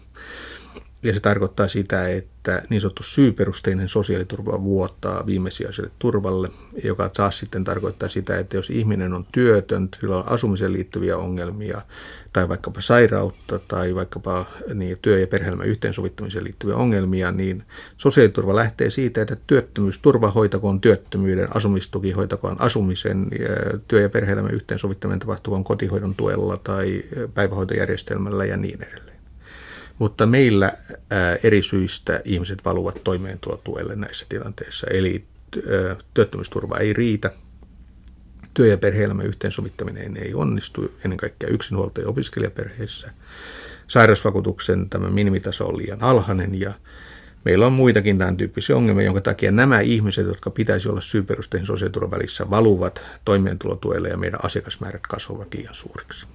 Ja 1.03 1.13
se 1.13 1.19
tarkoittaa 1.19 1.67
sitä, 1.67 2.07
että 2.07 2.63
niin 2.69 2.81
sanottu 2.81 3.03
syyperusteinen 3.03 3.89
sosiaaliturva 3.89 4.63
vuottaa 4.63 5.25
viimesijaiselle 5.25 5.91
turvalle, 5.99 6.49
joka 6.83 7.09
taas 7.09 7.39
sitten 7.39 7.63
tarkoittaa 7.63 8.09
sitä, 8.09 8.39
että 8.39 8.57
jos 8.57 8.69
ihminen 8.69 9.13
on 9.13 9.25
työtön, 9.31 9.89
sillä 9.99 10.17
on 10.17 10.23
asumiseen 10.27 10.73
liittyviä 10.73 11.17
ongelmia, 11.17 11.81
tai 12.33 12.49
vaikkapa 12.49 12.81
sairautta, 12.81 13.59
tai 13.59 13.95
vaikkapa 13.95 14.45
niin, 14.73 14.97
työ- 15.01 15.19
ja 15.19 15.27
perheelämän 15.27 15.67
yhteensovittamiseen 15.67 16.43
liittyviä 16.43 16.75
ongelmia, 16.75 17.31
niin 17.31 17.63
sosiaaliturva 17.97 18.55
lähtee 18.55 18.89
siitä, 18.89 19.21
että 19.21 19.37
työttömyysturva 19.47 20.31
hoitakoon 20.31 20.81
työttömyyden, 20.81 21.55
asumistuki 21.55 22.11
hoitakoon 22.11 22.61
asumisen, 22.61 23.27
työ- 23.87 24.01
ja 24.01 24.09
perheelämän 24.09 24.53
yhteensovittaminen 24.53 25.19
tapahtukoon 25.19 25.63
kotihoidon 25.63 26.15
tuella 26.15 26.57
tai 26.57 27.03
päivähoitojärjestelmällä 27.33 28.45
ja 28.45 28.57
niin 28.57 28.83
edelleen. 28.83 29.12
Mutta 29.99 30.25
meillä 30.25 30.73
ää, 31.09 31.37
eri 31.43 31.61
syistä 31.61 32.21
ihmiset 32.25 32.65
valuvat 32.65 33.03
toimeentulotuelle 33.03 33.95
näissä 33.95 34.25
tilanteissa. 34.29 34.87
Eli 34.87 35.25
ää, 35.55 35.95
työttömyysturva 36.13 36.77
ei 36.77 36.93
riitä, 36.93 37.31
työ- 38.53 38.67
ja 38.67 38.77
perhe-elämän 38.77 39.25
yhteensovittaminen 39.25 40.17
ei 40.17 40.33
onnistu 40.33 40.93
ennen 41.05 41.17
kaikkea 41.17 41.49
yksinhuolto- 41.49 42.01
ja 42.01 42.07
opiskelijaperheissä. 42.07 43.11
Sairausvakuutuksen 43.87 44.89
tämä 44.89 45.09
minimitaso 45.09 45.65
on 45.65 45.77
liian 45.77 46.03
alhainen 46.03 46.59
ja 46.59 46.73
meillä 47.45 47.67
on 47.67 47.73
muitakin 47.73 48.17
tämän 48.17 48.37
tyyppisiä 48.37 48.75
ongelmia, 48.75 49.05
jonka 49.05 49.21
takia 49.21 49.51
nämä 49.51 49.79
ihmiset, 49.79 50.27
jotka 50.27 50.49
pitäisi 50.49 50.89
olla 50.89 51.01
syyperusteisen 51.01 51.67
sosiaaliturvan 51.67 52.11
välissä, 52.11 52.49
valuvat 52.49 53.01
toimeentulotuelle 53.25 54.09
ja 54.09 54.17
meidän 54.17 54.39
asiakasmäärät 54.45 55.07
kasvavat 55.07 55.53
liian 55.53 55.75
suuriksi. 55.75 56.25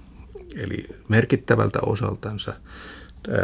Eli 0.55 0.87
merkittävältä 1.07 1.79
osaltansa 1.81 2.53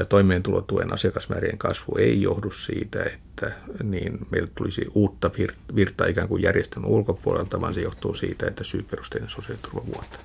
toimeentulotuen 0.09 0.93
asiakasmäärien 0.93 1.57
kasvu 1.57 1.95
ei 1.97 2.21
johdu 2.21 2.51
siitä, 2.51 3.03
että 3.03 3.51
niin 3.83 4.19
meille 4.31 4.47
tulisi 4.55 4.85
uutta 4.93 5.31
virtaa 5.75 6.07
ikään 6.07 6.27
kuin 6.27 6.43
järjestelmän 6.43 6.91
ulkopuolelta, 6.91 7.61
vaan 7.61 7.73
se 7.73 7.81
johtuu 7.81 8.13
siitä, 8.13 8.47
että 8.47 8.63
syyperusteinen 8.63 9.29
sosiaaliturva 9.29 9.85
vuotta. 9.85 10.17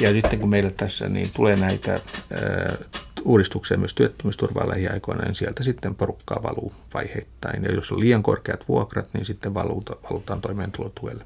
Ja 0.00 0.12
sitten 0.12 0.38
kun 0.38 0.50
meille 0.50 0.70
tässä 0.70 1.08
niin 1.08 1.30
tulee 1.36 1.56
näitä 1.56 1.92
ää, 1.92 2.76
uudistuksia 3.24 3.78
myös 3.78 3.94
työttömyysturvaa 3.94 4.68
lähiaikoina, 4.68 5.24
niin 5.24 5.34
sieltä 5.34 5.62
sitten 5.62 5.94
porukkaa 5.94 6.42
valuu 6.42 6.72
vaiheittain. 6.94 7.64
Ja 7.64 7.72
jos 7.72 7.92
on 7.92 8.00
liian 8.00 8.22
korkeat 8.22 8.68
vuokrat, 8.68 9.08
niin 9.14 9.24
sitten 9.24 9.54
valuta, 9.54 9.96
valutaan 10.10 10.40
toimeentulotuelle. 10.40 11.24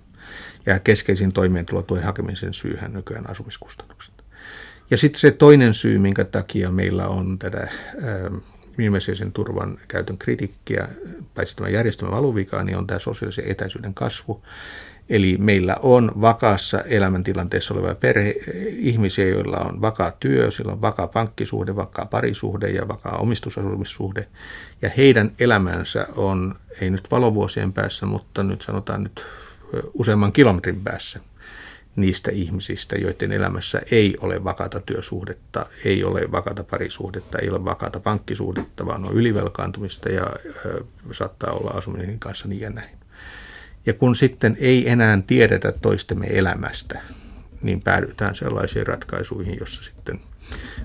Ja 0.66 0.78
keskeisin 0.78 1.32
toimeentulotuen 1.32 2.02
hakemisen 2.02 2.54
syyhän 2.54 2.92
nykyään 2.92 3.30
asumiskustannukset. 3.30 4.17
Ja 4.90 4.98
sitten 4.98 5.20
se 5.20 5.30
toinen 5.30 5.74
syy, 5.74 5.98
minkä 5.98 6.24
takia 6.24 6.70
meillä 6.70 7.08
on 7.08 7.38
tätä 7.38 7.68
viimeisen 8.78 9.32
turvan 9.32 9.78
käytön 9.88 10.18
kritiikkiä, 10.18 10.88
paitsi 11.34 11.56
tämä 11.56 11.68
järjestelmän 11.68 12.16
valuvikaa, 12.16 12.64
niin 12.64 12.78
on 12.78 12.86
tämä 12.86 12.98
sosiaalisen 12.98 13.50
etäisyyden 13.50 13.94
kasvu. 13.94 14.42
Eli 15.08 15.36
meillä 15.38 15.76
on 15.82 16.12
vakaassa 16.20 16.80
elämäntilanteessa 16.80 17.74
olevia 17.74 17.94
perhe, 17.94 18.34
ihmisiä, 18.68 19.28
joilla 19.28 19.56
on 19.56 19.80
vakaa 19.80 20.12
työ, 20.20 20.50
sillä 20.50 20.72
on 20.72 20.80
vakaa 20.80 21.06
pankkisuhde, 21.06 21.76
vakaa 21.76 22.06
parisuhde 22.06 22.68
ja 22.68 22.88
vakaa 22.88 23.18
omistusasumissuhde. 23.18 24.28
Ja 24.82 24.90
heidän 24.96 25.32
elämänsä 25.38 26.06
on, 26.16 26.54
ei 26.80 26.90
nyt 26.90 27.10
valovuosien 27.10 27.72
päässä, 27.72 28.06
mutta 28.06 28.42
nyt 28.42 28.62
sanotaan 28.62 29.02
nyt 29.02 29.24
useamman 29.94 30.32
kilometrin 30.32 30.80
päässä 30.80 31.20
niistä 32.00 32.30
ihmisistä, 32.30 32.96
joiden 32.96 33.32
elämässä 33.32 33.80
ei 33.90 34.16
ole 34.20 34.44
vakata 34.44 34.80
työsuhdetta, 34.80 35.66
ei 35.84 36.04
ole 36.04 36.32
vakata 36.32 36.64
parisuhdetta, 36.64 37.38
ei 37.38 37.50
ole 37.50 37.64
vakata 37.64 38.00
pankkisuhdetta, 38.00 38.86
vaan 38.86 39.04
on 39.04 39.14
ylivelkaantumista 39.14 40.08
ja 40.08 40.26
ö, 40.66 40.84
saattaa 41.12 41.52
olla 41.52 41.70
asuminen 41.70 42.18
kanssa 42.18 42.48
niin 42.48 42.60
ja 42.60 42.70
näin. 42.70 42.98
Ja 43.86 43.92
kun 43.92 44.16
sitten 44.16 44.56
ei 44.60 44.88
enää 44.88 45.18
tiedetä 45.26 45.72
toistemme 45.72 46.26
elämästä, 46.26 47.00
niin 47.62 47.82
päädytään 47.82 48.36
sellaisiin 48.36 48.86
ratkaisuihin, 48.86 49.56
jossa 49.60 49.84
sitten 49.84 50.20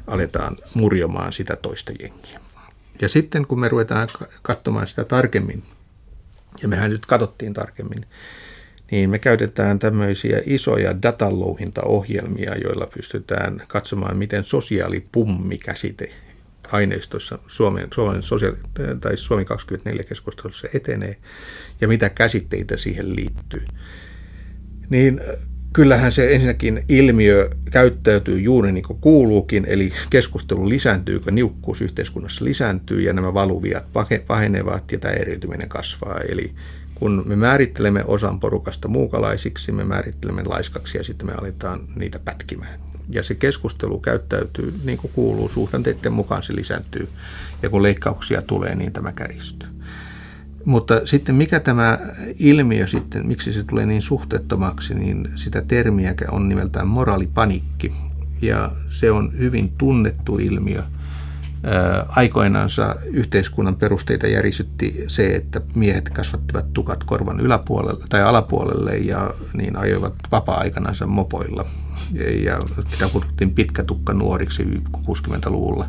aletaan 0.07 0.57
murjomaan 0.73 1.33
sitä 1.33 1.55
toista 1.55 1.91
jengiä. 1.99 2.39
Ja 3.01 3.09
sitten 3.09 3.47
kun 3.47 3.59
me 3.59 3.67
ruvetaan 3.67 4.07
katsomaan 4.41 4.87
sitä 4.87 5.03
tarkemmin, 5.03 5.63
ja 6.61 6.67
mehän 6.67 6.91
nyt 6.91 7.05
katsottiin 7.05 7.53
tarkemmin, 7.53 8.05
niin 8.91 9.09
me 9.09 9.19
käytetään 9.19 9.79
tämmöisiä 9.79 10.41
isoja 10.45 11.01
datalouhintaohjelmia, 11.01 12.55
joilla 12.63 12.87
pystytään 12.97 13.61
katsomaan, 13.67 14.17
miten 14.17 14.43
sosiaalipummi-käsite 14.43 16.09
aineistossa 16.71 17.39
Suomen, 17.47 17.87
Suomen, 17.93 18.23
sosiaali- 18.23 18.57
tai 19.01 19.17
Suomi 19.17 19.45
24 19.45 20.03
keskustelussa 20.03 20.67
etenee 20.73 21.17
ja 21.81 21.87
mitä 21.87 22.09
käsitteitä 22.09 22.77
siihen 22.77 23.15
liittyy. 23.15 23.65
Niin 24.89 25.21
kyllähän 25.73 26.11
se 26.11 26.33
ensinnäkin 26.33 26.85
ilmiö 26.89 27.49
käyttäytyy 27.71 28.39
juuri 28.39 28.71
niin 28.71 28.83
kuin 28.83 28.99
kuuluukin, 28.99 29.65
eli 29.65 29.93
keskustelu 30.09 30.69
lisääntyy, 30.69 31.19
kun 31.19 31.35
niukkuus 31.35 31.81
yhteiskunnassa 31.81 32.45
lisääntyy 32.45 33.01
ja 33.01 33.13
nämä 33.13 33.33
valuviat 33.33 33.85
pahenevat 34.27 34.91
ja 34.91 34.99
tämä 34.99 35.13
eriytyminen 35.13 35.69
kasvaa. 35.69 36.19
Eli 36.19 36.53
kun 37.03 37.23
me 37.25 37.35
määrittelemme 37.35 38.03
osan 38.07 38.39
porukasta 38.39 38.87
muukalaisiksi, 38.87 39.71
me 39.71 39.83
määrittelemme 39.83 40.43
laiskaksi 40.43 40.97
ja 40.97 41.03
sitten 41.03 41.27
me 41.27 41.33
aletaan 41.33 41.79
niitä 41.95 42.19
pätkimään. 42.19 42.79
Ja 43.09 43.23
se 43.23 43.35
keskustelu 43.35 43.99
käyttäytyy 43.99 44.73
niin 44.83 44.97
kuin 44.97 45.11
kuuluu, 45.13 45.49
suhdanteiden 45.49 46.13
mukaan 46.13 46.43
se 46.43 46.55
lisääntyy 46.55 47.09
ja 47.61 47.69
kun 47.69 47.83
leikkauksia 47.83 48.41
tulee, 48.41 48.75
niin 48.75 48.93
tämä 48.93 49.11
käristyy. 49.11 49.69
Mutta 50.65 51.01
sitten 51.05 51.35
mikä 51.35 51.59
tämä 51.59 51.99
ilmiö 52.39 52.87
sitten, 52.87 53.27
miksi 53.27 53.53
se 53.53 53.63
tulee 53.63 53.85
niin 53.85 54.01
suhteettomaksi, 54.01 54.93
niin 54.93 55.29
sitä 55.35 55.61
termiä 55.61 56.15
on 56.31 56.49
nimeltään 56.49 56.87
moraalipanikki. 56.87 57.93
Ja 58.41 58.71
se 58.89 59.11
on 59.11 59.37
hyvin 59.37 59.73
tunnettu 59.77 60.37
ilmiö– 60.37 60.83
aikoinansa 62.07 62.95
yhteiskunnan 63.05 63.75
perusteita 63.75 64.27
järisytti 64.27 65.03
se, 65.07 65.35
että 65.35 65.61
miehet 65.75 66.09
kasvattivat 66.09 66.73
tukat 66.73 67.03
korvan 67.03 67.39
yläpuolelle 67.39 68.05
tai 68.09 68.21
alapuolelle 68.21 68.97
ja 68.97 69.29
niin 69.53 69.77
ajoivat 69.77 70.13
vapaa-aikanansa 70.31 71.07
mopoilla. 71.07 71.65
Ja 72.43 72.59
sitä 72.89 73.09
kutsuttiin 73.09 73.53
pitkätukka 73.53 74.13
nuoriksi 74.13 74.63
60-luvulla. 74.97 75.87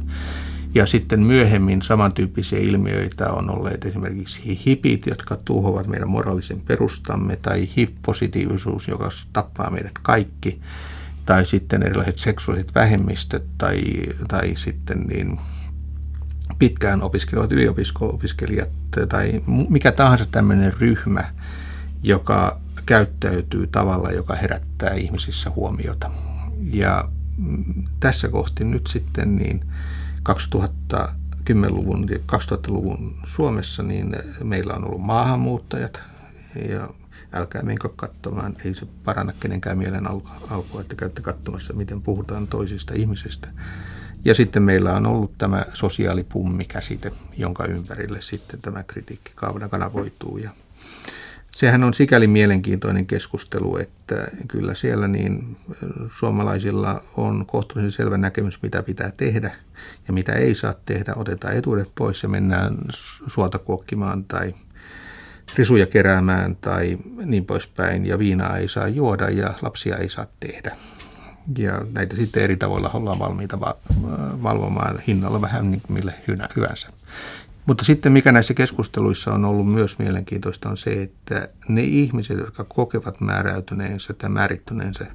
Ja 0.75 0.87
sitten 0.87 1.20
myöhemmin 1.20 1.83
samantyyppisiä 1.83 2.59
ilmiöitä 2.59 3.33
on 3.33 3.51
olleet 3.51 3.85
esimerkiksi 3.85 4.61
hipit, 4.66 5.07
jotka 5.07 5.37
tuhoavat 5.45 5.87
meidän 5.87 6.11
moraalisen 6.11 6.61
perustamme, 6.61 7.37
tai 7.37 7.68
HIV-positiivisuus, 7.77 8.89
joka 8.89 9.11
tappaa 9.33 9.70
meidät 9.70 9.99
kaikki, 10.03 10.61
tai 11.27 11.47
sitten 11.47 11.83
erilaiset 11.83 12.18
seksuaaliset 12.18 12.75
vähemmistöt, 12.75 13.45
tai, 13.59 13.83
tai 14.29 14.53
sitten 14.57 15.01
niin 15.01 15.39
pitkään 16.59 17.03
opiskelevat 17.03 17.53
yliopiskelijat 17.53 18.69
tai 19.09 19.43
mikä 19.69 19.93
tahansa 19.93 20.27
tämmöinen 20.27 20.73
ryhmä, 20.81 21.25
joka 22.03 22.61
käyttäytyy 22.87 23.67
tavalla, 23.67 24.11
joka 24.11 24.35
herättää 24.35 24.95
ihmisissä 24.95 25.51
huomiota. 25.51 26.11
Ja 26.73 27.09
mm, 27.39 27.65
tässä 28.01 28.29
kohti 28.29 28.65
nyt 28.65 28.87
sitten 28.87 29.37
niin 29.37 29.65
2010-luvun 30.29 32.09
ja 32.11 32.19
2000-luvun 32.33 33.15
Suomessa 33.25 33.83
niin 33.83 34.17
meillä 34.45 34.75
on 34.75 34.85
ollut 34.85 35.03
maahanmuuttajat 35.03 36.01
ja 36.69 36.89
älkää 37.33 37.63
menkö 37.63 37.89
katsomaan, 37.97 38.57
ei 38.65 38.75
se 38.75 38.87
paranna 39.05 39.33
kenenkään 39.41 39.79
mielen 39.79 40.07
alkua, 40.51 40.81
että 40.81 40.95
käytte 40.95 41.23
katsomassa, 41.23 41.73
miten 41.73 42.03
puhutaan 42.03 42.47
toisista 42.47 42.95
ihmisistä. 42.95 43.49
Ja 44.25 44.35
sitten 44.35 44.62
meillä 44.62 44.93
on 44.93 45.07
ollut 45.07 45.39
tämä 45.39 45.64
sosiaalipummi-käsite, 45.75 47.12
jonka 47.37 47.64
ympärille 47.64 48.20
sitten 48.20 48.61
tämä 48.61 48.83
kritiikki 48.83 49.33
kanavoituu. 49.70 50.39
Ja 50.39 50.51
sehän 51.57 51.85
on 51.85 51.95
sikäli 51.95 52.27
mielenkiintoinen 52.27 53.07
keskustelu, 53.07 53.77
että 53.77 54.29
kyllä 54.49 54.75
siellä 54.75 55.09
niin 55.09 55.57
suomalaisilla 56.18 57.03
on 57.16 57.47
kohtuullisen 57.47 57.93
selvä 57.93 58.18
näkemys, 58.18 58.62
mitä 58.62 58.83
pitää 58.83 59.11
tehdä 59.16 59.53
ja 60.09 60.12
mitä 60.12 60.33
ei 60.33 60.55
saa 60.55 60.75
tehdä. 60.87 61.12
Otetaan 61.16 61.57
etuudet 61.57 61.89
pois 61.95 62.22
ja 62.22 62.29
mennään 62.29 62.79
suota 63.27 63.59
kuokkimaan 63.59 64.25
tai 64.25 64.55
risuja 65.57 65.87
keräämään 65.87 66.57
tai 66.57 66.99
niin 67.25 67.45
poispäin. 67.45 68.07
Ja 68.07 68.18
viinaa 68.18 68.57
ei 68.59 68.68
saa 68.68 68.89
juoda 68.89 69.31
ja 69.31 69.55
lapsia 69.62 69.97
ei 69.97 70.09
saa 70.09 70.27
tehdä 70.41 70.77
ja 71.59 71.86
näitä 71.92 72.16
sitten 72.16 72.42
eri 72.42 72.57
tavoilla 72.57 72.90
ollaan 72.95 73.18
valmiita 73.18 73.61
valvomaan 74.42 74.99
hinnalla 75.07 75.40
vähän 75.40 75.70
niin 75.70 75.82
mille 75.88 76.14
hyvänsä. 76.57 76.88
Mutta 77.66 77.84
sitten 77.84 78.12
mikä 78.12 78.32
näissä 78.32 78.55
keskusteluissa 78.55 79.32
on 79.32 79.45
ollut 79.45 79.72
myös 79.72 79.99
mielenkiintoista 79.99 80.68
on 80.68 80.76
se, 80.76 81.03
että 81.03 81.49
ne 81.68 81.82
ihmiset, 81.82 82.38
jotka 82.38 82.64
kokevat 82.64 83.20
määräytyneensä 83.20 84.14
tai 84.14 84.30
määrittyneensä 84.30 85.07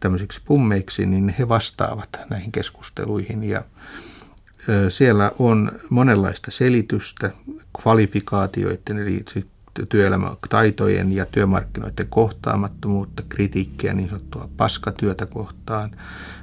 tämmöisiksi 0.00 0.40
pummeiksi, 0.44 1.06
niin 1.06 1.34
he 1.38 1.48
vastaavat 1.48 2.08
näihin 2.30 2.52
keskusteluihin 2.52 3.44
ja 3.44 3.64
siellä 4.88 5.32
on 5.38 5.72
monenlaista 5.90 6.50
selitystä, 6.50 7.30
kvalifikaatioiden 7.82 8.98
eli 8.98 9.24
työelämätaitojen 9.88 11.12
ja 11.12 11.26
työmarkkinoiden 11.26 12.06
kohtaamattomuutta, 12.08 13.22
kritiikkiä 13.28 13.94
niin 13.94 14.08
sanottua 14.08 14.48
paskatyötä 14.56 15.26
kohtaan. 15.26 15.90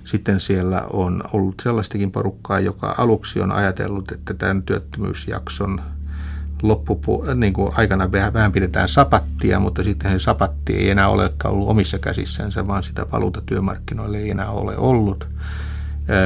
Sitten 0.06 0.40
siellä 0.40 0.84
on 0.94 1.22
ollut 1.34 1.62
sellaistakin 1.64 2.12
porukkaa, 2.12 2.60
joka 2.60 2.96
aluksi 2.98 3.42
on 3.42 3.52
ajatellut, 3.52 4.12
että 4.12 4.34
tämän 4.34 4.64
työttömyysjakson 4.64 5.82
loppupu- 6.64 7.34
niin 7.36 7.54
kuin 7.54 7.74
aikana 7.78 8.12
vähän, 8.12 8.52
pidetään 8.52 8.90
sapattia, 8.90 9.60
mutta 9.60 9.84
sitten 9.84 10.12
se 10.12 10.20
sapatti 10.20 10.74
ei 10.74 10.90
enää 10.90 11.08
olekaan 11.10 11.54
ollut 11.54 11.70
omissa 11.70 12.00
käsissänsä, 12.00 12.68
vaan 12.68 12.84
sitä 12.84 13.06
paluuta 13.06 13.42
työmarkkinoille 13.46 14.18
ei 14.18 14.30
enää 14.30 14.50
ole 14.50 14.78
ollut. 14.78 15.28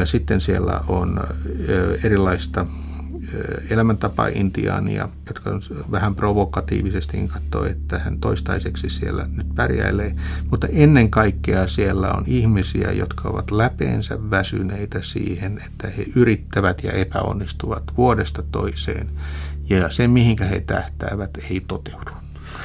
Sitten 0.05 0.41
siellä 0.41 0.81
on 0.87 1.19
erilaista 2.03 2.65
elämäntapa 3.69 4.27
intiaania, 4.27 5.09
jotka 5.27 5.51
vähän 5.91 6.15
provokatiivisesti 6.15 7.27
katsoo, 7.27 7.65
että 7.65 7.99
hän 7.99 8.19
toistaiseksi 8.19 8.89
siellä 8.89 9.25
nyt 9.35 9.55
pärjäilee. 9.55 10.15
Mutta 10.51 10.67
ennen 10.71 11.09
kaikkea 11.09 11.67
siellä 11.67 12.11
on 12.11 12.23
ihmisiä, 12.27 12.91
jotka 12.91 13.29
ovat 13.29 13.51
läpeensä 13.51 14.29
väsyneitä 14.29 15.01
siihen, 15.01 15.61
että 15.65 15.87
he 15.87 16.05
yrittävät 16.15 16.83
ja 16.83 16.91
epäonnistuvat 16.91 17.83
vuodesta 17.97 18.43
toiseen. 18.51 19.09
Ja 19.69 19.89
se, 19.89 20.07
mihinkä 20.07 20.45
he 20.45 20.59
tähtäävät, 20.59 21.37
ei 21.49 21.59
toteudu. 21.67 22.11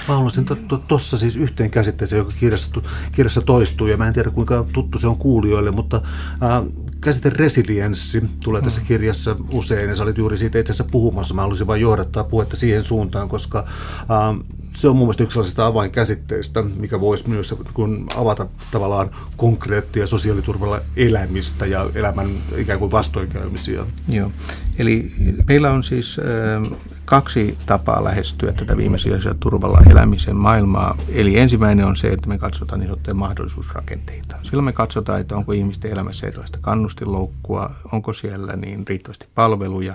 Mä 0.09 0.15
haluaisin 0.15 0.47
tuossa 0.89 1.19
siis 1.19 1.37
yhteen 1.37 1.71
käsitteeseen, 1.71 2.19
joka 2.19 2.33
kirjassa, 2.41 2.81
kirjassa 3.13 3.41
toistuu, 3.41 3.87
ja 3.87 3.97
mä 3.97 4.09
en 4.09 4.15
tiedä 4.15 4.31
kuinka 4.31 4.67
tuttu 4.73 4.99
se 4.99 5.07
on 5.07 5.17
kuulijoille, 5.17 5.71
mutta 5.71 6.03
äh, 6.43 6.82
käsite 7.03 7.31
resilienssi 7.31 8.23
tulee 8.45 8.63
tässä 8.63 8.81
mm. 8.81 8.87
kirjassa 8.87 9.37
usein, 9.53 9.89
ja 9.89 9.97
sä 9.97 10.03
olit 10.03 10.19
juuri 10.19 10.37
siitä 10.37 10.59
itse 10.59 10.73
asiassa 10.73 10.93
puhumassa. 10.93 11.35
Mä 11.35 11.41
haluaisin 11.41 11.67
vain 11.67 11.81
johdattaa 11.81 12.25
puhetta 12.25 12.57
siihen 12.57 12.85
suuntaan, 12.85 13.29
koska 13.29 13.59
äh, 13.99 14.47
se 14.73 14.89
on 14.89 14.97
mun 14.97 15.07
mielestä 15.07 15.23
yksi 15.23 15.35
sellaisista 15.35 15.67
avainkäsitteistä, 15.67 16.63
mikä 16.63 17.01
voisi 17.01 17.29
myös 17.29 17.55
kun 17.75 18.07
avata 18.17 18.47
tavallaan 18.71 19.11
konkreettia 19.37 20.07
sosiaaliturvalla 20.07 20.81
elämistä 20.97 21.67
ja 21.67 21.91
elämän 21.95 22.29
ikään 22.57 22.79
kuin 22.79 22.93
vastoinkäymisiä. 22.93 23.87
Joo, 24.09 24.33
eli 24.79 25.13
meillä 25.49 25.71
on 25.71 25.85
siis 25.85 26.17
äh, 26.19 26.79
kaksi 27.05 27.59
tapaa 27.67 28.05
lähestyä 28.05 28.53
tätä 28.53 28.77
viimesijaisella 28.77 29.37
turvalla 29.41 29.81
elämisen 29.91 30.37
maailmaa. 30.37 30.97
Eli 31.09 31.39
ensimmäinen 31.39 31.87
on 31.87 31.97
se, 31.97 32.09
että 32.09 32.29
me 32.29 32.39
katsotaan 32.39 32.81
niin 32.81 32.89
sanottuja 32.89 33.15
mahdollisuusrakenteita. 33.15 34.37
Silloin 34.43 34.65
me 34.65 34.73
katsotaan, 34.73 35.21
että 35.21 35.37
onko 35.37 35.53
ihmisten 35.53 35.91
elämässä 35.91 36.27
erilaista 36.27 36.59
kannustinloukkua, 36.61 37.71
onko 37.93 38.13
siellä 38.13 38.57
niin 38.57 38.87
riittävästi 38.89 39.27
palveluja, 39.35 39.95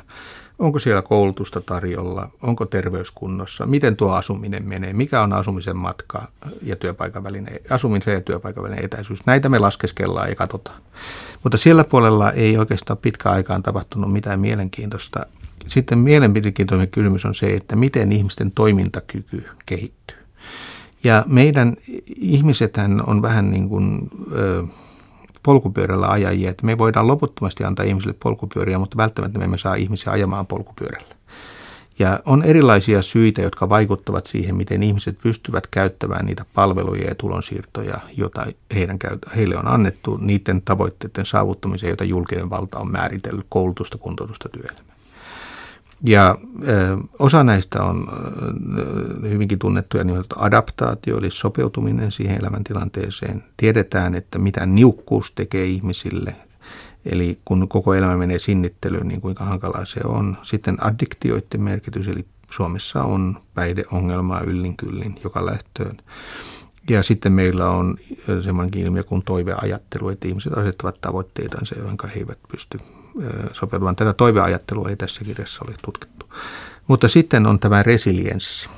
onko 0.60 0.80
siellä 0.80 1.01
koulutusta 1.01 1.62
tarjolla, 1.62 2.30
onko 2.41 2.66
terveyskunnossa, 2.66 3.66
miten 3.66 3.95
tuo 3.95 4.12
asuminen 4.12 4.66
menee, 4.68 4.93
mikä 4.93 5.22
on 5.22 5.34
asumisen 5.34 5.78
matka 5.78 6.28
ja 6.64 6.76
työpaikan 6.76 7.24
välinen, 7.24 7.60
asumisen 7.70 8.14
ja 8.14 8.22
työpaikan 8.22 8.64
välinen 8.64 8.86
etäisyys. 8.86 9.26
Näitä 9.26 9.49
me 9.49 9.60
laskeskellaan 9.60 10.30
ja 10.30 10.36
katsotaan. 10.36 10.82
Mutta 11.43 11.58
siellä 11.58 11.84
puolella 11.84 12.32
ei 12.32 12.58
oikeastaan 12.58 12.97
pitkä 12.97 13.30
aikaan 13.30 13.64
tapahtunut 13.64 14.14
mitään 14.14 14.39
mielenkiintoista 14.39 15.26
sitten 15.68 15.97
mielenkiintoinen 15.99 16.88
kysymys 16.88 17.26
on 17.26 17.36
se, 17.36 17.53
että 17.53 17.76
miten 17.76 18.11
ihmisten 18.11 18.51
toimintakyky 18.51 19.45
kehittyy. 19.65 20.18
Ja 21.03 21.24
meidän 21.28 21.76
ihmisethän 22.20 23.03
on 23.07 23.22
vähän 23.22 23.51
niin 23.51 23.70
kuin 23.70 24.09
ö, 24.36 24.63
polkupyörällä 25.43 26.07
ajajia, 26.07 26.49
että 26.49 26.65
me 26.65 26.78
voidaan 26.78 27.07
loputtomasti 27.07 27.63
antaa 27.63 27.86
ihmisille 27.86 28.15
polkupyöriä, 28.24 28.80
mutta 28.80 28.97
välttämättä 28.97 29.39
me 29.39 29.45
emme 29.45 29.57
saa 29.57 29.76
ihmisiä 29.76 30.11
ajamaan 30.13 30.47
polkupyörällä. 30.47 31.15
Ja 31.99 32.20
on 32.26 32.43
erilaisia 32.43 33.01
syitä, 33.01 33.41
jotka 33.41 33.70
vaikuttavat 33.70 34.26
siihen, 34.26 34.55
miten 34.55 34.84
ihmiset 34.84 35.18
pystyvät 35.24 35.68
käyttämään 35.68 36.26
niitä 36.26 36.45
palveluja 36.53 37.07
ja 37.07 37.15
tulonsiirtoja, 37.15 37.99
joita 38.18 38.45
heidän, 38.76 38.97
heille 39.36 39.57
on 39.57 39.68
annettu, 39.68 40.18
niiden 40.18 40.61
tavoitteiden 40.61 41.26
saavuttamiseen, 41.26 41.89
joita 41.89 42.03
julkinen 42.03 42.49
valta 42.49 42.80
on 42.80 42.91
määritellyt 42.91 43.45
koulutusta, 43.49 43.97
kuntoutusta, 43.97 44.49
työelämää. 44.49 44.97
Ja 46.06 46.38
osa 47.20 47.43
näistä 47.43 47.84
on 47.84 48.08
hyvinkin 49.22 49.60
tunnettuja 49.60 50.04
niin 50.04 50.24
adaptaatio, 50.36 51.18
eli 51.18 51.32
sopeutuminen 51.32 52.12
siihen 52.12 52.39
elämäntilanteeseen. 52.39 53.43
Tiedetään, 53.58 54.16
että 54.16 54.39
mitä 54.39 54.66
niukkuus 54.66 55.32
tekee 55.32 55.66
ihmisille, 55.66 56.36
eli 57.06 57.39
kun 57.45 57.68
koko 57.70 57.93
elämä 57.93 58.18
menee 58.18 58.39
sinnittelyyn, 58.39 59.08
niin 59.08 59.22
kuinka 59.22 59.43
hankalaa 59.43 59.86
se 59.86 60.00
on. 60.06 60.38
Sitten 60.43 60.86
addiktioiden 60.86 61.62
merkitys, 61.62 62.08
eli 62.08 62.26
Suomessa 62.52 63.04
on 63.04 63.38
päihdeongelmaa 63.54 64.41
yllin 64.41 64.78
kyllin 64.78 65.20
joka 65.24 65.45
lähtöön. 65.45 65.98
Ja 66.89 67.04
sitten 67.04 67.32
meillä 67.32 67.70
on 67.70 67.98
semmoinenkin 68.43 68.86
ilmiö 68.86 69.04
kuin 69.04 69.24
toiveajattelu, 69.24 70.10
että 70.10 70.28
ihmiset 70.28 70.58
asettavat 70.58 71.02
tavoitteitansa, 71.02 71.76
joihin 71.80 71.98
he 72.16 72.20
eivät 72.20 72.39
pysty 72.52 72.80
sopeutumaan. 73.53 73.95
Tätä 73.95 74.13
toiveajattelua 74.13 74.89
ei 74.89 74.95
tässä 74.95 75.26
kirjassa 75.26 75.65
ole 75.68 75.76
tutkittu. 75.86 76.26
Mutta 76.88 77.07
sitten 77.07 77.45
on 77.45 77.59
tämä 77.59 77.84
resilienssi. 77.84 78.70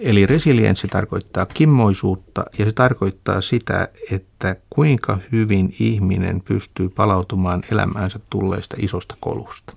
Eli 0.00 0.26
resilienssi 0.26 0.88
tarkoittaa 0.88 1.46
kimmoisuutta 1.46 2.44
ja 2.58 2.64
se 2.64 2.72
tarkoittaa 2.72 3.40
sitä, 3.40 3.88
että 4.10 4.56
kuinka 4.70 5.18
hyvin 5.32 5.74
ihminen 5.80 6.40
pystyy 6.40 6.88
palautumaan 6.88 7.62
elämäänsä 7.72 8.20
tulleista 8.30 8.76
isosta 8.78 9.14
kolusta. 9.20 9.72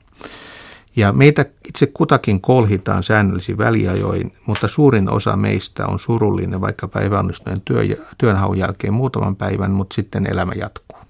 Ja 0.95 1.13
meitä 1.13 1.45
itse 1.67 1.87
kutakin 1.87 2.41
kolhitaan 2.41 3.03
säännöllisin 3.03 3.57
väliajoin, 3.57 4.33
mutta 4.45 4.67
suurin 4.67 5.09
osa 5.09 5.37
meistä 5.37 5.87
on 5.87 5.99
surullinen 5.99 6.61
vaikka 6.61 6.89
epäonnistuneen 7.01 7.61
työ, 7.61 7.81
työnhaun 8.17 8.57
jälkeen 8.57 8.93
muutaman 8.93 9.35
päivän, 9.35 9.71
mutta 9.71 9.93
sitten 9.93 10.31
elämä 10.31 10.53
jatkuu. 10.55 11.00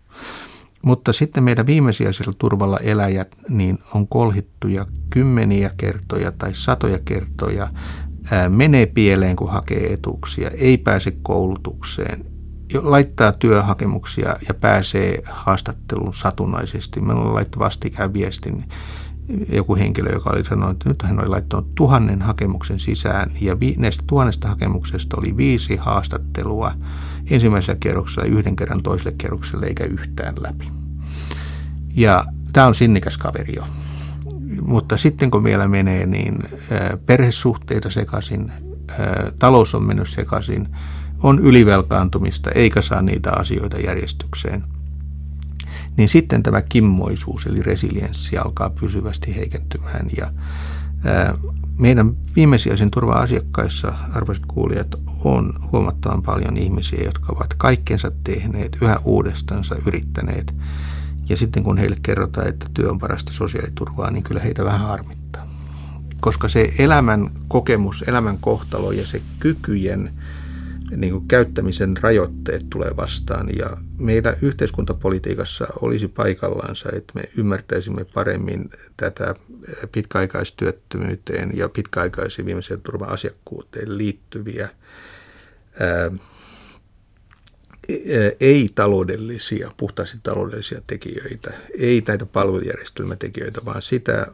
Mutta 0.84 1.14
sitten 1.14 1.44
meidän 1.44 1.66
viimesijaisella 1.66 2.34
turvalla 2.38 2.78
eläjät 2.78 3.36
niin 3.50 3.80
on 3.94 4.08
kolhittuja 4.08 4.86
kymmeniä 5.10 5.72
kertoja 5.78 6.32
tai 6.32 6.54
satoja 6.54 7.00
kertoja, 7.06 7.68
ää, 8.32 8.50
menee 8.50 8.86
pieleen 8.86 9.36
kun 9.36 9.52
hakee 9.52 9.94
etuuksia, 9.94 10.50
ei 10.50 10.78
pääse 10.78 11.12
koulutukseen, 11.22 12.26
laittaa 12.74 13.32
työhakemuksia 13.32 14.36
ja 14.48 14.54
pääsee 14.54 15.24
haastatteluun 15.26 16.14
satunnaisesti. 16.14 17.02
Minulla 17.02 17.34
laittoi 17.34 17.60
vastikään 17.60 18.14
viestin 18.14 18.66
joku 19.52 19.76
henkilö, 19.76 20.10
joka 20.14 20.30
oli 20.30 20.44
sanonut, 20.44 20.72
että 20.72 20.90
nyt 20.90 21.02
hän 21.02 21.20
oli 21.20 21.28
laittanut 21.28 21.76
tuhannen 21.76 22.22
hakemuksen 22.22 22.80
sisään 22.80 23.32
ja 23.42 23.60
vi, 23.60 23.76
näistä 23.78 24.04
tuhannesta 24.08 24.48
hakemuksesta 24.48 25.18
oli 25.20 25.38
viisi 25.38 25.76
haastattelua 25.76 26.72
ensimmäisellä 27.30 27.78
kerroksella 27.80 28.28
yhden 28.28 28.56
kerran 28.56 28.84
toiselle 28.84 29.16
kerrokselle 29.18 29.66
eikä 29.66 29.84
yhtään 29.84 30.34
läpi. 30.40 30.72
Ja 31.96 32.24
tämä 32.54 32.68
on 32.68 32.76
sinnikäs 32.76 33.18
kaveri 33.18 33.56
jo. 33.56 33.64
Mutta 34.62 34.98
sitten 34.98 35.32
kun 35.32 35.44
vielä 35.44 35.68
menee, 35.68 36.06
niin 36.06 36.40
perhesuhteita 37.06 37.90
sekaisin, 37.90 38.52
talous 39.40 39.76
on 39.76 39.84
mennyt 39.84 40.10
sekaisin, 40.10 40.68
on 41.24 41.40
ylivelkaantumista 41.40 42.52
eikä 42.52 42.82
saa 42.82 43.02
niitä 43.02 43.32
asioita 43.32 43.80
järjestykseen– 43.80 44.64
niin 45.98 46.10
sitten 46.10 46.44
tämä 46.44 46.62
kimmoisuus 46.62 47.46
eli 47.46 47.62
resilienssi 47.64 48.38
alkaa 48.38 48.70
pysyvästi 48.70 49.36
heikentymään 49.36 50.08
ja 50.18 50.32
meidän 51.78 52.16
viimesijaisen 52.36 52.92
turva-asiakkaissa, 52.92 53.94
arvoisat 54.14 54.46
kuulijat, 54.46 54.96
on 55.24 55.54
huomattavan 55.72 56.22
paljon 56.22 56.58
ihmisiä, 56.58 57.04
jotka 57.04 57.34
ovat 57.36 57.54
kaikkensa 57.54 58.12
tehneet, 58.24 58.78
yhä 58.82 59.00
uudestansa 59.06 59.76
yrittäneet. 59.88 60.54
Ja 61.30 61.38
sitten 61.38 61.64
kun 61.64 61.78
heille 61.78 61.98
kerrotaan, 62.02 62.48
että 62.48 62.66
työ 62.74 62.90
on 62.90 63.00
parasta 63.00 63.34
sosiaaliturvaa, 63.34 64.12
niin 64.12 64.24
kyllä 64.24 64.42
heitä 64.42 64.66
vähän 64.66 64.88
harmittaa. 64.88 65.48
Koska 66.20 66.50
se 66.50 66.74
elämän 66.78 67.30
kokemus, 67.48 68.04
elämän 68.08 68.38
kohtalo 68.38 68.92
ja 68.92 69.08
se 69.08 69.22
kykyjen 69.40 70.14
niin 70.96 71.14
kuin 71.14 71.28
käyttämisen 71.28 71.98
rajoitteet 71.98 72.70
tulee 72.70 72.92
vastaan 72.98 73.50
ja 73.58 73.78
meidän 74.00 74.36
yhteiskuntapolitiikassa 74.42 75.68
olisi 75.82 76.08
paikallansa, 76.08 76.90
että 76.94 77.14
me 77.16 77.22
ymmärtäisimme 77.38 78.06
paremmin 78.06 78.70
tätä 78.98 79.36
pitkäaikaistyöttömyyteen 79.92 81.52
ja 81.54 81.70
pitkäaikaisiin 81.70 82.46
viimeisen 82.46 82.82
turvan 82.82 83.10
asiakkuuteen 83.10 83.98
liittyviä 83.98 84.70
ää, 85.80 86.12
ei-taloudellisia, 88.40 89.72
puhtaasti 89.78 90.18
taloudellisia 90.24 90.82
tekijöitä, 90.88 91.54
ei 91.78 92.04
näitä 92.08 92.26
palvelujärjestelmätekijöitä, 92.26 93.62
vaan 93.66 93.82
sitä 93.82 94.28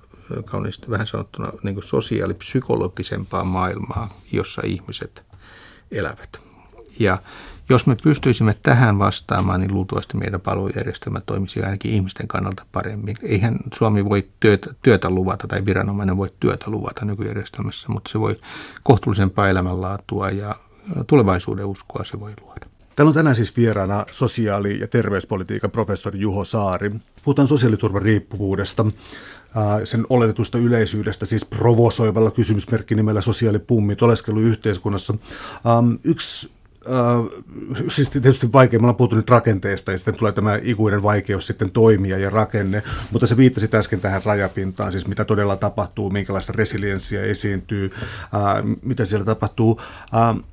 kauniisti 0.45 0.89
vähän 0.89 1.07
sanottuna 1.07 1.51
niin 1.63 1.83
sosiaalipsykologisempaa 1.83 3.43
maailmaa, 3.43 4.19
jossa 4.31 4.61
ihmiset 4.65 5.23
elävät. 5.91 6.46
Ja 6.99 7.17
jos 7.69 7.87
me 7.87 7.97
pystyisimme 8.03 8.55
tähän 8.63 8.99
vastaamaan, 8.99 9.59
niin 9.61 9.73
luultavasti 9.73 10.17
meidän 10.17 10.41
palvelujärjestelmä 10.41 11.21
toimisi 11.25 11.63
ainakin 11.63 11.91
ihmisten 11.91 12.27
kannalta 12.27 12.65
paremmin. 12.71 13.15
Eihän 13.23 13.57
Suomi 13.77 14.05
voi 14.05 14.27
työtä, 14.39 14.73
työtä 14.81 15.09
luvata 15.09 15.47
tai 15.47 15.65
viranomainen 15.65 16.17
voi 16.17 16.29
työtä 16.39 16.71
luvata 16.71 17.05
nykyjärjestelmässä, 17.05 17.87
mutta 17.89 18.11
se 18.11 18.19
voi 18.19 18.35
kohtuullisempaa 18.83 19.49
elämänlaatua 19.49 20.29
ja 20.29 20.55
tulevaisuuden 21.07 21.65
uskoa 21.65 22.03
se 22.03 22.19
voi 22.19 22.33
luoda. 22.41 22.65
Täällä 22.95 23.09
on 23.09 23.15
tänään 23.15 23.35
siis 23.35 23.57
vieraana 23.57 24.05
sosiaali- 24.11 24.79
ja 24.79 24.87
terveyspolitiikan 24.87 25.71
professori 25.71 26.19
Juho 26.19 26.45
Saari. 26.45 26.91
Puhutaan 27.23 27.47
sosiaaliturvan 27.47 28.01
riippuvuudesta, 28.01 28.85
sen 29.83 30.05
oletetusta 30.09 30.57
yleisyydestä, 30.57 31.25
siis 31.25 31.45
provosoivalla 31.45 32.31
kysymysmerkki 32.31 32.95
nimellä 32.95 33.21
sosiaalipummit 33.21 34.01
oleskeluyhteiskunnassa. 34.01 35.13
Yksi 36.03 36.51
äh, 36.89 37.85
siis 37.89 38.09
tietysti 38.09 38.53
vaikea, 38.53 38.79
me 38.79 38.83
ollaan 38.83 38.95
puhuttu 38.95 39.15
nyt 39.15 39.29
rakenteesta 39.29 39.91
ja 39.91 39.97
sitten 39.97 40.15
tulee 40.15 40.31
tämä 40.31 40.59
ikuinen 40.63 41.03
vaikeus 41.03 41.47
sitten 41.47 41.71
toimia 41.71 42.17
ja 42.17 42.29
rakenne, 42.29 42.83
mutta 43.11 43.27
se 43.27 43.37
viittasi 43.37 43.69
äsken 43.73 44.01
tähän 44.01 44.21
rajapintaan, 44.25 44.91
siis 44.91 45.07
mitä 45.07 45.25
todella 45.25 45.55
tapahtuu, 45.55 46.09
minkälaista 46.09 46.53
resilienssiä 46.55 47.21
esiintyy, 47.21 47.91
äh, 48.21 48.77
mitä 48.81 49.05
siellä 49.05 49.25
tapahtuu. 49.25 49.81
Äh, 50.13 50.43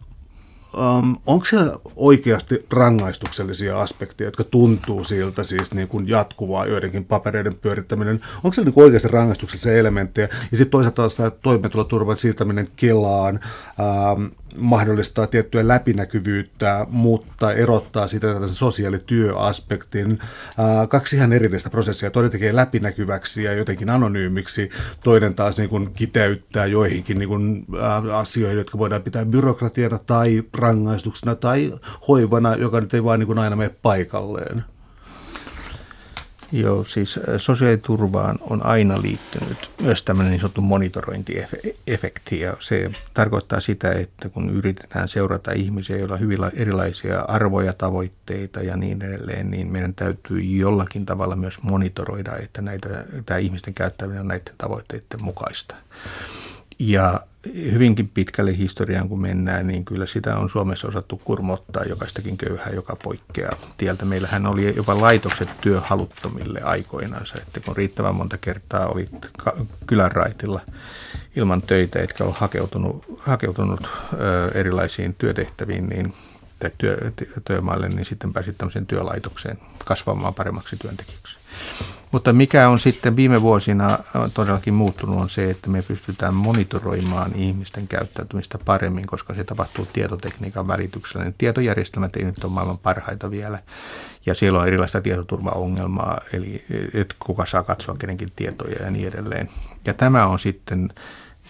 Um, 0.78 1.16
onko 1.26 1.44
siellä 1.44 1.76
oikeasti 1.96 2.66
rangaistuksellisia 2.70 3.80
aspekteja, 3.80 4.28
jotka 4.28 4.44
tuntuu 4.44 5.04
siltä 5.04 5.44
siis 5.44 5.74
niin 5.74 5.88
kuin 5.88 6.08
jatkuvaa 6.08 6.66
joidenkin 6.66 7.04
papereiden 7.04 7.54
pyörittäminen? 7.54 8.20
Onko 8.36 8.52
siellä 8.52 8.70
niin 8.70 8.84
oikeasti 8.84 9.08
rangaistuksellisia 9.08 9.76
elementtejä? 9.76 10.28
Ja 10.50 10.56
sitten 10.56 10.70
toisaalta 10.70 10.96
taas 10.96 11.32
toimeentuloturvan 11.42 12.18
siirtäminen 12.18 12.68
Kelaan, 12.76 13.40
um, 14.16 14.30
mahdollistaa 14.58 15.26
tiettyä 15.26 15.68
läpinäkyvyyttä, 15.68 16.86
mutta 16.90 17.52
erottaa 17.52 18.06
siitä 18.06 18.34
tämän 18.34 18.48
sosiaalityöaspektin. 18.48 20.18
Kaksi 20.88 21.16
ihan 21.16 21.32
erillistä 21.32 21.70
prosessia. 21.70 22.10
Toinen 22.10 22.32
tekee 22.32 22.56
läpinäkyväksi 22.56 23.44
ja 23.44 23.52
jotenkin 23.52 23.90
anonyymiksi, 23.90 24.70
toinen 25.04 25.34
taas 25.34 25.58
niin 25.58 25.70
kuin 25.70 25.92
kiteyttää 25.94 26.66
joihinkin 26.66 27.18
niin 27.18 27.28
kuin, 27.28 27.66
asioihin, 28.12 28.58
jotka 28.58 28.78
voidaan 28.78 29.02
pitää 29.02 29.24
byrokratiana 29.24 29.98
tai 29.98 30.42
rangaistuksena 30.58 31.34
tai 31.34 31.72
hoivana, 32.08 32.56
joka 32.56 32.80
nyt 32.80 32.94
ei 32.94 33.04
vaan 33.04 33.18
niin 33.18 33.26
kuin 33.26 33.38
aina 33.38 33.56
mene 33.56 33.74
paikalleen. 33.82 34.64
Joo, 36.54 36.84
siis 36.84 37.20
sosiaaliturvaan 37.38 38.38
on 38.40 38.66
aina 38.66 39.02
liittynyt 39.02 39.70
myös 39.82 40.02
tämmöinen 40.02 40.30
niin 40.30 40.40
sanottu 40.40 40.60
monitorointiefekti 40.60 42.40
ja 42.40 42.56
se 42.60 42.90
tarkoittaa 43.14 43.60
sitä, 43.60 43.92
että 43.92 44.28
kun 44.28 44.50
yritetään 44.50 45.08
seurata 45.08 45.52
ihmisiä, 45.52 45.96
joilla 45.96 46.14
on 46.14 46.20
hyvin 46.20 46.38
erilaisia 46.54 47.20
arvoja, 47.20 47.72
tavoitteita 47.72 48.60
ja 48.60 48.76
niin 48.76 49.02
edelleen, 49.02 49.50
niin 49.50 49.72
meidän 49.72 49.94
täytyy 49.94 50.40
jollakin 50.40 51.06
tavalla 51.06 51.36
myös 51.36 51.62
monitoroida, 51.62 52.36
että 52.36 52.62
näitä, 52.62 52.88
tämä 53.26 53.38
ihmisten 53.38 53.74
käyttäminen 53.74 54.20
on 54.20 54.28
näiden 54.28 54.54
tavoitteiden 54.58 55.22
mukaista. 55.22 55.74
Ja 56.78 57.20
hyvinkin 57.72 58.08
pitkälle 58.08 58.56
historiaan 58.56 59.08
kun 59.08 59.20
mennään, 59.20 59.66
niin 59.66 59.84
kyllä 59.84 60.06
sitä 60.06 60.36
on 60.36 60.50
Suomessa 60.50 60.88
osattu 60.88 61.20
kurmottaa 61.24 61.84
jokaistakin 61.84 62.36
köyhää, 62.36 62.70
joka 62.70 62.96
poikkeaa 63.02 63.56
tieltä. 63.76 64.04
Meillähän 64.04 64.46
oli 64.46 64.76
jopa 64.76 65.00
laitokset 65.00 65.48
työhaluttomille 65.60 66.60
aikoinansa, 66.60 67.38
että 67.38 67.60
kun 67.60 67.76
riittävän 67.76 68.14
monta 68.14 68.38
kertaa 68.38 68.86
oli 68.86 69.08
kylän 69.86 70.12
raitilla 70.12 70.60
ilman 71.36 71.62
töitä, 71.62 72.00
etkä 72.00 72.24
ole 72.24 72.34
hakeutunut, 72.38 73.04
hakeutunut 73.18 73.88
erilaisiin 74.54 75.14
työtehtäviin, 75.14 75.86
niin 75.86 76.14
tai 76.58 76.70
työ, 76.78 77.12
työmaalle, 77.44 77.88
niin 77.88 78.04
sitten 78.04 78.32
pääsit 78.32 78.58
tämmöiseen 78.58 78.86
työlaitokseen 78.86 79.58
kasvamaan 79.84 80.34
paremmaksi 80.34 80.76
työntekijäksi. 80.76 81.36
Mutta 82.14 82.32
mikä 82.32 82.68
on 82.68 82.78
sitten 82.78 83.16
viime 83.16 83.42
vuosina 83.42 83.98
todellakin 84.34 84.74
muuttunut 84.74 85.20
on 85.20 85.30
se, 85.30 85.50
että 85.50 85.70
me 85.70 85.82
pystytään 85.82 86.34
monitoroimaan 86.34 87.34
ihmisten 87.34 87.88
käyttäytymistä 87.88 88.58
paremmin, 88.58 89.06
koska 89.06 89.34
se 89.34 89.44
tapahtuu 89.44 89.86
tietotekniikan 89.92 90.68
välityksellä. 90.68 91.24
Niin 91.24 91.34
tietojärjestelmät 91.38 92.16
ei 92.16 92.24
nyt 92.24 92.44
ole 92.44 92.52
maailman 92.52 92.78
parhaita 92.78 93.30
vielä 93.30 93.58
ja 94.26 94.34
siellä 94.34 94.60
on 94.60 94.66
erilaista 94.66 95.00
tietoturvaongelmaa, 95.00 96.20
eli 96.32 96.64
että 96.94 97.14
kuka 97.18 97.46
saa 97.46 97.62
katsoa 97.62 97.96
kenenkin 97.98 98.28
tietoja 98.36 98.84
ja 98.84 98.90
niin 98.90 99.08
edelleen. 99.08 99.48
Ja 99.84 99.94
tämä 99.94 100.26
on 100.26 100.38
sitten 100.38 100.88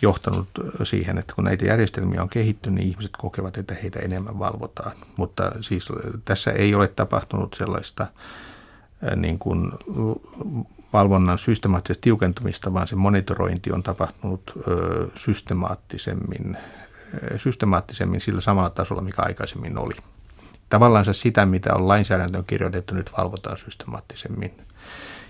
johtanut 0.02 0.48
siihen, 0.84 1.18
että 1.18 1.34
kun 1.34 1.44
näitä 1.44 1.64
järjestelmiä 1.64 2.22
on 2.22 2.28
kehittynyt, 2.28 2.78
niin 2.78 2.88
ihmiset 2.88 3.12
kokevat, 3.18 3.58
että 3.58 3.74
heitä 3.82 4.00
enemmän 4.00 4.38
valvotaan. 4.38 4.92
Mutta 5.16 5.52
siis 5.60 5.88
tässä 6.24 6.50
ei 6.50 6.74
ole 6.74 6.88
tapahtunut 6.88 7.54
sellaista 7.54 8.06
niin 9.16 9.38
kuin 9.38 9.70
valvonnan 10.92 11.38
systemaattisesta 11.38 12.02
tiukentumista, 12.02 12.74
vaan 12.74 12.88
se 12.88 12.96
monitorointi 12.96 13.72
on 13.72 13.82
tapahtunut 13.82 14.52
systemaattisemmin, 15.16 16.56
systemaattisemmin 17.36 18.20
sillä 18.20 18.40
samalla 18.40 18.70
tasolla, 18.70 19.02
mikä 19.02 19.22
aikaisemmin 19.22 19.78
oli. 19.78 19.94
Tavallaan 20.68 21.14
sitä, 21.14 21.46
mitä 21.46 21.74
on 21.74 21.88
lainsäädäntöön 21.88 22.44
kirjoitettu, 22.44 22.94
nyt 22.94 23.10
valvotaan 23.18 23.58
systemaattisemmin. 23.58 24.54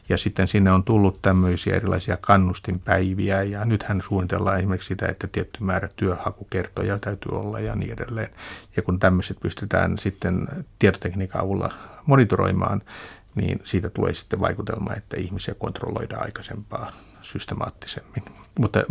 Ja 0.09 0.19
sitten 0.19 0.49
sinne 0.49 0.73
on 0.73 0.85
tullut 0.85 1.23
tämmöisiä 1.23 1.77
erilaisia 1.77 2.17
kannustinpäiviä 2.17 3.43
ja 3.43 3.65
nythän 3.65 4.03
suunnitellaan 4.03 4.59
esimerkiksi 4.59 4.89
sitä, 4.89 5.07
että 5.09 5.27
tietty 5.27 5.65
määrä 5.65 5.89
työhakukertoja 5.97 6.99
täytyy 6.99 7.39
olla 7.39 7.61
ja 7.61 7.77
niin 7.77 7.93
edelleen. 7.93 8.29
Ja 8.77 8.83
kun 8.83 8.99
tämmöiset 8.99 9.41
pystytään 9.41 9.99
sitten 9.99 10.49
tietotekniikan 10.79 11.41
avulla 11.41 11.73
monitoroimaan, 12.07 12.81
niin 13.35 13.61
siitä 13.65 13.91
tulee 13.91 14.15
sitten 14.15 14.41
vaikutelma, 14.41 14.95
että 14.97 15.17
ihmisiä 15.21 15.55
kontrolloidaan 15.55 16.23
aikaisempaa 16.23 16.93
systemaattisemmin. 17.23 18.23
Mutta 18.59 18.83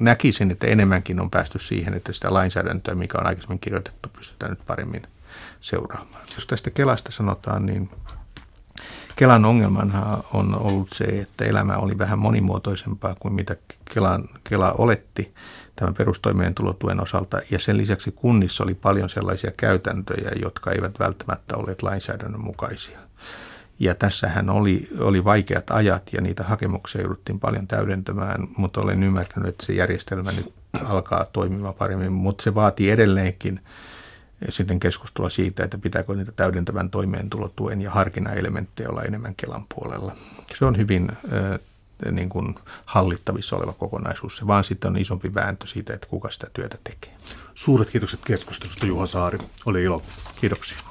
näkisin, 0.00 0.50
että 0.50 0.66
enemmänkin 0.66 1.20
on 1.20 1.30
päästy 1.30 1.58
siihen, 1.58 1.94
että 1.94 2.12
sitä 2.12 2.34
lainsäädäntöä, 2.34 2.94
mikä 2.94 3.18
on 3.18 3.26
aikaisemmin 3.26 3.60
kirjoitettu, 3.60 4.08
pystytään 4.08 4.50
nyt 4.50 4.66
paremmin 4.66 5.02
seuraamaan. 5.60 6.22
Jos 6.34 6.46
tästä 6.46 6.70
Kelasta 6.70 7.12
sanotaan, 7.12 7.66
niin 7.66 7.90
Kelan 9.16 9.44
ongelmanhan 9.44 10.24
on 10.32 10.58
ollut 10.58 10.88
se, 10.92 11.04
että 11.04 11.44
elämä 11.44 11.76
oli 11.76 11.98
vähän 11.98 12.18
monimuotoisempaa 12.18 13.14
kuin 13.20 13.34
mitä 13.34 13.56
Kelan, 13.94 14.24
Kela 14.44 14.72
oletti 14.72 15.34
tämän 15.76 15.94
perustoimeentulotuen 15.94 17.02
osalta. 17.02 17.38
Ja 17.50 17.58
sen 17.58 17.76
lisäksi 17.76 18.10
kunnissa 18.10 18.64
oli 18.64 18.74
paljon 18.74 19.10
sellaisia 19.10 19.50
käytäntöjä, 19.56 20.30
jotka 20.42 20.70
eivät 20.70 20.98
välttämättä 20.98 21.56
olleet 21.56 21.82
lainsäädännön 21.82 22.40
mukaisia. 22.40 23.07
Ja 23.78 23.94
tässähän 23.94 24.50
oli, 24.50 24.88
oli 24.98 25.24
vaikeat 25.24 25.70
ajat 25.70 26.12
ja 26.12 26.20
niitä 26.20 26.44
hakemuksia 26.44 27.00
jouduttiin 27.00 27.40
paljon 27.40 27.66
täydentämään, 27.66 28.48
mutta 28.56 28.80
olen 28.80 29.02
ymmärtänyt, 29.02 29.48
että 29.48 29.66
se 29.66 29.72
järjestelmä 29.72 30.32
nyt 30.32 30.52
alkaa 30.84 31.24
toimimaan 31.24 31.74
paremmin, 31.74 32.12
mutta 32.12 32.44
se 32.44 32.54
vaatii 32.54 32.90
edelleenkin 32.90 33.60
sitten 34.48 34.80
keskustelua 34.80 35.30
siitä, 35.30 35.64
että 35.64 35.78
pitääkö 35.78 36.14
niitä 36.14 36.32
täydentävän 36.32 36.90
toimeentulotuen 36.90 37.82
ja 37.82 37.90
harkinnaelementtejä 37.90 38.88
olla 38.88 39.02
enemmän 39.02 39.34
Kelan 39.34 39.64
puolella. 39.74 40.12
Se 40.58 40.64
on 40.64 40.76
hyvin 40.76 41.10
äh, 41.10 41.60
niin 42.12 42.28
kuin 42.28 42.54
hallittavissa 42.84 43.56
oleva 43.56 43.72
kokonaisuus. 43.72 44.36
Se 44.36 44.46
vaan 44.46 44.64
sitten 44.64 44.90
on 44.90 44.98
isompi 44.98 45.34
vääntö 45.34 45.66
siitä, 45.66 45.94
että 45.94 46.06
kuka 46.06 46.30
sitä 46.30 46.46
työtä 46.52 46.78
tekee. 46.84 47.16
Suuret 47.54 47.90
kiitokset 47.90 48.20
keskustelusta 48.24 48.86
Juha 48.86 49.06
Saari. 49.06 49.38
Oli 49.66 49.82
ilo. 49.82 50.02
Kiitoksia. 50.40 50.87